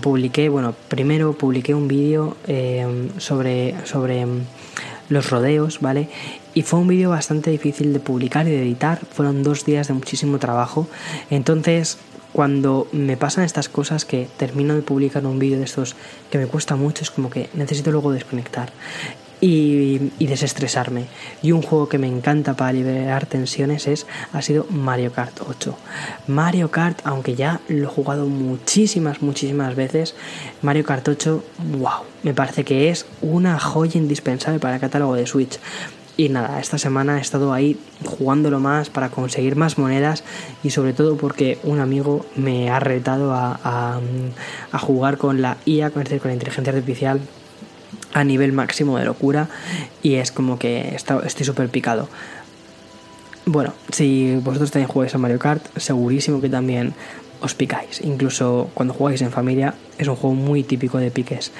publiqué, 0.01 0.49
bueno, 0.49 0.73
primero 0.87 1.33
publiqué 1.33 1.73
un 1.73 1.87
vídeo 1.87 2.37
eh, 2.47 3.09
sobre, 3.17 3.75
sobre 3.85 4.25
los 5.09 5.29
rodeos, 5.29 5.81
¿vale? 5.81 6.07
Y 6.53 6.61
fue 6.61 6.79
un 6.79 6.87
vídeo 6.87 7.09
bastante 7.09 7.49
difícil 7.51 7.93
de 7.93 7.99
publicar 7.99 8.47
y 8.47 8.51
de 8.51 8.61
editar, 8.61 8.99
fueron 9.11 9.43
dos 9.43 9.65
días 9.65 9.87
de 9.87 9.93
muchísimo 9.93 10.37
trabajo, 10.37 10.87
entonces 11.29 11.97
cuando 12.33 12.87
me 12.91 13.15
pasan 13.15 13.45
estas 13.45 13.69
cosas 13.69 14.05
que 14.05 14.27
termino 14.37 14.75
de 14.75 14.81
publicar 14.81 15.25
un 15.25 15.39
vídeo 15.39 15.59
de 15.59 15.65
estos 15.65 15.95
que 16.31 16.39
me 16.39 16.47
cuesta 16.47 16.75
mucho, 16.75 17.03
es 17.03 17.11
como 17.11 17.29
que 17.29 17.49
necesito 17.53 17.91
luego 17.91 18.11
desconectar 18.11 18.73
y, 19.45 20.11
desestresarme. 20.19 21.07
Y 21.41 21.51
un 21.51 21.61
juego 21.61 21.89
que 21.89 21.97
me 21.97 22.07
encanta 22.07 22.55
para 22.55 22.71
liberar 22.71 23.25
tensiones 23.25 23.87
es, 23.87 24.05
ha 24.31 24.41
sido 24.41 24.65
Mario 24.69 25.11
Kart 25.11 25.41
8. 25.47 25.75
Mario 26.27 26.71
Kart, 26.71 26.99
aunque 27.03 27.35
ya 27.35 27.59
lo 27.67 27.83
he 27.83 27.91
jugado 27.91 28.25
muchísimas, 28.27 29.21
muchísimas 29.21 29.75
veces, 29.75 30.15
Mario 30.61 30.85
Kart 30.85 31.07
8, 31.07 31.43
wow, 31.77 32.03
me 32.23 32.33
parece 32.33 32.63
que 32.63 32.89
es 32.89 33.05
una 33.21 33.59
joya 33.59 33.97
indispensable 33.97 34.59
para 34.59 34.75
el 34.75 34.81
catálogo 34.81 35.15
de 35.15 35.27
Switch. 35.27 35.59
Y 36.15 36.29
nada, 36.29 36.59
esta 36.59 36.77
semana 36.77 37.17
he 37.17 37.21
estado 37.21 37.53
ahí 37.53 37.75
jugándolo 38.05 38.59
más 38.59 38.91
para 38.91 39.09
conseguir 39.09 39.55
más 39.55 39.79
monedas 39.79 40.23
y 40.63 40.69
sobre 40.69 40.93
todo 40.93 41.17
porque 41.17 41.57
un 41.63 41.79
amigo 41.79 42.25
me 42.35 42.69
ha 42.69 42.79
retado 42.79 43.33
a, 43.33 43.59
a, 44.71 44.79
jugar 44.79 45.17
con 45.17 45.41
la 45.41 45.57
IA, 45.65 45.89
con 45.89 46.03
la 46.03 46.33
inteligencia 46.33 46.71
artificial 46.71 47.19
a 48.13 48.23
nivel 48.23 48.53
máximo 48.53 48.99
de 48.99 49.05
locura 49.05 49.49
y 50.03 50.15
es 50.15 50.31
como 50.31 50.59
que 50.59 50.95
estoy 50.95 51.45
súper 51.45 51.69
picado. 51.69 52.07
Bueno, 53.45 53.73
si 53.91 54.35
vosotros 54.37 54.71
también 54.71 54.87
jugáis 54.87 55.13
a 55.15 55.17
Mario 55.17 55.39
Kart, 55.39 55.65
segurísimo 55.77 56.39
que 56.39 56.47
también 56.47 56.93
os 57.43 57.53
picáis. 57.53 58.01
Incluso 58.01 58.71
cuando 58.73 58.93
jugáis 58.93 59.21
en 59.21 59.31
familia, 59.31 59.75
es 59.97 60.07
un 60.07 60.15
juego 60.15 60.35
muy 60.35 60.63
típico 60.63 60.97
de 60.97 61.11
piques. 61.11 61.51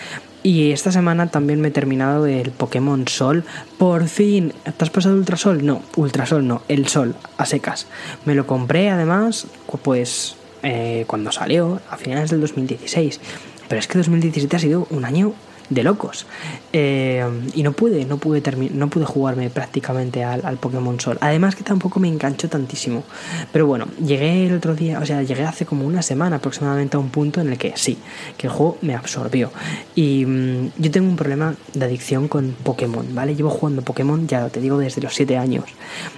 Y 0.41 0.71
esta 0.71 0.91
semana 0.91 1.27
también 1.27 1.61
me 1.61 1.67
he 1.67 1.71
terminado 1.71 2.25
el 2.25 2.51
Pokémon 2.51 3.07
Sol. 3.07 3.43
Por 3.77 4.07
fin, 4.07 4.53
¿te 4.63 4.83
has 4.83 4.89
pasado 4.89 5.15
Ultra 5.15 5.37
Sol? 5.37 5.65
No, 5.65 5.83
Ultra 5.95 6.25
Sol 6.25 6.47
no, 6.47 6.63
el 6.67 6.87
Sol, 6.87 7.15
a 7.37 7.45
secas. 7.45 7.87
Me 8.25 8.33
lo 8.33 8.47
compré 8.47 8.89
además, 8.89 9.47
pues 9.83 10.35
eh, 10.63 11.03
cuando 11.07 11.31
salió, 11.31 11.81
a 11.89 11.97
finales 11.97 12.31
del 12.31 12.41
2016. 12.41 13.19
Pero 13.67 13.79
es 13.79 13.87
que 13.87 13.97
2017 13.97 14.55
ha 14.55 14.59
sido 14.59 14.87
un 14.89 15.05
año 15.05 15.33
de 15.69 15.83
locos. 15.83 16.25
Eh, 16.71 17.23
y 17.53 17.63
no 17.63 17.73
pude, 17.73 18.05
no 18.05 18.17
pude, 18.17 18.41
no 18.73 18.89
pude 18.89 19.05
jugarme 19.05 19.49
prácticamente 19.49 20.23
al, 20.23 20.45
al, 20.45 20.57
Pokémon 20.57 20.99
Sol. 20.99 21.17
Además 21.21 21.55
que 21.55 21.63
tampoco 21.63 21.99
me 21.99 22.07
enganchó 22.07 22.49
tantísimo. 22.49 23.03
Pero 23.51 23.67
bueno, 23.67 23.87
llegué 24.03 24.47
el 24.47 24.55
otro 24.55 24.75
día, 24.75 24.99
o 24.99 25.05
sea, 25.05 25.23
llegué 25.23 25.43
hace 25.43 25.65
como 25.65 25.85
una 25.85 26.01
semana 26.01 26.37
aproximadamente 26.37 26.97
a 26.97 26.99
un 26.99 27.09
punto 27.09 27.41
en 27.41 27.49
el 27.49 27.57
que 27.57 27.73
sí, 27.75 27.97
que 28.37 28.47
el 28.47 28.53
juego 28.53 28.77
me 28.81 28.95
absorbió. 28.95 29.51
Y 29.95 30.25
mmm, 30.25 30.71
yo 30.77 30.91
tengo 30.91 31.07
un 31.07 31.15
problema 31.15 31.55
de 31.73 31.85
adicción 31.85 32.27
con 32.27 32.55
Pokémon, 32.63 33.13
¿vale? 33.13 33.35
Llevo 33.35 33.49
jugando 33.49 33.81
Pokémon, 33.81 34.27
ya 34.27 34.49
te 34.49 34.59
digo, 34.59 34.77
desde 34.77 35.01
los 35.01 35.13
7 35.13 35.37
años. 35.37 35.65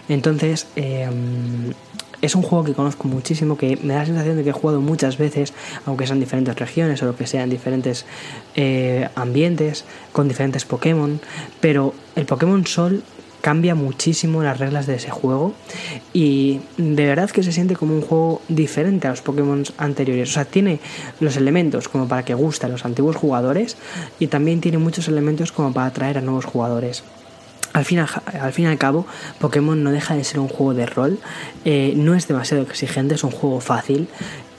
Entonces, 0.10 0.68
eh, 0.76 1.10
es 2.26 2.36
un 2.36 2.42
juego 2.42 2.64
que 2.64 2.74
conozco 2.74 3.08
muchísimo, 3.08 3.58
que 3.58 3.78
me 3.82 3.94
da 3.94 4.00
la 4.00 4.06
sensación 4.06 4.38
de 4.38 4.44
que 4.44 4.50
he 4.50 4.54
jugado 4.54 4.82
muchas 4.82 5.18
veces, 5.18 5.54
aunque 5.86 6.08
sean 6.08 6.20
diferentes 6.20 6.56
regiones 6.58 7.02
o 7.04 7.06
lo 7.06 7.16
que 7.16 7.28
sean 7.28 7.50
diferentes 7.50 8.06
eh, 8.56 9.08
ambientes, 9.16 9.86
con 10.12 10.28
diferentes 10.28 10.66
Pokémon, 10.66 11.20
pero 11.62 11.94
el 12.16 12.26
Pokémon 12.26 12.66
Sol 12.66 13.04
cambia 13.42 13.76
muchísimo 13.76 14.42
las 14.42 14.58
reglas 14.58 14.88
de 14.88 14.96
ese 14.96 15.12
juego 15.12 15.54
y 16.14 16.62
de 16.78 17.06
verdad 17.06 17.30
que 17.30 17.44
se 17.44 17.52
siente 17.52 17.76
como 17.76 17.94
un 17.94 18.02
juego 18.02 18.42
diferente 18.48 19.06
a 19.06 19.12
los 19.12 19.22
Pokémon 19.22 19.64
anteriores. 19.78 20.32
O 20.32 20.34
sea, 20.34 20.46
tiene 20.46 20.80
los 21.20 21.38
elementos 21.38 21.88
como 21.88 22.08
para 22.08 22.26
que 22.26 22.34
guste 22.34 22.66
a 22.66 22.70
los 22.70 22.86
antiguos 22.86 23.16
jugadores 23.16 23.78
y 24.18 24.28
también 24.28 24.62
tiene 24.62 24.80
muchos 24.80 25.08
elementos 25.10 25.52
como 25.52 25.72
para 25.74 25.86
atraer 25.86 26.18
a 26.18 26.22
nuevos 26.22 26.46
jugadores. 26.46 27.04
Al 27.76 27.84
fin, 27.84 28.00
al 28.00 28.54
fin 28.54 28.64
y 28.64 28.68
al 28.70 28.78
cabo, 28.78 29.06
Pokémon 29.38 29.84
no 29.84 29.92
deja 29.92 30.16
de 30.16 30.24
ser 30.24 30.40
un 30.40 30.48
juego 30.48 30.74
de 30.74 30.86
rol, 30.86 31.20
eh, 31.66 31.92
no 31.98 32.16
es 32.16 32.26
demasiado 32.26 32.64
exigente, 32.64 33.16
es 33.16 33.24
un 33.26 33.32
juego 33.32 33.60
fácil, 33.60 34.08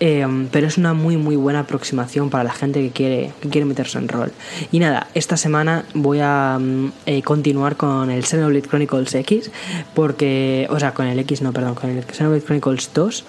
eh, 0.01 0.27
pero 0.51 0.67
es 0.67 0.79
una 0.79 0.95
muy 0.95 1.17
muy 1.17 1.37
buena 1.37 1.61
aproximación 1.61 2.31
para 2.31 2.45
la 2.45 2.53
gente 2.53 2.81
que 2.83 2.91
quiere, 2.91 3.33
que 3.41 3.49
quiere 3.49 3.65
meterse 3.65 3.99
en 3.99 4.09
rol. 4.09 4.33
Y 4.73 4.79
nada, 4.79 5.09
esta 5.15 5.37
semana 5.37 5.85
voy 5.95 6.21
a 6.23 6.59
mm, 6.61 6.93
eh, 7.07 7.23
continuar 7.23 7.77
con 7.77 8.11
el 8.11 8.25
Xenoblade 8.25 8.69
Chronicles 8.69 9.15
X, 9.15 9.51
porque, 9.95 10.67
o 10.71 10.79
sea, 10.79 10.93
con 10.95 11.07
el 11.07 11.19
X, 11.21 11.43
no, 11.43 11.53
perdón, 11.53 11.75
con 11.75 11.91
el 11.91 12.05
Xenoblade 12.05 12.45
Chronicles 12.45 12.91
2 12.95 13.25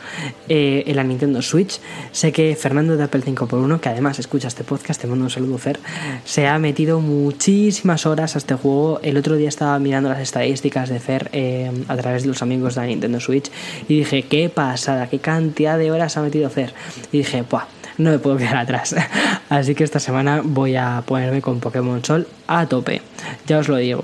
eh, 0.49 0.84
en 0.88 0.95
la 0.95 1.03
Nintendo 1.03 1.41
Switch. 1.41 1.80
Sé 2.12 2.32
que 2.32 2.56
Fernando 2.56 2.97
de 2.97 3.03
Apple 3.03 3.21
5x1, 3.21 3.80
que 3.80 3.89
además 3.89 4.19
escucha 4.19 4.47
este 4.47 4.63
podcast, 4.63 5.01
te 5.01 5.08
mando 5.08 5.25
un 5.25 5.32
saludo, 5.32 5.58
Fer, 5.58 5.80
se 6.25 6.47
ha 6.47 6.58
metido 6.60 6.99
muchísimas 6.99 8.06
horas 8.06 8.36
a 8.36 8.39
este 8.39 8.56
juego. 8.56 8.99
El 9.03 9.17
otro 9.17 9.36
día 9.36 9.49
estaba 9.49 9.77
mirando 9.80 10.10
las 10.10 10.19
estadísticas 10.19 10.89
de 10.89 10.99
Fer 10.99 11.30
eh, 11.32 11.71
a 11.88 11.95
través 11.95 12.23
de 12.23 12.30
los 12.30 12.41
amigos 12.41 12.75
de 12.75 12.82
la 12.82 12.88
Nintendo 12.88 13.19
Switch 13.19 13.49
y 13.88 13.99
dije, 13.99 14.23
qué 14.23 14.49
pasada, 14.49 15.08
qué 15.08 15.19
cantidad 15.19 15.77
de 15.77 15.91
horas 15.91 16.17
ha 16.17 16.21
metido 16.21 16.49
Fer 16.49 16.56
y 17.11 17.17
dije, 17.19 17.43
no 17.97 18.11
me 18.11 18.19
puedo 18.19 18.37
quedar 18.37 18.57
atrás. 18.57 18.95
Así 19.49 19.75
que 19.75 19.83
esta 19.83 19.99
semana 19.99 20.41
voy 20.43 20.75
a 20.75 21.03
ponerme 21.05 21.41
con 21.41 21.59
Pokémon 21.59 22.03
Sol 22.03 22.27
a 22.47 22.65
tope, 22.65 23.01
ya 23.45 23.60
os 23.60 23.67
lo 23.67 23.78
digo. 23.78 24.04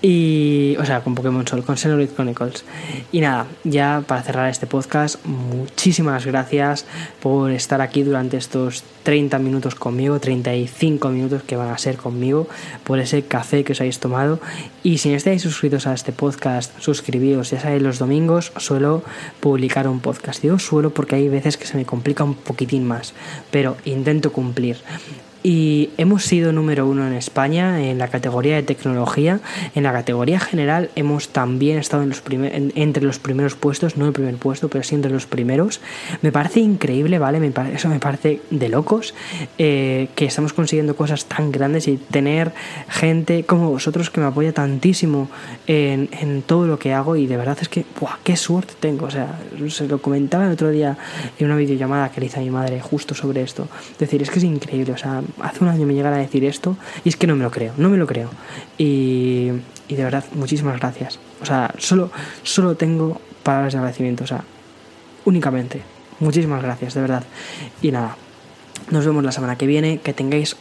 Y, 0.00 0.76
o 0.78 0.84
sea, 0.84 1.00
con 1.00 1.16
Pokémon 1.16 1.46
Sol, 1.46 1.64
con 1.64 1.76
Xenoblade 1.76 2.14
Chronicles. 2.14 2.64
Y 3.10 3.20
nada, 3.20 3.46
ya 3.64 4.04
para 4.06 4.22
cerrar 4.22 4.48
este 4.48 4.66
podcast, 4.66 5.24
muchísimas 5.24 6.24
gracias 6.24 6.86
por 7.20 7.50
estar 7.50 7.80
aquí 7.80 8.04
durante 8.04 8.36
estos 8.36 8.84
30 9.02 9.38
minutos 9.40 9.74
conmigo, 9.74 10.20
35 10.20 11.08
minutos 11.08 11.42
que 11.42 11.56
van 11.56 11.70
a 11.70 11.78
ser 11.78 11.96
conmigo, 11.96 12.46
por 12.84 13.00
ese 13.00 13.22
café 13.22 13.64
que 13.64 13.72
os 13.72 13.80
habéis 13.80 13.98
tomado. 13.98 14.38
Y 14.84 14.98
si 14.98 15.08
no 15.08 15.16
estáis 15.16 15.42
suscritos 15.42 15.88
a 15.88 15.94
este 15.94 16.12
podcast, 16.12 16.78
suscribíos. 16.80 17.50
Ya 17.50 17.60
sabéis, 17.60 17.82
los 17.82 17.98
domingos 17.98 18.52
suelo 18.56 19.02
publicar 19.40 19.88
un 19.88 19.98
podcast. 19.98 20.42
Digo 20.42 20.60
suelo 20.60 20.90
porque 20.90 21.16
hay 21.16 21.28
veces 21.28 21.56
que 21.56 21.66
se 21.66 21.76
me 21.76 21.84
complica 21.84 22.22
un 22.22 22.34
poquitín 22.34 22.86
más, 22.86 23.14
pero 23.50 23.76
intento 23.84 24.32
cumplir 24.32 24.76
y 25.42 25.90
hemos 25.98 26.24
sido 26.24 26.52
número 26.52 26.86
uno 26.86 27.06
en 27.06 27.12
España 27.12 27.82
en 27.82 27.98
la 27.98 28.08
categoría 28.08 28.56
de 28.56 28.62
tecnología. 28.62 29.40
En 29.74 29.82
la 29.82 29.92
categoría 29.92 30.40
general 30.40 30.90
hemos 30.96 31.28
también 31.28 31.78
estado 31.78 32.02
en 32.02 32.10
los 32.10 32.22
entre 32.74 33.04
los 33.04 33.18
primeros 33.18 33.54
puestos, 33.54 33.96
no 33.96 34.06
el 34.06 34.12
primer 34.12 34.36
puesto, 34.36 34.68
pero 34.68 34.84
sí 34.84 34.94
entre 34.94 35.10
los 35.10 35.26
primeros. 35.26 35.80
Me 36.22 36.32
parece 36.32 36.60
increíble, 36.60 37.18
¿vale? 37.18 37.40
Me 37.40 37.52
eso 37.74 37.88
me 37.88 38.00
parece 38.00 38.40
de 38.50 38.68
locos 38.68 39.14
eh, 39.58 40.08
que 40.14 40.26
estamos 40.26 40.52
consiguiendo 40.52 40.96
cosas 40.96 41.24
tan 41.26 41.52
grandes 41.52 41.88
y 41.88 41.96
tener 41.96 42.52
gente 42.88 43.44
como 43.44 43.70
vosotros 43.70 44.10
que 44.10 44.20
me 44.20 44.26
apoya 44.26 44.52
tantísimo 44.52 45.28
en, 45.66 46.08
en 46.20 46.42
todo 46.42 46.66
lo 46.66 46.78
que 46.78 46.92
hago 46.92 47.16
y 47.16 47.26
de 47.26 47.36
verdad 47.36 47.58
es 47.60 47.68
que, 47.68 47.84
¡buah! 48.00 48.18
¡Qué 48.24 48.36
suerte 48.36 48.74
tengo! 48.78 49.06
O 49.06 49.10
sea, 49.10 49.38
se 49.68 49.86
lo 49.86 50.00
comentaba 50.00 50.46
el 50.46 50.52
otro 50.52 50.70
día 50.70 50.96
en 51.38 51.46
una 51.46 51.56
videollamada 51.56 52.10
que 52.10 52.20
le 52.20 52.26
hice 52.26 52.38
a 52.38 52.42
mi 52.42 52.50
madre 52.50 52.80
justo 52.80 53.14
sobre 53.14 53.42
esto. 53.42 53.68
Es 53.92 53.98
decir, 53.98 54.22
es 54.22 54.30
que 54.30 54.38
es 54.38 54.44
increíble, 54.44 54.92
o 54.92 54.98
sea, 54.98 55.22
hace 55.40 55.64
un 55.64 55.70
año 55.70 55.86
me 55.86 55.94
llegara 55.94 56.16
a 56.16 56.20
decir 56.20 56.44
esto 56.44 56.76
y 57.04 57.08
es 57.08 57.16
que 57.16 57.26
no 57.26 57.36
me 57.36 57.44
lo 57.44 57.50
creo, 57.50 57.72
no 57.76 57.88
me 57.88 57.96
lo 57.96 58.06
creo. 58.06 58.30
Y, 58.76 59.50
y 59.88 59.94
de 59.94 60.04
verdad, 60.04 60.24
muchísimas 60.34 60.78
gracias. 60.78 61.18
O 61.40 61.46
sea, 61.46 61.72
solo, 61.78 62.10
solo 62.42 62.76
tengo 62.76 63.20
palabras 63.42 63.72
de 63.72 63.78
agradecimiento, 63.78 64.24
o 64.24 64.26
sea, 64.26 64.44
únicamente. 65.24 65.82
Muchísimas 66.20 66.62
gracias, 66.62 66.94
de 66.94 67.00
verdad. 67.00 67.22
Y 67.80 67.92
nada, 67.92 68.16
nos 68.90 69.06
vemos 69.06 69.22
la 69.24 69.32
semana 69.32 69.56
que 69.56 69.66
viene, 69.66 69.98
que 69.98 70.12
tengáis 70.12 70.56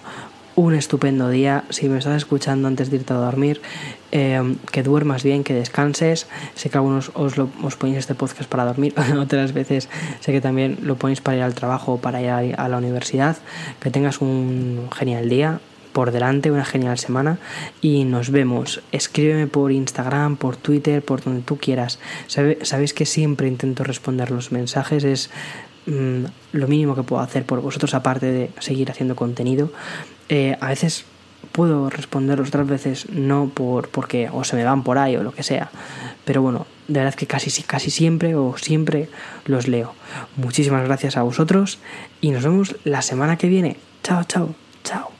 un 0.57 0.73
estupendo 0.73 1.29
día. 1.29 1.65
Si 1.69 1.87
me 1.87 1.99
estás 1.99 2.17
escuchando 2.17 2.67
antes 2.67 2.89
de 2.89 2.97
irte 2.97 3.13
a 3.13 3.17
dormir, 3.17 3.61
eh, 4.11 4.55
que 4.71 4.81
duermas 4.81 5.23
bien, 5.23 5.43
que 5.43 5.53
descanses. 5.53 6.25
Sé 6.55 6.71
que 6.71 6.77
algunos 6.79 7.11
os, 7.13 7.37
lo, 7.37 7.49
os 7.61 7.75
ponéis 7.75 7.99
este 7.99 8.15
podcast 8.15 8.49
para 8.49 8.65
dormir, 8.65 8.95
otras 9.19 9.53
veces 9.53 9.87
sé 10.19 10.31
que 10.31 10.41
también 10.41 10.79
lo 10.81 10.95
ponéis 10.95 11.21
para 11.21 11.37
ir 11.37 11.43
al 11.43 11.53
trabajo 11.53 11.93
o 11.93 11.97
para 12.01 12.21
ir 12.23 12.55
a, 12.57 12.67
la 12.67 12.77
universidad. 12.77 13.37
Que 13.79 13.91
tengas 13.91 14.19
un 14.19 14.89
genial 14.91 15.29
día 15.29 15.59
por 15.93 16.11
delante, 16.11 16.49
una 16.49 16.65
genial 16.65 16.97
semana 16.97 17.37
y 17.79 18.03
nos 18.05 18.31
vemos. 18.31 18.81
Escríbeme 18.91 19.45
por 19.45 19.71
Instagram, 19.71 20.37
por 20.37 20.57
Twitter, 20.57 21.03
por 21.03 21.23
donde 21.23 21.41
tú 21.41 21.57
quieras. 21.57 21.99
Sabéis 22.27 22.95
que 22.95 23.05
siempre 23.05 23.47
intento 23.47 23.83
responder 23.83 24.31
los 24.31 24.51
mensajes, 24.51 25.03
es 25.03 25.29
mm, 25.85 26.25
lo 26.53 26.67
mínimo 26.67 26.95
que 26.95 27.03
puedo 27.03 27.21
hacer 27.21 27.45
por 27.45 27.61
vosotros 27.61 27.93
aparte 27.93 28.31
de 28.31 28.49
seguir 28.57 28.89
haciendo 28.89 29.15
contenido. 29.15 29.69
Eh, 30.29 30.57
a 30.59 30.67
veces 30.67 31.05
puedo 31.51 31.89
responder, 31.89 32.39
otras 32.41 32.67
veces 32.67 33.09
no, 33.09 33.49
por, 33.53 33.89
porque 33.89 34.29
o 34.31 34.43
se 34.43 34.55
me 34.55 34.63
van 34.63 34.83
por 34.83 34.97
ahí 34.97 35.15
o 35.15 35.23
lo 35.23 35.31
que 35.31 35.43
sea. 35.43 35.69
Pero 36.25 36.41
bueno, 36.41 36.67
de 36.87 36.99
verdad 36.99 37.15
que 37.15 37.27
casi, 37.27 37.63
casi 37.63 37.89
siempre 37.89 38.35
o 38.35 38.57
siempre 38.57 39.09
los 39.45 39.67
leo. 39.67 39.93
Muchísimas 40.35 40.83
gracias 40.85 41.17
a 41.17 41.23
vosotros 41.23 41.79
y 42.21 42.31
nos 42.31 42.43
vemos 42.43 42.75
la 42.83 43.01
semana 43.01 43.37
que 43.37 43.47
viene. 43.47 43.77
Chao, 44.03 44.23
chao, 44.23 44.55
chao. 44.83 45.16